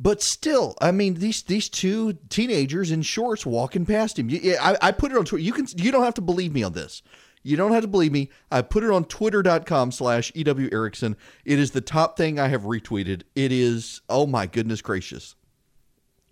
But 0.00 0.22
still, 0.22 0.76
I 0.80 0.92
mean, 0.92 1.14
these 1.14 1.42
these 1.42 1.68
two 1.68 2.14
teenagers 2.28 2.92
in 2.92 3.02
shorts 3.02 3.44
walking 3.44 3.84
past 3.84 4.18
him. 4.18 4.30
I, 4.60 4.76
I 4.80 4.92
put 4.92 5.10
it 5.10 5.18
on 5.18 5.24
Twitter. 5.24 5.42
You 5.42 5.52
can 5.52 5.66
you 5.76 5.90
don't 5.90 6.04
have 6.04 6.14
to 6.14 6.20
believe 6.20 6.52
me 6.52 6.62
on 6.62 6.72
this. 6.72 7.02
You 7.42 7.56
don't 7.56 7.72
have 7.72 7.82
to 7.82 7.88
believe 7.88 8.12
me. 8.12 8.30
I 8.50 8.62
put 8.62 8.84
it 8.84 8.90
on 8.90 9.04
twitter.com 9.04 9.92
slash 9.92 10.32
EW 10.34 10.68
Erickson. 10.72 11.16
It 11.44 11.58
is 11.58 11.70
the 11.70 11.80
top 11.80 12.16
thing 12.16 12.38
I 12.38 12.48
have 12.48 12.62
retweeted. 12.62 13.22
It 13.34 13.52
is, 13.52 14.00
oh 14.08 14.26
my 14.26 14.46
goodness 14.46 14.82
gracious. 14.82 15.34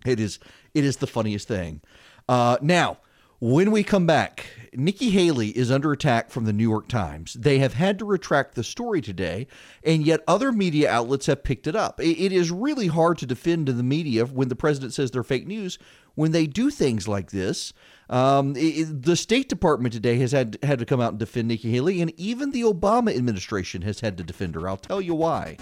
It 0.05 0.19
is 0.19 0.39
it 0.73 0.83
is 0.83 0.97
the 0.97 1.07
funniest 1.07 1.47
thing. 1.47 1.81
Uh, 2.29 2.57
now, 2.61 2.97
when 3.39 3.69
we 3.69 3.83
come 3.83 4.07
back, 4.07 4.47
Nikki 4.73 5.11
Haley 5.11 5.49
is 5.49 5.69
under 5.69 5.91
attack 5.91 6.31
from 6.31 6.45
the 6.45 6.53
New 6.53 6.67
York 6.67 6.87
Times. 6.87 7.33
They 7.33 7.59
have 7.59 7.73
had 7.73 7.99
to 7.99 8.05
retract 8.05 8.55
the 8.55 8.63
story 8.63 8.99
today, 8.99 9.45
and 9.83 10.05
yet 10.05 10.23
other 10.27 10.51
media 10.51 10.89
outlets 10.89 11.27
have 11.27 11.43
picked 11.43 11.67
it 11.67 11.75
up. 11.75 11.99
it 12.01 12.31
is 12.31 12.49
really 12.49 12.87
hard 12.87 13.19
to 13.19 13.27
defend 13.27 13.67
the 13.67 13.83
media 13.83 14.25
when 14.25 14.49
the 14.49 14.55
president 14.55 14.93
says 14.93 15.11
they're 15.11 15.23
fake 15.23 15.45
news 15.45 15.77
when 16.15 16.31
they 16.31 16.47
do 16.47 16.71
things 16.71 17.07
like 17.07 17.29
this. 17.29 17.73
Um, 18.09 18.55
it, 18.57 19.03
the 19.03 19.15
State 19.15 19.49
Department 19.49 19.93
today 19.93 20.17
has 20.17 20.31
had 20.31 20.57
had 20.63 20.79
to 20.79 20.85
come 20.85 20.99
out 20.99 21.11
and 21.11 21.19
defend 21.19 21.47
Nikki 21.47 21.71
Haley, 21.71 22.01
and 22.01 22.11
even 22.19 22.51
the 22.51 22.63
Obama 22.63 23.15
administration 23.15 23.83
has 23.83 23.99
had 23.99 24.17
to 24.17 24.23
defend 24.23 24.55
her. 24.55 24.67
I'll 24.67 24.77
tell 24.77 24.99
you 24.99 25.13
why. 25.13 25.57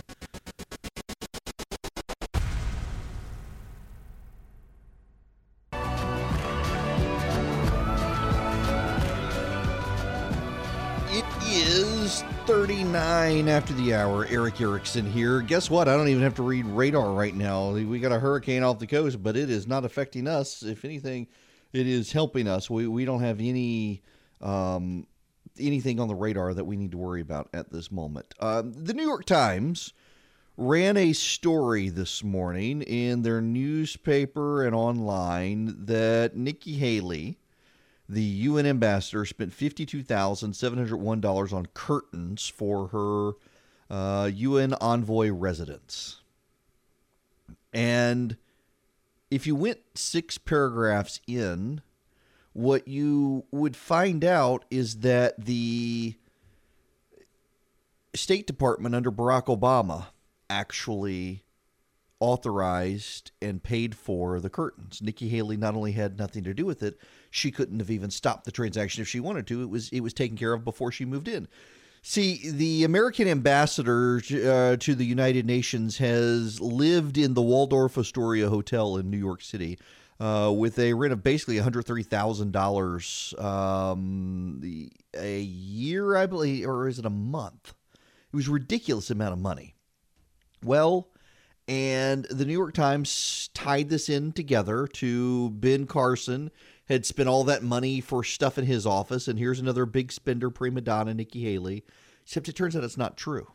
39 12.86 13.48
after 13.48 13.74
the 13.74 13.96
hour. 13.96 14.28
Erick 14.28 14.62
Erickson 14.62 15.12
here. 15.12 15.42
Guess 15.42 15.72
what? 15.72 15.88
I 15.88 15.98
don't 15.98 16.08
even 16.08 16.22
have 16.22 16.36
to 16.36 16.44
read 16.44 16.68
radar 16.68 17.14
right 17.14 17.34
now. 17.34 17.72
We 17.72 18.00
got 18.00 18.12
a 18.12 18.20
hurricane 18.20 18.62
off 18.62 18.78
the 18.78 18.86
coast, 18.86 19.24
but 19.24 19.36
it 19.36 19.50
is 19.50 19.66
not 19.66 19.86
affecting 19.86 20.28
us. 20.28 20.62
If 20.62 20.86
anything, 20.86 21.26
it 21.74 21.88
is 21.88 22.12
helping 22.12 22.48
us. 22.48 22.70
We, 22.70 22.86
we 22.88 23.04
don't 23.04 23.22
have 23.22 23.40
any 23.40 24.04
um, 24.40 25.08
anything 25.60 26.00
on 26.00 26.08
the 26.08 26.14
radar 26.14 26.54
that 26.54 26.66
we 26.66 26.76
need 26.76 26.92
to 26.92 26.98
worry 26.98 27.22
about 27.22 27.50
at 27.56 27.72
this 27.72 27.92
moment. 27.92 28.36
Um, 28.40 28.72
the 28.72 28.94
New 28.94 29.04
York 29.04 29.26
Times 29.26 29.92
ran 30.56 30.96
a 30.96 31.14
story 31.14 31.90
this 31.90 32.24
morning 32.24 32.84
in 32.84 33.24
their 33.24 33.42
newspaper 33.42 34.64
and 34.64 34.76
online 34.76 35.86
that 35.86 36.38
Nikki 36.38 36.74
Haley 36.74 37.40
the 38.08 38.22
UN 38.22 38.66
ambassador 38.66 39.26
spent 39.26 39.52
$52,701 39.52 41.54
on 41.54 41.66
curtains 41.74 42.48
for 42.48 42.88
her 42.88 43.34
uh, 43.90 44.30
UN 44.34 44.74
envoy 44.76 45.32
residence. 45.32 46.22
And 47.74 48.38
if 49.32 49.48
you 49.48 49.56
went 49.56 49.80
six 49.96 50.38
paragraphs 50.38 51.20
in, 51.28 51.82
what 52.54 52.88
you 52.88 53.46
would 53.52 53.76
find 53.76 54.24
out 54.24 54.64
is 54.72 55.00
that 55.00 55.46
the 55.46 56.16
State 58.14 58.48
Department 58.48 58.96
under 58.96 59.12
Barack 59.12 59.46
Obama 59.46 60.06
actually 60.50 61.44
authorized 62.20 63.32
and 63.42 63.62
paid 63.62 63.94
for 63.94 64.40
the 64.40 64.50
curtains. 64.50 65.02
Nikki 65.02 65.28
Haley 65.28 65.58
not 65.58 65.76
only 65.76 65.92
had 65.92 66.18
nothing 66.18 66.46
to 66.46 66.54
do 66.54 66.66
with 66.66 66.82
it, 66.82 66.98
she 67.36 67.52
couldn't 67.52 67.80
have 67.80 67.92
even 67.92 68.10
stopped 68.10 68.46
the 68.46 68.52
transaction 68.52 69.02
if 69.02 69.08
she 69.08 69.20
wanted 69.20 69.46
to. 69.48 69.62
It 69.62 69.70
was 69.70 69.90
it 69.90 70.00
was 70.00 70.14
taken 70.14 70.38
care 70.38 70.54
of 70.54 70.64
before 70.64 70.92
she 70.92 71.04
moved 71.06 71.28
in. 71.28 71.48
See, 72.02 72.50
the 72.52 72.84
American 72.84 73.28
ambassador 73.28 74.18
uh, 74.18 74.78
to 74.78 74.96
the 74.96 75.06
United 75.06 75.46
Nations 75.46 75.98
has 75.98 76.62
lived 76.62 77.18
in 77.18 77.34
the 77.34 77.42
Waldorf 77.42 77.98
Astoria 77.98 78.48
Hotel 78.48 78.98
in 78.98 79.10
New 79.10 79.18
York 79.18 79.42
City 79.42 79.80
uh, 80.20 80.54
with 80.56 80.78
a 80.78 80.94
rent 80.94 81.14
of 81.14 81.24
basically 81.24 81.58
$130,000 81.58 83.44
um, 83.44 84.62
a 85.16 85.42
year, 85.42 86.16
I 86.16 86.28
believe, 86.28 86.68
or 86.68 86.88
is 86.88 87.00
it 87.00 87.06
a 87.06 87.10
month? 87.10 87.74
It 88.32 88.36
was 88.36 88.48
a 88.48 88.52
ridiculous 88.52 89.10
amount 89.10 89.34
of 89.34 89.40
money. 89.40 89.74
Well, 90.64 91.10
and 91.68 92.26
the 92.26 92.46
New 92.46 92.54
York 92.54 92.76
Times 92.76 93.50
tied 93.56 93.90
this 93.90 94.10
in 94.10 94.32
together 94.32 94.86
to 94.94 95.50
Ben 95.50 95.88
Carson 95.88 96.52
had 96.86 97.06
spent 97.06 97.30
all 97.30 97.44
that 97.44 97.64
money 97.64 98.00
for 98.00 98.24
stuff 98.24 98.58
in 98.58 98.66
his 98.66 98.86
office, 98.86 99.28
and 99.28 99.40
here's 99.40 99.60
another 99.60 99.86
big 99.86 100.12
spender 100.12 100.50
prima 100.50 100.82
donna, 100.82 101.14
Nikki 101.14 101.44
Haley. 101.44 101.84
Except 102.24 102.50
it 102.50 102.56
turns 102.56 102.76
out 102.76 102.84
it's 102.84 102.98
not 102.98 103.18
true. 103.18 103.48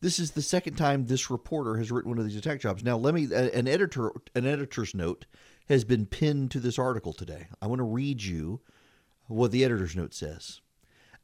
This 0.00 0.18
is 0.18 0.30
the 0.30 0.42
second 0.42 0.76
time 0.76 1.06
this 1.06 1.30
reporter 1.30 1.76
has 1.76 1.90
written 1.90 2.10
one 2.10 2.18
of 2.18 2.24
these 2.24 2.36
attack 2.36 2.60
jobs. 2.60 2.82
Now, 2.82 2.96
let 2.96 3.14
me 3.14 3.24
an 3.34 3.68
editor 3.68 4.12
an 4.34 4.46
editor's 4.46 4.94
note 4.94 5.26
has 5.68 5.84
been 5.84 6.06
pinned 6.06 6.50
to 6.52 6.60
this 6.60 6.78
article 6.78 7.12
today. 7.12 7.48
I 7.60 7.66
want 7.66 7.80
to 7.80 7.84
read 7.84 8.22
you 8.22 8.60
what 9.26 9.50
the 9.50 9.64
editor's 9.64 9.94
note 9.94 10.14
says. 10.14 10.60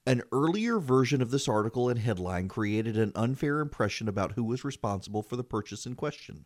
An 0.05 0.23
earlier 0.31 0.79
version 0.79 1.21
of 1.21 1.31
this 1.31 1.49
article 1.49 1.89
and 1.89 1.99
headline 1.99 2.49
created 2.49 2.97
an 2.97 3.13
unfair 3.17 3.61
impression 3.61 4.09
about 4.09 4.33
who 4.33 4.45
was 4.45 4.65
responsible 4.65 5.23
for 5.23 5.37
the 5.37 5.43
purchase 5.43 5.87
in 5.87 5.95
question. 5.95 6.45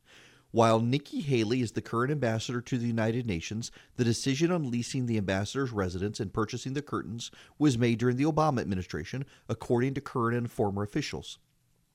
While 0.52 0.80
Nikki 0.80 1.20
Haley 1.20 1.60
is 1.60 1.72
the 1.72 1.82
current 1.82 2.10
ambassador 2.10 2.60
to 2.60 2.76
the 2.78 2.86
United 2.86 3.24
Nations, 3.24 3.70
the 3.96 4.04
decision 4.04 4.50
on 4.50 4.68
leasing 4.68 5.06
the 5.06 5.16
ambassador's 5.16 5.70
residence 5.70 6.18
and 6.18 6.32
purchasing 6.32 6.72
the 6.72 6.82
curtains 6.82 7.30
was 7.56 7.78
made 7.78 7.98
during 7.98 8.16
the 8.16 8.24
Obama 8.24 8.60
administration, 8.60 9.24
according 9.48 9.94
to 9.94 10.00
current 10.00 10.36
and 10.36 10.50
former 10.50 10.82
officials. 10.82 11.38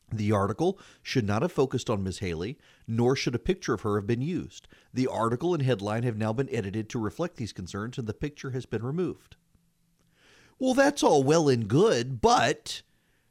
The 0.10 0.32
article 0.32 0.80
should 1.04 1.26
not 1.26 1.42
have 1.42 1.52
focused 1.52 1.90
on 1.90 2.04
Ms. 2.04 2.20
Haley, 2.20 2.58
nor 2.88 3.16
should 3.16 3.36
a 3.36 3.40
picture 3.40 3.74
of 3.74 3.82
her 3.82 3.98
have 3.98 4.08
been 4.08 4.22
used. 4.22 4.68
The 4.94 5.08
article 5.08 5.54
and 5.54 5.64
headline 5.64 6.04
have 6.04 6.18
now 6.18 6.32
been 6.32 6.50
edited 6.50 6.88
to 6.90 7.00
reflect 7.00 7.36
these 7.36 7.52
concerns, 7.52 7.98
and 7.98 8.08
the 8.08 8.14
picture 8.14 8.52
has 8.52 8.66
been 8.66 8.84
removed. 8.84 9.36
Well, 10.60 10.74
that's 10.74 11.04
all 11.04 11.24
well 11.24 11.50
and 11.50 11.68
good, 11.68 12.22
but 12.22 12.84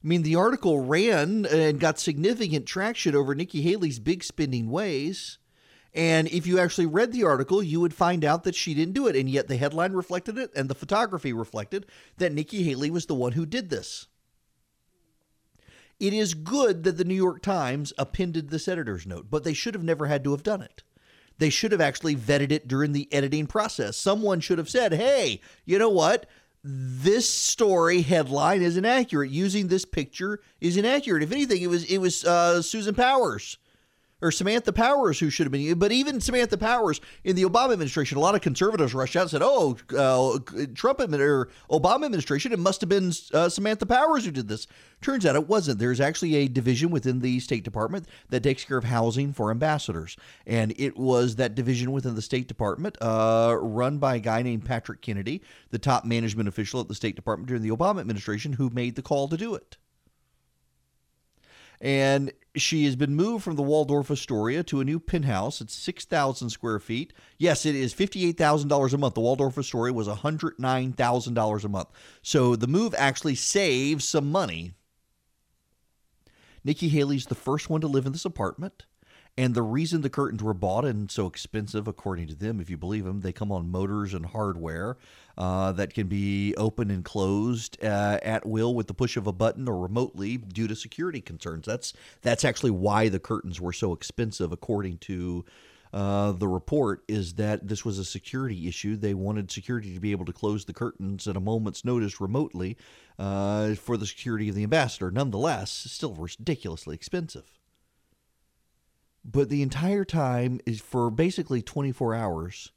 I 0.04 0.06
mean, 0.06 0.22
the 0.22 0.36
article 0.36 0.80
ran 0.80 1.46
and 1.46 1.80
got 1.80 1.98
significant 1.98 2.66
traction 2.66 3.16
over 3.16 3.34
Nikki 3.34 3.62
Haley's 3.62 3.98
big 3.98 4.22
spending 4.22 4.70
ways. 4.70 5.38
And 5.94 6.28
if 6.28 6.46
you 6.46 6.58
actually 6.58 6.86
read 6.86 7.12
the 7.12 7.24
article, 7.24 7.62
you 7.62 7.80
would 7.80 7.94
find 7.94 8.22
out 8.22 8.44
that 8.44 8.54
she 8.54 8.74
didn't 8.74 8.94
do 8.94 9.06
it. 9.06 9.16
And 9.16 9.30
yet 9.30 9.48
the 9.48 9.56
headline 9.56 9.92
reflected 9.92 10.36
it 10.36 10.50
and 10.54 10.68
the 10.68 10.74
photography 10.74 11.32
reflected 11.32 11.86
that 12.18 12.32
Nikki 12.32 12.64
Haley 12.64 12.90
was 12.90 13.06
the 13.06 13.14
one 13.14 13.32
who 13.32 13.46
did 13.46 13.70
this. 13.70 14.08
It 15.98 16.12
is 16.12 16.34
good 16.34 16.82
that 16.84 16.98
the 16.98 17.04
New 17.04 17.14
York 17.14 17.40
Times 17.40 17.92
appended 17.96 18.50
this 18.50 18.68
editor's 18.68 19.06
note, 19.06 19.28
but 19.30 19.44
they 19.44 19.54
should 19.54 19.74
have 19.74 19.84
never 19.84 20.06
had 20.06 20.22
to 20.24 20.32
have 20.32 20.42
done 20.42 20.60
it. 20.60 20.82
They 21.38 21.50
should 21.50 21.72
have 21.72 21.80
actually 21.80 22.14
vetted 22.14 22.52
it 22.52 22.68
during 22.68 22.92
the 22.92 23.10
editing 23.12 23.46
process. 23.46 23.96
Someone 23.96 24.40
should 24.40 24.58
have 24.58 24.68
said, 24.68 24.92
hey, 24.92 25.40
you 25.64 25.78
know 25.78 25.88
what? 25.88 26.26
This 26.66 27.28
story 27.28 28.00
headline 28.00 28.62
is 28.62 28.78
inaccurate. 28.78 29.30
Using 29.30 29.68
this 29.68 29.84
picture 29.84 30.40
is 30.62 30.78
inaccurate. 30.78 31.22
If 31.22 31.30
anything, 31.30 31.60
it 31.60 31.66
was 31.66 31.84
it 31.84 31.98
was 31.98 32.24
uh, 32.24 32.62
Susan 32.62 32.94
Powers 32.94 33.58
or 34.24 34.32
Samantha 34.32 34.72
Powers 34.72 35.20
who 35.20 35.28
should 35.28 35.44
have 35.44 35.52
been. 35.52 35.78
But 35.78 35.92
even 35.92 36.20
Samantha 36.20 36.56
Powers 36.56 37.00
in 37.24 37.36
the 37.36 37.42
Obama 37.42 37.74
administration, 37.74 38.16
a 38.16 38.20
lot 38.20 38.34
of 38.34 38.40
conservatives 38.40 38.94
rushed 38.94 39.14
out 39.16 39.22
and 39.22 39.30
said, 39.30 39.42
"Oh, 39.44 39.76
uh, 39.96 40.38
Trump 40.74 41.00
or 41.00 41.50
Obama 41.70 42.06
administration, 42.06 42.52
it 42.52 42.58
must 42.58 42.80
have 42.80 42.88
been 42.88 43.12
uh, 43.34 43.50
Samantha 43.50 43.84
Powers 43.84 44.24
who 44.24 44.30
did 44.30 44.48
this." 44.48 44.66
Turns 45.02 45.26
out 45.26 45.36
it 45.36 45.46
wasn't. 45.46 45.78
There's 45.78 46.00
actually 46.00 46.36
a 46.36 46.48
division 46.48 46.90
within 46.90 47.20
the 47.20 47.38
State 47.38 47.64
Department 47.64 48.08
that 48.30 48.42
takes 48.42 48.64
care 48.64 48.78
of 48.78 48.84
housing 48.84 49.34
for 49.34 49.50
ambassadors, 49.50 50.16
and 50.46 50.72
it 50.78 50.96
was 50.96 51.36
that 51.36 51.54
division 51.54 51.92
within 51.92 52.14
the 52.14 52.22
State 52.22 52.48
Department, 52.48 52.96
uh, 53.02 53.54
run 53.60 53.98
by 53.98 54.16
a 54.16 54.20
guy 54.20 54.40
named 54.40 54.64
Patrick 54.64 55.02
Kennedy, 55.02 55.42
the 55.68 55.78
top 55.78 56.06
management 56.06 56.48
official 56.48 56.80
at 56.80 56.88
the 56.88 56.94
State 56.94 57.16
Department 57.16 57.48
during 57.48 57.62
the 57.62 57.76
Obama 57.76 58.00
administration, 58.00 58.54
who 58.54 58.70
made 58.70 58.96
the 58.96 59.02
call 59.02 59.28
to 59.28 59.36
do 59.36 59.54
it 59.54 59.76
and 61.80 62.32
she 62.56 62.84
has 62.84 62.96
been 62.96 63.14
moved 63.14 63.44
from 63.44 63.56
the 63.56 63.62
Waldorf 63.62 64.10
Astoria 64.10 64.62
to 64.64 64.80
a 64.80 64.84
new 64.84 65.00
penthouse. 65.00 65.60
It's 65.60 65.74
6,000 65.74 66.50
square 66.50 66.78
feet. 66.78 67.12
Yes, 67.38 67.66
it 67.66 67.74
is 67.74 67.92
$58,000 67.94 68.92
a 68.92 68.98
month. 68.98 69.14
The 69.14 69.20
Waldorf 69.20 69.58
Astoria 69.58 69.92
was 69.92 70.08
$109,000 70.08 71.64
a 71.64 71.68
month. 71.68 71.88
So 72.22 72.56
the 72.56 72.66
move 72.66 72.94
actually 72.96 73.34
saves 73.34 74.06
some 74.06 74.30
money. 74.30 74.74
Nikki 76.62 76.88
Haley's 76.88 77.26
the 77.26 77.34
first 77.34 77.68
one 77.68 77.80
to 77.80 77.88
live 77.88 78.06
in 78.06 78.12
this 78.12 78.24
apartment. 78.24 78.86
And 79.36 79.54
the 79.54 79.62
reason 79.62 80.02
the 80.02 80.10
curtains 80.10 80.44
were 80.44 80.54
bought 80.54 80.84
and 80.84 81.10
so 81.10 81.26
expensive, 81.26 81.88
according 81.88 82.28
to 82.28 82.36
them, 82.36 82.60
if 82.60 82.70
you 82.70 82.76
believe 82.76 83.04
them, 83.04 83.20
they 83.20 83.32
come 83.32 83.50
on 83.50 83.68
motors 83.68 84.14
and 84.14 84.26
hardware 84.26 84.96
uh, 85.36 85.72
that 85.72 85.92
can 85.92 86.06
be 86.06 86.54
opened 86.56 86.92
and 86.92 87.04
closed 87.04 87.82
uh, 87.82 88.20
at 88.22 88.46
will 88.46 88.72
with 88.74 88.86
the 88.86 88.94
push 88.94 89.16
of 89.16 89.26
a 89.26 89.32
button 89.32 89.68
or 89.68 89.76
remotely 89.76 90.36
due 90.36 90.68
to 90.68 90.76
security 90.76 91.20
concerns. 91.20 91.66
That's 91.66 91.92
that's 92.22 92.44
actually 92.44 92.70
why 92.70 93.08
the 93.08 93.18
curtains 93.18 93.60
were 93.60 93.72
so 93.72 93.92
expensive, 93.92 94.52
according 94.52 94.98
to 94.98 95.44
uh, 95.92 96.30
the 96.30 96.46
report. 96.46 97.02
Is 97.08 97.34
that 97.34 97.66
this 97.66 97.84
was 97.84 97.98
a 97.98 98.04
security 98.04 98.68
issue? 98.68 98.94
They 98.94 99.14
wanted 99.14 99.50
security 99.50 99.94
to 99.94 100.00
be 100.00 100.12
able 100.12 100.26
to 100.26 100.32
close 100.32 100.64
the 100.64 100.72
curtains 100.72 101.26
at 101.26 101.36
a 101.36 101.40
moment's 101.40 101.84
notice 101.84 102.20
remotely 102.20 102.76
uh, 103.18 103.74
for 103.74 103.96
the 103.96 104.06
security 104.06 104.48
of 104.48 104.54
the 104.54 104.62
ambassador. 104.62 105.10
Nonetheless, 105.10 105.72
still 105.72 106.14
ridiculously 106.14 106.94
expensive 106.94 107.58
but 109.24 109.48
the 109.48 109.62
entire 109.62 110.04
time 110.04 110.60
is 110.66 110.80
for 110.80 111.10
basically 111.10 111.62
24 111.62 112.14
hours 112.14 112.72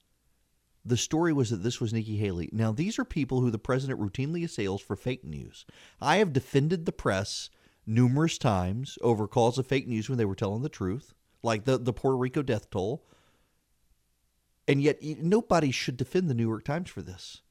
the 0.88 0.98
story 0.98 1.34
was 1.34 1.50
that 1.50 1.64
this 1.64 1.82
was 1.82 1.94
Nikki 1.94 2.16
Haley. 2.16 2.50
Now, 2.54 2.72
these 2.72 2.98
are 2.98 3.04
people 3.04 3.42
who 3.42 3.52
the 3.52 3.60
president 3.60 4.00
routinely 4.00 4.44
assails 4.44 4.82
for 4.82 4.96
fake 4.96 5.24
news. 5.24 5.66
I 6.00 6.18
have 6.18 6.32
defended 6.32 6.86
the 6.86 6.94
press 6.94 7.50
numerous 7.86 8.38
times 8.38 8.98
over 9.02 9.28
calls 9.28 9.58
of 9.58 9.68
fake 9.68 9.88
news 9.88 10.08
when 10.08 10.18
they 10.18 10.26
were 10.26 10.36
telling 10.36 10.62
the 10.62 10.70
truth, 10.70 11.14
like 11.44 11.66
the, 11.66 11.78
the 11.78 11.94
Puerto 11.94 12.18
Rico 12.18 12.42
death 12.42 12.70
toll. 12.70 13.06
And 14.68 14.82
yet, 14.82 15.02
nobody 15.02 15.72
should 15.72 15.98
defend 15.98 16.30
the 16.30 16.34
New 16.34 16.48
York 16.48 16.64
Times 16.64 16.90
for 16.90 17.02
this. 17.02 17.42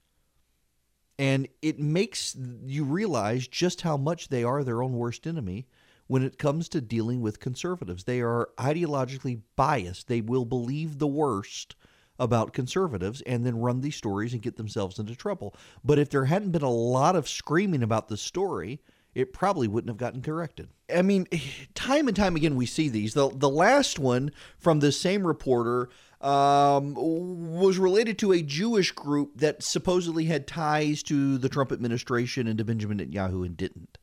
And 1.19 1.49
it 1.63 1.79
makes 1.79 2.37
you 2.67 2.85
realize 2.85 3.49
just 3.49 3.83
how 3.83 3.97
much 3.97 4.29
they 4.29 4.45
are 4.45 4.65
their 4.65 4.83
own 4.83 4.95
worst 4.95 5.27
enemy 5.27 5.67
when 6.07 6.23
it 6.23 6.39
comes 6.39 6.69
to 6.71 6.81
dealing 6.81 7.21
with 7.21 7.41
conservatives. 7.41 8.05
They 8.05 8.21
are 8.21 8.51
ideologically 8.59 9.41
biased. 9.57 10.09
They 10.09 10.21
will 10.21 10.45
believe 10.45 10.99
the 10.99 11.07
worst 11.07 11.75
about 12.19 12.53
conservatives 12.53 13.21
and 13.23 13.45
then 13.45 13.59
run 13.59 13.81
these 13.81 13.97
stories 13.97 14.33
and 14.33 14.43
get 14.43 14.57
themselves 14.57 14.99
into 14.99 15.15
trouble. 15.15 15.55
But 15.85 15.99
if 15.99 16.11
there 16.11 16.25
hadn't 16.25 16.53
been 16.53 16.63
a 16.63 16.71
lot 16.71 17.17
of 17.17 17.29
screaming 17.29 17.83
about 17.83 18.09
the 18.09 18.17
story, 18.17 18.81
it 19.15 19.33
probably 19.33 19.69
wouldn't 19.69 19.91
have 19.91 19.97
gotten 19.97 20.23
corrected. 20.23 20.69
I 20.95 21.03
mean, 21.03 21.27
time 21.75 22.07
and 22.07 22.17
time 22.17 22.37
again 22.37 22.57
we 22.57 22.67
see 22.67 22.89
these. 22.89 23.15
The 23.15 23.31
the 23.31 23.49
last 23.49 23.99
one 23.99 24.31
from 24.59 24.81
this 24.81 25.01
same 25.01 25.27
reporter 25.27 25.89
um, 26.21 26.95
was 26.95 27.79
related 27.79 28.19
to 28.19 28.33
a 28.33 28.43
Jewish 28.43 28.93
group 28.93 29.33
that 29.37 29.63
supposedly 29.63 30.27
had 30.27 30.47
ties 30.47 31.03
to 31.05 31.39
the 31.39 31.49
Trump 31.49 31.73
administration 31.73 32.47
and 32.47 32.59
to 32.59 32.65
Benjamin 32.65 32.99
Netanyahu 32.99 33.45
and 33.45 33.57
didn't. 33.57 33.99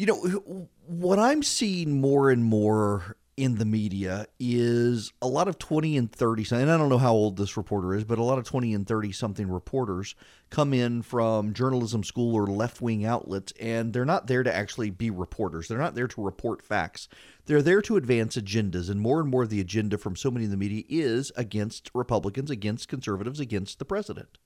You 0.00 0.06
know, 0.06 0.66
what 0.86 1.18
I'm 1.18 1.42
seeing 1.42 2.00
more 2.00 2.30
and 2.30 2.42
more 2.42 3.18
in 3.36 3.56
the 3.56 3.66
media 3.66 4.28
is 4.38 5.12
a 5.20 5.28
lot 5.28 5.46
of 5.46 5.58
20 5.58 5.98
and 5.98 6.10
30 6.10 6.46
and 6.52 6.70
I 6.70 6.78
don't 6.78 6.88
know 6.88 6.96
how 6.96 7.12
old 7.12 7.36
this 7.36 7.54
reporter 7.54 7.94
is, 7.94 8.04
but 8.04 8.18
a 8.18 8.22
lot 8.22 8.38
of 8.38 8.46
20 8.46 8.72
and 8.72 8.86
30 8.86 9.12
something 9.12 9.50
reporters 9.50 10.14
come 10.48 10.72
in 10.72 11.02
from 11.02 11.52
journalism 11.52 12.02
school 12.02 12.34
or 12.34 12.46
left-wing 12.46 13.04
outlets 13.04 13.52
and 13.60 13.92
they're 13.92 14.06
not 14.06 14.26
there 14.26 14.42
to 14.42 14.56
actually 14.56 14.88
be 14.88 15.10
reporters. 15.10 15.68
They're 15.68 15.76
not 15.76 15.94
there 15.94 16.08
to 16.08 16.24
report 16.24 16.62
facts. 16.62 17.06
They're 17.44 17.60
there 17.60 17.82
to 17.82 17.98
advance 17.98 18.38
agendas 18.38 18.88
and 18.88 19.02
more 19.02 19.20
and 19.20 19.28
more 19.28 19.46
the 19.46 19.60
agenda 19.60 19.98
from 19.98 20.16
so 20.16 20.30
many 20.30 20.46
in 20.46 20.50
the 20.50 20.56
media 20.56 20.84
is 20.88 21.30
against 21.36 21.90
Republicans, 21.92 22.48
against 22.48 22.88
conservatives, 22.88 23.38
against 23.38 23.78
the 23.78 23.84
president. 23.84 24.38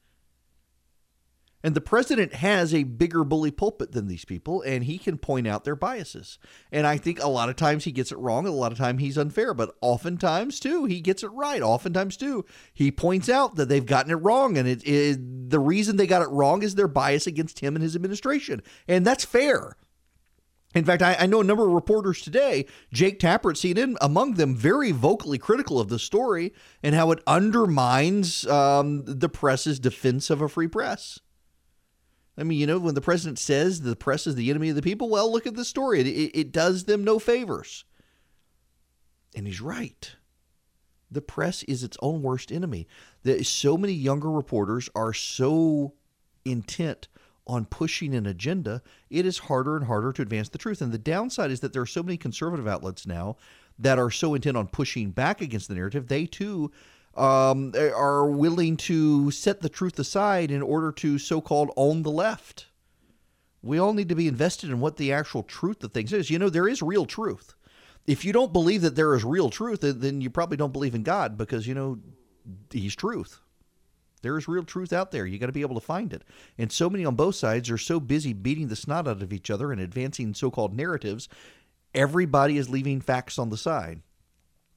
And 1.65 1.75
the 1.75 1.81
president 1.81 2.35
has 2.35 2.75
a 2.75 2.83
bigger 2.83 3.25
bully 3.25 3.51
pulpit 3.51 3.93
than 3.93 4.07
these 4.07 4.27
people, 4.27 4.61
and 4.61 4.85
he 4.85 4.99
can 4.99 5.17
point 5.17 5.47
out 5.47 5.65
their 5.65 5.75
biases. 5.75 6.39
And 6.71 6.87
I 6.87 6.99
think 6.99 7.23
a 7.23 7.29
lot 7.29 7.49
of 7.49 7.57
times 7.57 7.85
he 7.85 7.91
gets 7.91 8.12
it 8.12 8.19
wrong, 8.19 8.47
a 8.47 8.51
lot 8.51 8.71
of 8.71 8.77
time 8.77 8.99
he's 8.99 9.17
unfair, 9.17 9.55
but 9.55 9.75
oftentimes 9.81 10.61
too 10.61 10.85
he 10.85 11.01
gets 11.01 11.23
it 11.23 11.31
right. 11.33 11.62
Oftentimes 11.62 12.19
too 12.19 12.45
he 12.75 12.93
points 12.93 13.31
out 13.31 13.57
that 13.57 13.71
they've 13.71 13.87
gotten 13.87 14.12
it 14.12 14.17
wrong, 14.17 14.59
and 14.59 14.69
it, 14.69 14.87
it 14.87 15.49
the 15.49 15.59
reason 15.59 15.97
they 15.97 16.07
got 16.07 16.21
it 16.21 16.29
wrong 16.29 16.62
is 16.62 16.75
their 16.75 16.87
bias 16.87 17.27
against 17.27 17.61
him 17.61 17.75
and 17.75 17.83
his 17.83 17.97
administration, 17.97 18.62
and 18.87 19.07
that's 19.07 19.25
fair. 19.25 19.75
In 20.75 20.85
fact, 20.85 21.03
I, 21.03 21.17
I, 21.19 21.27
know 21.27 21.41
a 21.41 21.45
number 21.45 21.65
of 21.65 21.73
reporters 21.73 22.21
today, 22.21 22.67
Jake 22.93 23.21
Tapper 23.21 23.51
at 23.51 23.57
CNN, 23.57 23.95
among 24.01 24.35
them, 24.35 24.57
very 24.57 24.91
vocally 24.91 25.39
critical 25.39 25.79
of 25.81 25.89
the 25.89 26.01
story 26.01 26.53
and 26.83 26.97
how 26.97 27.12
it 27.12 27.23
undermines 27.29 28.45
um, 28.49 29.05
the 29.07 29.29
press's 29.29 29.79
defense 29.79 30.31
of 30.31 30.43
a 30.43 30.49
free 30.49 30.67
press. 30.67 31.21
I 32.37 32.43
mean, 32.43 32.59
you 32.59 32.66
know, 32.66 32.78
when 32.78 32.95
the 32.95 33.01
president 33.01 33.39
says 33.39 33.80
the 33.80 33.97
press 33.97 34.26
is 34.26 34.35
the 34.35 34.51
enemy 34.51 34.70
of 34.70 34.76
the 34.76 34.82
people, 34.82 35.09
well, 35.09 35.30
look 35.30 35.47
at 35.47 35.55
the 35.55 35.64
story. 35.64 36.01
It, 36.01 36.07
it, 36.07 36.39
it 36.39 36.53
does 36.53 36.85
them 36.85 37.05
no 37.05 37.18
favors. 37.18 37.85
And 39.37 39.47
he's 39.47 39.61
right. 39.61 40.16
The 41.11 41.22
press 41.22 41.62
is 41.64 41.85
its 41.85 41.97
own 42.03 42.22
worst 42.22 42.51
enemy. 42.51 42.89
That 43.22 43.47
so 43.47 43.76
many 43.76 43.93
younger 43.93 44.30
reporters 44.30 44.89
are 44.95 45.12
so 45.12 45.95
intent 46.45 47.09
on 47.47 47.66
pushing 47.66 48.14
an 48.14 48.26
agenda, 48.26 48.82
it 49.11 49.26
is 49.26 49.39
harder 49.39 49.76
and 49.76 49.87
harder 49.87 50.12
to 50.12 50.22
advance 50.22 50.49
the 50.49 50.59
truth. 50.59 50.80
And 50.80 50.93
the 50.93 50.99
downside 50.99 51.51
is 51.51 51.61
that 51.61 51.72
there 51.72 51.82
are 51.82 51.87
so 51.87 52.03
many 52.03 52.16
conservative 52.16 52.66
outlets 52.66 53.07
now 53.07 53.37
that 53.78 53.99
are 53.99 54.11
so 54.11 54.35
intent 54.35 54.57
on 54.57 54.66
pushing 54.68 55.11
back 55.11 55.41
against 55.41 55.68
the 55.68 55.74
narrative, 55.74 56.09
they 56.09 56.26
too 56.26 56.70
um, 57.17 57.73
are 57.77 58.27
willing 58.27 58.77
to 58.77 59.31
set 59.31 59.61
the 59.61 59.69
truth 59.69 59.99
aside 59.99 60.51
in 60.51 60.62
order 60.62 60.93
to 60.93 61.19
so 61.19 61.41
called 61.41 61.71
own 61.77 62.03
the 62.03 62.11
left. 62.11 62.67
We 63.62 63.79
all 63.79 63.95
need 63.95 64.09
to 64.11 64.15
be 64.15 64.29
invested 64.29 64.71
in 64.71 64.81
what 64.81 64.97
the 64.97 65.12
actual 65.12 65.43
truth 65.43 65.83
of 65.85 65.93
things 65.93 66.12
is. 66.12 66.31
You 66.31 66.39
know, 66.39 66.51
there 66.51 66.69
is 66.69 66.83
real 66.83 67.07
truth. 67.07 67.55
If 68.07 68.25
you 68.25 68.33
don't 68.33 68.53
believe 68.53 68.83
that 68.83 68.97
there 68.97 69.15
is 69.15 69.25
real 69.25 69.49
truth, 69.49 69.81
then 69.81 70.21
you 70.21 70.29
probably 70.29 70.59
don't 70.59 70.73
believe 70.73 70.95
in 70.95 71.03
God 71.03 71.39
because, 71.39 71.67
you 71.67 71.75
know, 71.75 71.99
He's 72.71 72.95
truth. 72.95 73.41
There 74.21 74.37
is 74.37 74.49
real 74.49 74.65
truth 74.65 74.93
out 74.93 75.11
there. 75.11 75.27
You 75.27 75.39
got 75.39 75.47
to 75.47 75.53
be 75.53 75.62
able 75.62 75.79
to 75.79 75.87
find 75.87 76.12
it. 76.12 76.23
And 76.59 76.71
so 76.73 76.91
many 76.91 77.05
on 77.05 77.15
both 77.15 77.35
sides 77.35 77.71
are 77.71 77.79
so 77.79 78.01
busy 78.01 78.33
beating 78.33 78.69
the 78.69 78.77
snot 78.77 79.09
out 79.09 79.23
of 79.23 79.33
each 79.33 79.51
other 79.51 79.73
and 79.73 79.81
advancing 79.81 80.35
so-called 80.35 80.75
narratives, 80.75 81.29
everybody 81.95 82.59
is 82.59 82.69
leaving 82.69 83.01
facts 83.01 83.39
on 83.39 83.51
the 83.51 83.57
side. 83.57 84.01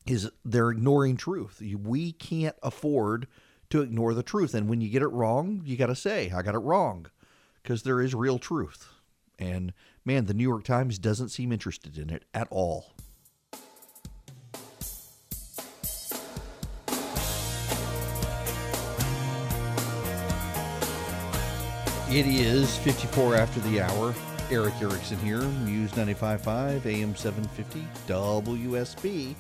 Is 0.07 0.29
they're 0.45 0.69
ignoring 0.69 1.17
truth. 1.17 1.61
We 1.61 2.13
can't 2.13 2.55
afford 2.63 3.27
to 3.69 3.81
ignore 3.81 4.13
the 4.13 4.23
truth. 4.23 4.53
And 4.53 4.69
when 4.69 4.79
you 4.79 4.89
get 4.89 5.01
it 5.01 5.07
wrong, 5.07 5.61
you 5.65 5.75
got 5.75 5.87
to 5.87 5.95
say, 5.95 6.31
I 6.31 6.41
got 6.41 6.55
it 6.55 6.59
wrong, 6.59 7.07
because 7.61 7.83
there 7.83 8.01
is 8.01 8.15
real 8.15 8.39
truth. 8.39 8.87
And 9.37 9.73
man, 10.05 10.25
the 10.25 10.33
New 10.33 10.43
York 10.43 10.63
Times 10.63 10.97
doesn't 10.97 11.29
seem 11.29 11.51
interested 11.51 11.97
in 11.97 12.09
it 12.09 12.23
at 12.33 12.47
all. 12.49 12.93
It 22.09 22.25
is 22.25 22.77
54 22.77 23.35
after 23.35 23.59
the 23.59 23.81
hour. 23.81 24.15
Erick 24.49 24.81
Erickson 24.81 25.17
here, 25.19 25.41
News 25.41 25.91
95.5, 25.91 26.85
AM 26.85 27.13
750, 27.13 27.85
WSB. 28.07 29.35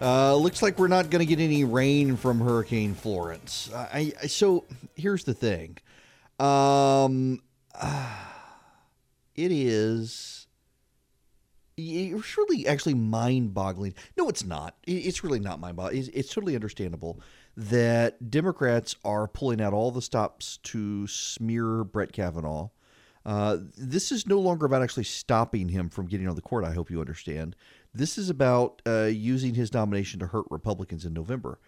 Uh, 0.00 0.34
looks 0.34 0.62
like 0.62 0.78
we're 0.78 0.88
not 0.88 1.10
going 1.10 1.20
to 1.20 1.26
get 1.26 1.42
any 1.42 1.64
rain 1.64 2.16
from 2.16 2.40
Hurricane 2.40 2.94
Florence. 2.94 3.70
I, 3.74 4.12
I 4.22 4.26
so 4.26 4.64
here's 4.94 5.24
the 5.24 5.34
thing. 5.34 5.76
Um, 6.38 7.42
uh, 7.74 8.16
it 9.34 9.52
is. 9.52 10.46
It's 11.76 12.36
really 12.36 12.66
actually 12.66 12.94
mind 12.94 13.54
boggling. 13.54 13.94
No, 14.16 14.28
it's 14.28 14.44
not. 14.44 14.76
It's 14.86 15.24
really 15.24 15.40
not 15.40 15.60
mind 15.60 15.76
boggling. 15.76 15.98
It's, 16.00 16.08
it's 16.08 16.32
totally 16.32 16.54
understandable 16.54 17.20
that 17.56 18.30
Democrats 18.30 18.96
are 19.04 19.26
pulling 19.26 19.60
out 19.60 19.72
all 19.72 19.90
the 19.90 20.02
stops 20.02 20.58
to 20.64 21.06
smear 21.06 21.84
Brett 21.84 22.12
Kavanaugh. 22.12 22.68
Uh, 23.24 23.58
this 23.76 24.12
is 24.12 24.26
no 24.26 24.38
longer 24.40 24.66
about 24.66 24.82
actually 24.82 25.04
stopping 25.04 25.68
him 25.68 25.88
from 25.90 26.06
getting 26.06 26.28
on 26.28 26.34
the 26.34 26.42
court. 26.42 26.64
I 26.64 26.72
hope 26.72 26.90
you 26.90 27.00
understand. 27.00 27.54
This 27.92 28.18
is 28.18 28.30
about 28.30 28.82
uh, 28.86 29.04
using 29.04 29.54
his 29.54 29.74
nomination 29.74 30.20
to 30.20 30.26
hurt 30.26 30.46
Republicans 30.50 31.04
in 31.04 31.12
November. 31.12 31.58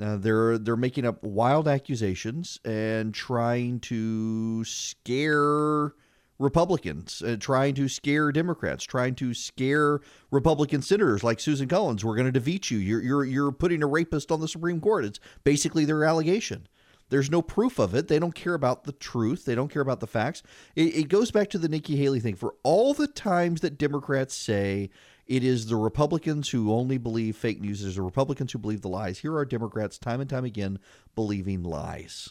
Uh, 0.00 0.16
they're 0.16 0.56
they're 0.56 0.76
making 0.76 1.04
up 1.04 1.22
wild 1.22 1.68
accusations 1.68 2.58
and 2.64 3.12
trying 3.12 3.78
to 3.80 4.64
scare 4.64 5.92
Republicans, 6.38 7.22
uh, 7.22 7.36
trying 7.38 7.74
to 7.74 7.88
scare 7.88 8.32
Democrats, 8.32 8.84
trying 8.84 9.14
to 9.16 9.34
scare 9.34 10.00
Republican 10.30 10.82
senators 10.82 11.22
like 11.22 11.40
Susan 11.40 11.68
Collins. 11.68 12.04
We're 12.04 12.16
going 12.16 12.26
to 12.26 12.32
defeat 12.32 12.70
you. 12.70 12.78
You're 12.78 13.02
you're 13.02 13.24
you're 13.24 13.52
putting 13.52 13.82
a 13.82 13.86
rapist 13.86 14.32
on 14.32 14.40
the 14.40 14.48
Supreme 14.48 14.80
Court. 14.80 15.04
It's 15.04 15.20
basically 15.44 15.84
their 15.84 16.04
allegation. 16.04 16.66
There's 17.10 17.30
no 17.30 17.42
proof 17.42 17.78
of 17.78 17.94
it. 17.94 18.08
They 18.08 18.18
don't 18.18 18.34
care 18.34 18.54
about 18.54 18.84
the 18.84 18.92
truth. 18.92 19.44
They 19.44 19.54
don't 19.54 19.68
care 19.68 19.82
about 19.82 20.00
the 20.00 20.06
facts. 20.06 20.42
It, 20.74 20.96
it 20.96 21.08
goes 21.08 21.30
back 21.30 21.50
to 21.50 21.58
the 21.58 21.68
Nikki 21.68 21.96
Haley 21.96 22.20
thing. 22.20 22.36
For 22.36 22.54
all 22.62 22.94
the 22.94 23.06
times 23.06 23.60
that 23.60 23.76
Democrats 23.76 24.34
say 24.34 24.88
it 25.26 25.44
is 25.44 25.66
the 25.66 25.76
Republicans 25.76 26.50
who 26.50 26.72
only 26.72 26.98
believe 26.98 27.36
fake 27.36 27.60
news, 27.60 27.84
it's 27.84 27.96
the 27.96 28.02
Republicans 28.02 28.52
who 28.52 28.58
believe 28.58 28.82
the 28.82 28.88
lies. 28.88 29.18
Here 29.18 29.34
are 29.36 29.44
Democrats 29.44 29.98
time 29.98 30.20
and 30.20 30.28
time 30.28 30.44
again 30.44 30.78
believing 31.14 31.62
lies. 31.62 32.30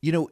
You 0.00 0.12
know, 0.12 0.30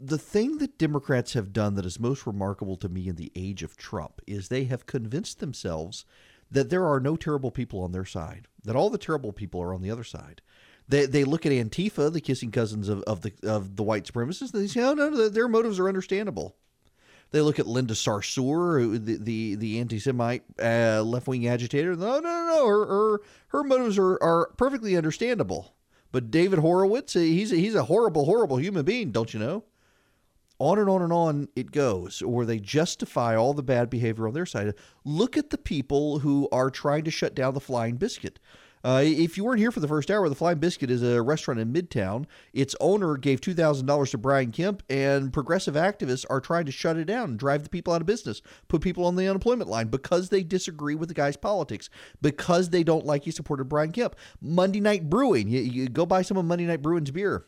the 0.00 0.18
thing 0.18 0.58
that 0.58 0.78
Democrats 0.78 1.34
have 1.34 1.52
done 1.52 1.74
that 1.76 1.86
is 1.86 2.00
most 2.00 2.26
remarkable 2.26 2.76
to 2.78 2.88
me 2.88 3.06
in 3.06 3.14
the 3.14 3.30
age 3.36 3.62
of 3.62 3.76
Trump 3.76 4.20
is 4.26 4.48
they 4.48 4.64
have 4.64 4.86
convinced 4.86 5.38
themselves 5.38 6.04
that 6.50 6.70
there 6.70 6.84
are 6.84 6.98
no 6.98 7.16
terrible 7.16 7.52
people 7.52 7.82
on 7.82 7.92
their 7.92 8.04
side, 8.04 8.48
that 8.64 8.76
all 8.76 8.90
the 8.90 8.98
terrible 8.98 9.32
people 9.32 9.62
are 9.62 9.72
on 9.72 9.80
the 9.80 9.90
other 9.90 10.04
side. 10.04 10.42
They, 10.88 11.06
they 11.06 11.24
look 11.24 11.46
at 11.46 11.52
Antifa, 11.52 12.12
the 12.12 12.20
kissing 12.20 12.50
cousins 12.50 12.88
of, 12.88 13.02
of 13.02 13.22
the 13.22 13.32
of 13.44 13.76
the 13.76 13.84
white 13.84 14.04
supremacists, 14.04 14.52
and 14.52 14.62
they 14.62 14.66
say, 14.66 14.82
oh, 14.82 14.94
no, 14.94 15.28
their 15.28 15.48
motives 15.48 15.78
are 15.78 15.88
understandable. 15.88 16.56
They 17.32 17.40
look 17.40 17.58
at 17.58 17.66
Linda 17.66 17.94
Sarsour, 17.94 19.04
the 19.04 19.16
the, 19.16 19.54
the 19.56 19.80
anti-Semite 19.80 20.44
uh, 20.62 21.02
left-wing 21.02 21.48
agitator. 21.48 21.96
No, 21.96 22.20
no, 22.20 22.20
no, 22.20 22.46
no. 22.46 22.66
Her 22.66 22.86
her, 22.86 23.20
her 23.48 23.64
motives 23.64 23.98
are, 23.98 24.22
are 24.22 24.50
perfectly 24.56 24.96
understandable. 24.96 25.74
But 26.12 26.30
David 26.30 26.58
Horowitz, 26.58 27.14
he's 27.14 27.52
a, 27.52 27.56
he's 27.56 27.74
a 27.74 27.84
horrible, 27.84 28.26
horrible 28.26 28.58
human 28.58 28.84
being, 28.84 29.12
don't 29.12 29.32
you 29.32 29.40
know? 29.40 29.64
on 30.62 30.78
and 30.78 30.88
on 30.88 31.02
and 31.02 31.12
on 31.12 31.48
it 31.56 31.72
goes, 31.72 32.22
or 32.22 32.44
they 32.44 32.60
justify 32.60 33.34
all 33.34 33.52
the 33.52 33.64
bad 33.64 33.90
behavior 33.90 34.28
on 34.28 34.34
their 34.34 34.46
side. 34.46 34.72
Look 35.04 35.36
at 35.36 35.50
the 35.50 35.58
people 35.58 36.20
who 36.20 36.48
are 36.52 36.70
trying 36.70 37.02
to 37.02 37.10
shut 37.10 37.34
down 37.34 37.54
the 37.54 37.60
Flying 37.60 37.96
Biscuit. 37.96 38.38
Uh, 38.84 39.02
if 39.04 39.36
you 39.36 39.44
weren't 39.44 39.60
here 39.60 39.70
for 39.70 39.80
the 39.80 39.88
first 39.88 40.10
hour, 40.10 40.28
the 40.28 40.34
Flying 40.34 40.58
Biscuit 40.58 40.90
is 40.90 41.02
a 41.02 41.22
restaurant 41.22 41.60
in 41.60 41.72
Midtown. 41.72 42.26
Its 42.52 42.74
owner 42.80 43.16
gave 43.16 43.40
$2,000 43.40 44.10
to 44.10 44.18
Brian 44.18 44.50
Kemp, 44.50 44.82
and 44.90 45.32
progressive 45.32 45.74
activists 45.74 46.24
are 46.28 46.40
trying 46.40 46.66
to 46.66 46.72
shut 46.72 46.96
it 46.96 47.04
down 47.04 47.30
and 47.30 47.38
drive 47.38 47.62
the 47.62 47.70
people 47.70 47.92
out 47.92 48.00
of 48.00 48.06
business, 48.06 48.42
put 48.68 48.82
people 48.82 49.04
on 49.04 49.16
the 49.16 49.28
unemployment 49.28 49.70
line 49.70 49.88
because 49.88 50.30
they 50.30 50.42
disagree 50.42 50.94
with 50.94 51.08
the 51.08 51.14
guy's 51.14 51.36
politics, 51.36 51.88
because 52.20 52.70
they 52.70 52.82
don't 52.82 53.06
like 53.06 53.24
he 53.24 53.30
supported 53.30 53.64
Brian 53.64 53.92
Kemp. 53.92 54.16
Monday 54.40 54.80
Night 54.80 55.08
Brewing, 55.08 55.48
you, 55.48 55.60
you 55.60 55.88
go 55.88 56.04
buy 56.04 56.22
some 56.22 56.36
of 56.36 56.44
Monday 56.44 56.66
Night 56.66 56.82
Brewing's 56.82 57.10
beer. 57.10 57.46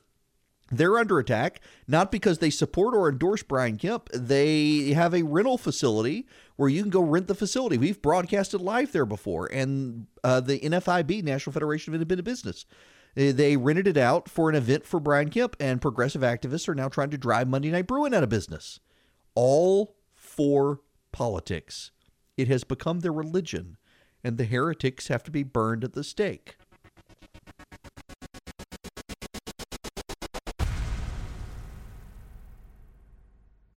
They're 0.77 0.99
under 0.99 1.19
attack, 1.19 1.61
not 1.87 2.11
because 2.11 2.39
they 2.39 2.51
support 2.51 2.95
or 2.95 3.09
endorse 3.09 3.43
Brian 3.43 3.77
Kemp. 3.77 4.09
They 4.13 4.93
have 4.93 5.15
a 5.15 5.23
rental 5.23 5.59
facility 5.59 6.27
where 6.57 6.69
you 6.69 6.83
can 6.83 6.91
go 6.91 7.03
rent 7.03 7.27
the 7.27 7.35
facility. 7.35 7.79
We've 7.79 8.01
broadcasted 8.01 8.61
live 8.61 8.93
there 8.93 9.07
before, 9.07 9.47
and 9.47 10.07
uh, 10.23 10.41
the 10.41 10.61
NFIB, 10.61 11.23
National 11.23 11.53
Federation 11.53 11.93
of 11.93 12.01
Independent 12.01 12.25
Business, 12.25 12.67
uh, 13.17 13.33
they 13.33 13.57
rented 13.57 13.87
it 13.87 13.97
out 13.97 14.29
for 14.29 14.49
an 14.49 14.57
event 14.57 14.87
for 14.87 15.01
Brian 15.01 15.31
Kemp, 15.31 15.57
and 15.61 15.81
progressive 15.81 16.23
activists 16.23 16.69
are 16.69 16.75
now 16.75 16.89
trying 16.89 17.11
to 17.11 17.19
drive 17.19 17.49
Monday 17.49 17.71
Night 17.71 17.87
Brewing 17.87 18.15
out 18.15 18.23
of 18.23 18.29
business. 18.29 18.81
All 19.35 19.97
for 20.13 20.81
politics. 21.13 21.91
It 22.37 22.49
has 22.49 22.65
become 22.65 23.01
their 23.01 23.13
religion, 23.13 23.77
and 24.25 24.39
the 24.39 24.45
heretics 24.45 25.09
have 25.09 25.23
to 25.25 25.31
be 25.31 25.43
burned 25.43 25.85
at 25.85 25.93
the 25.93 26.03
stake. 26.03 26.57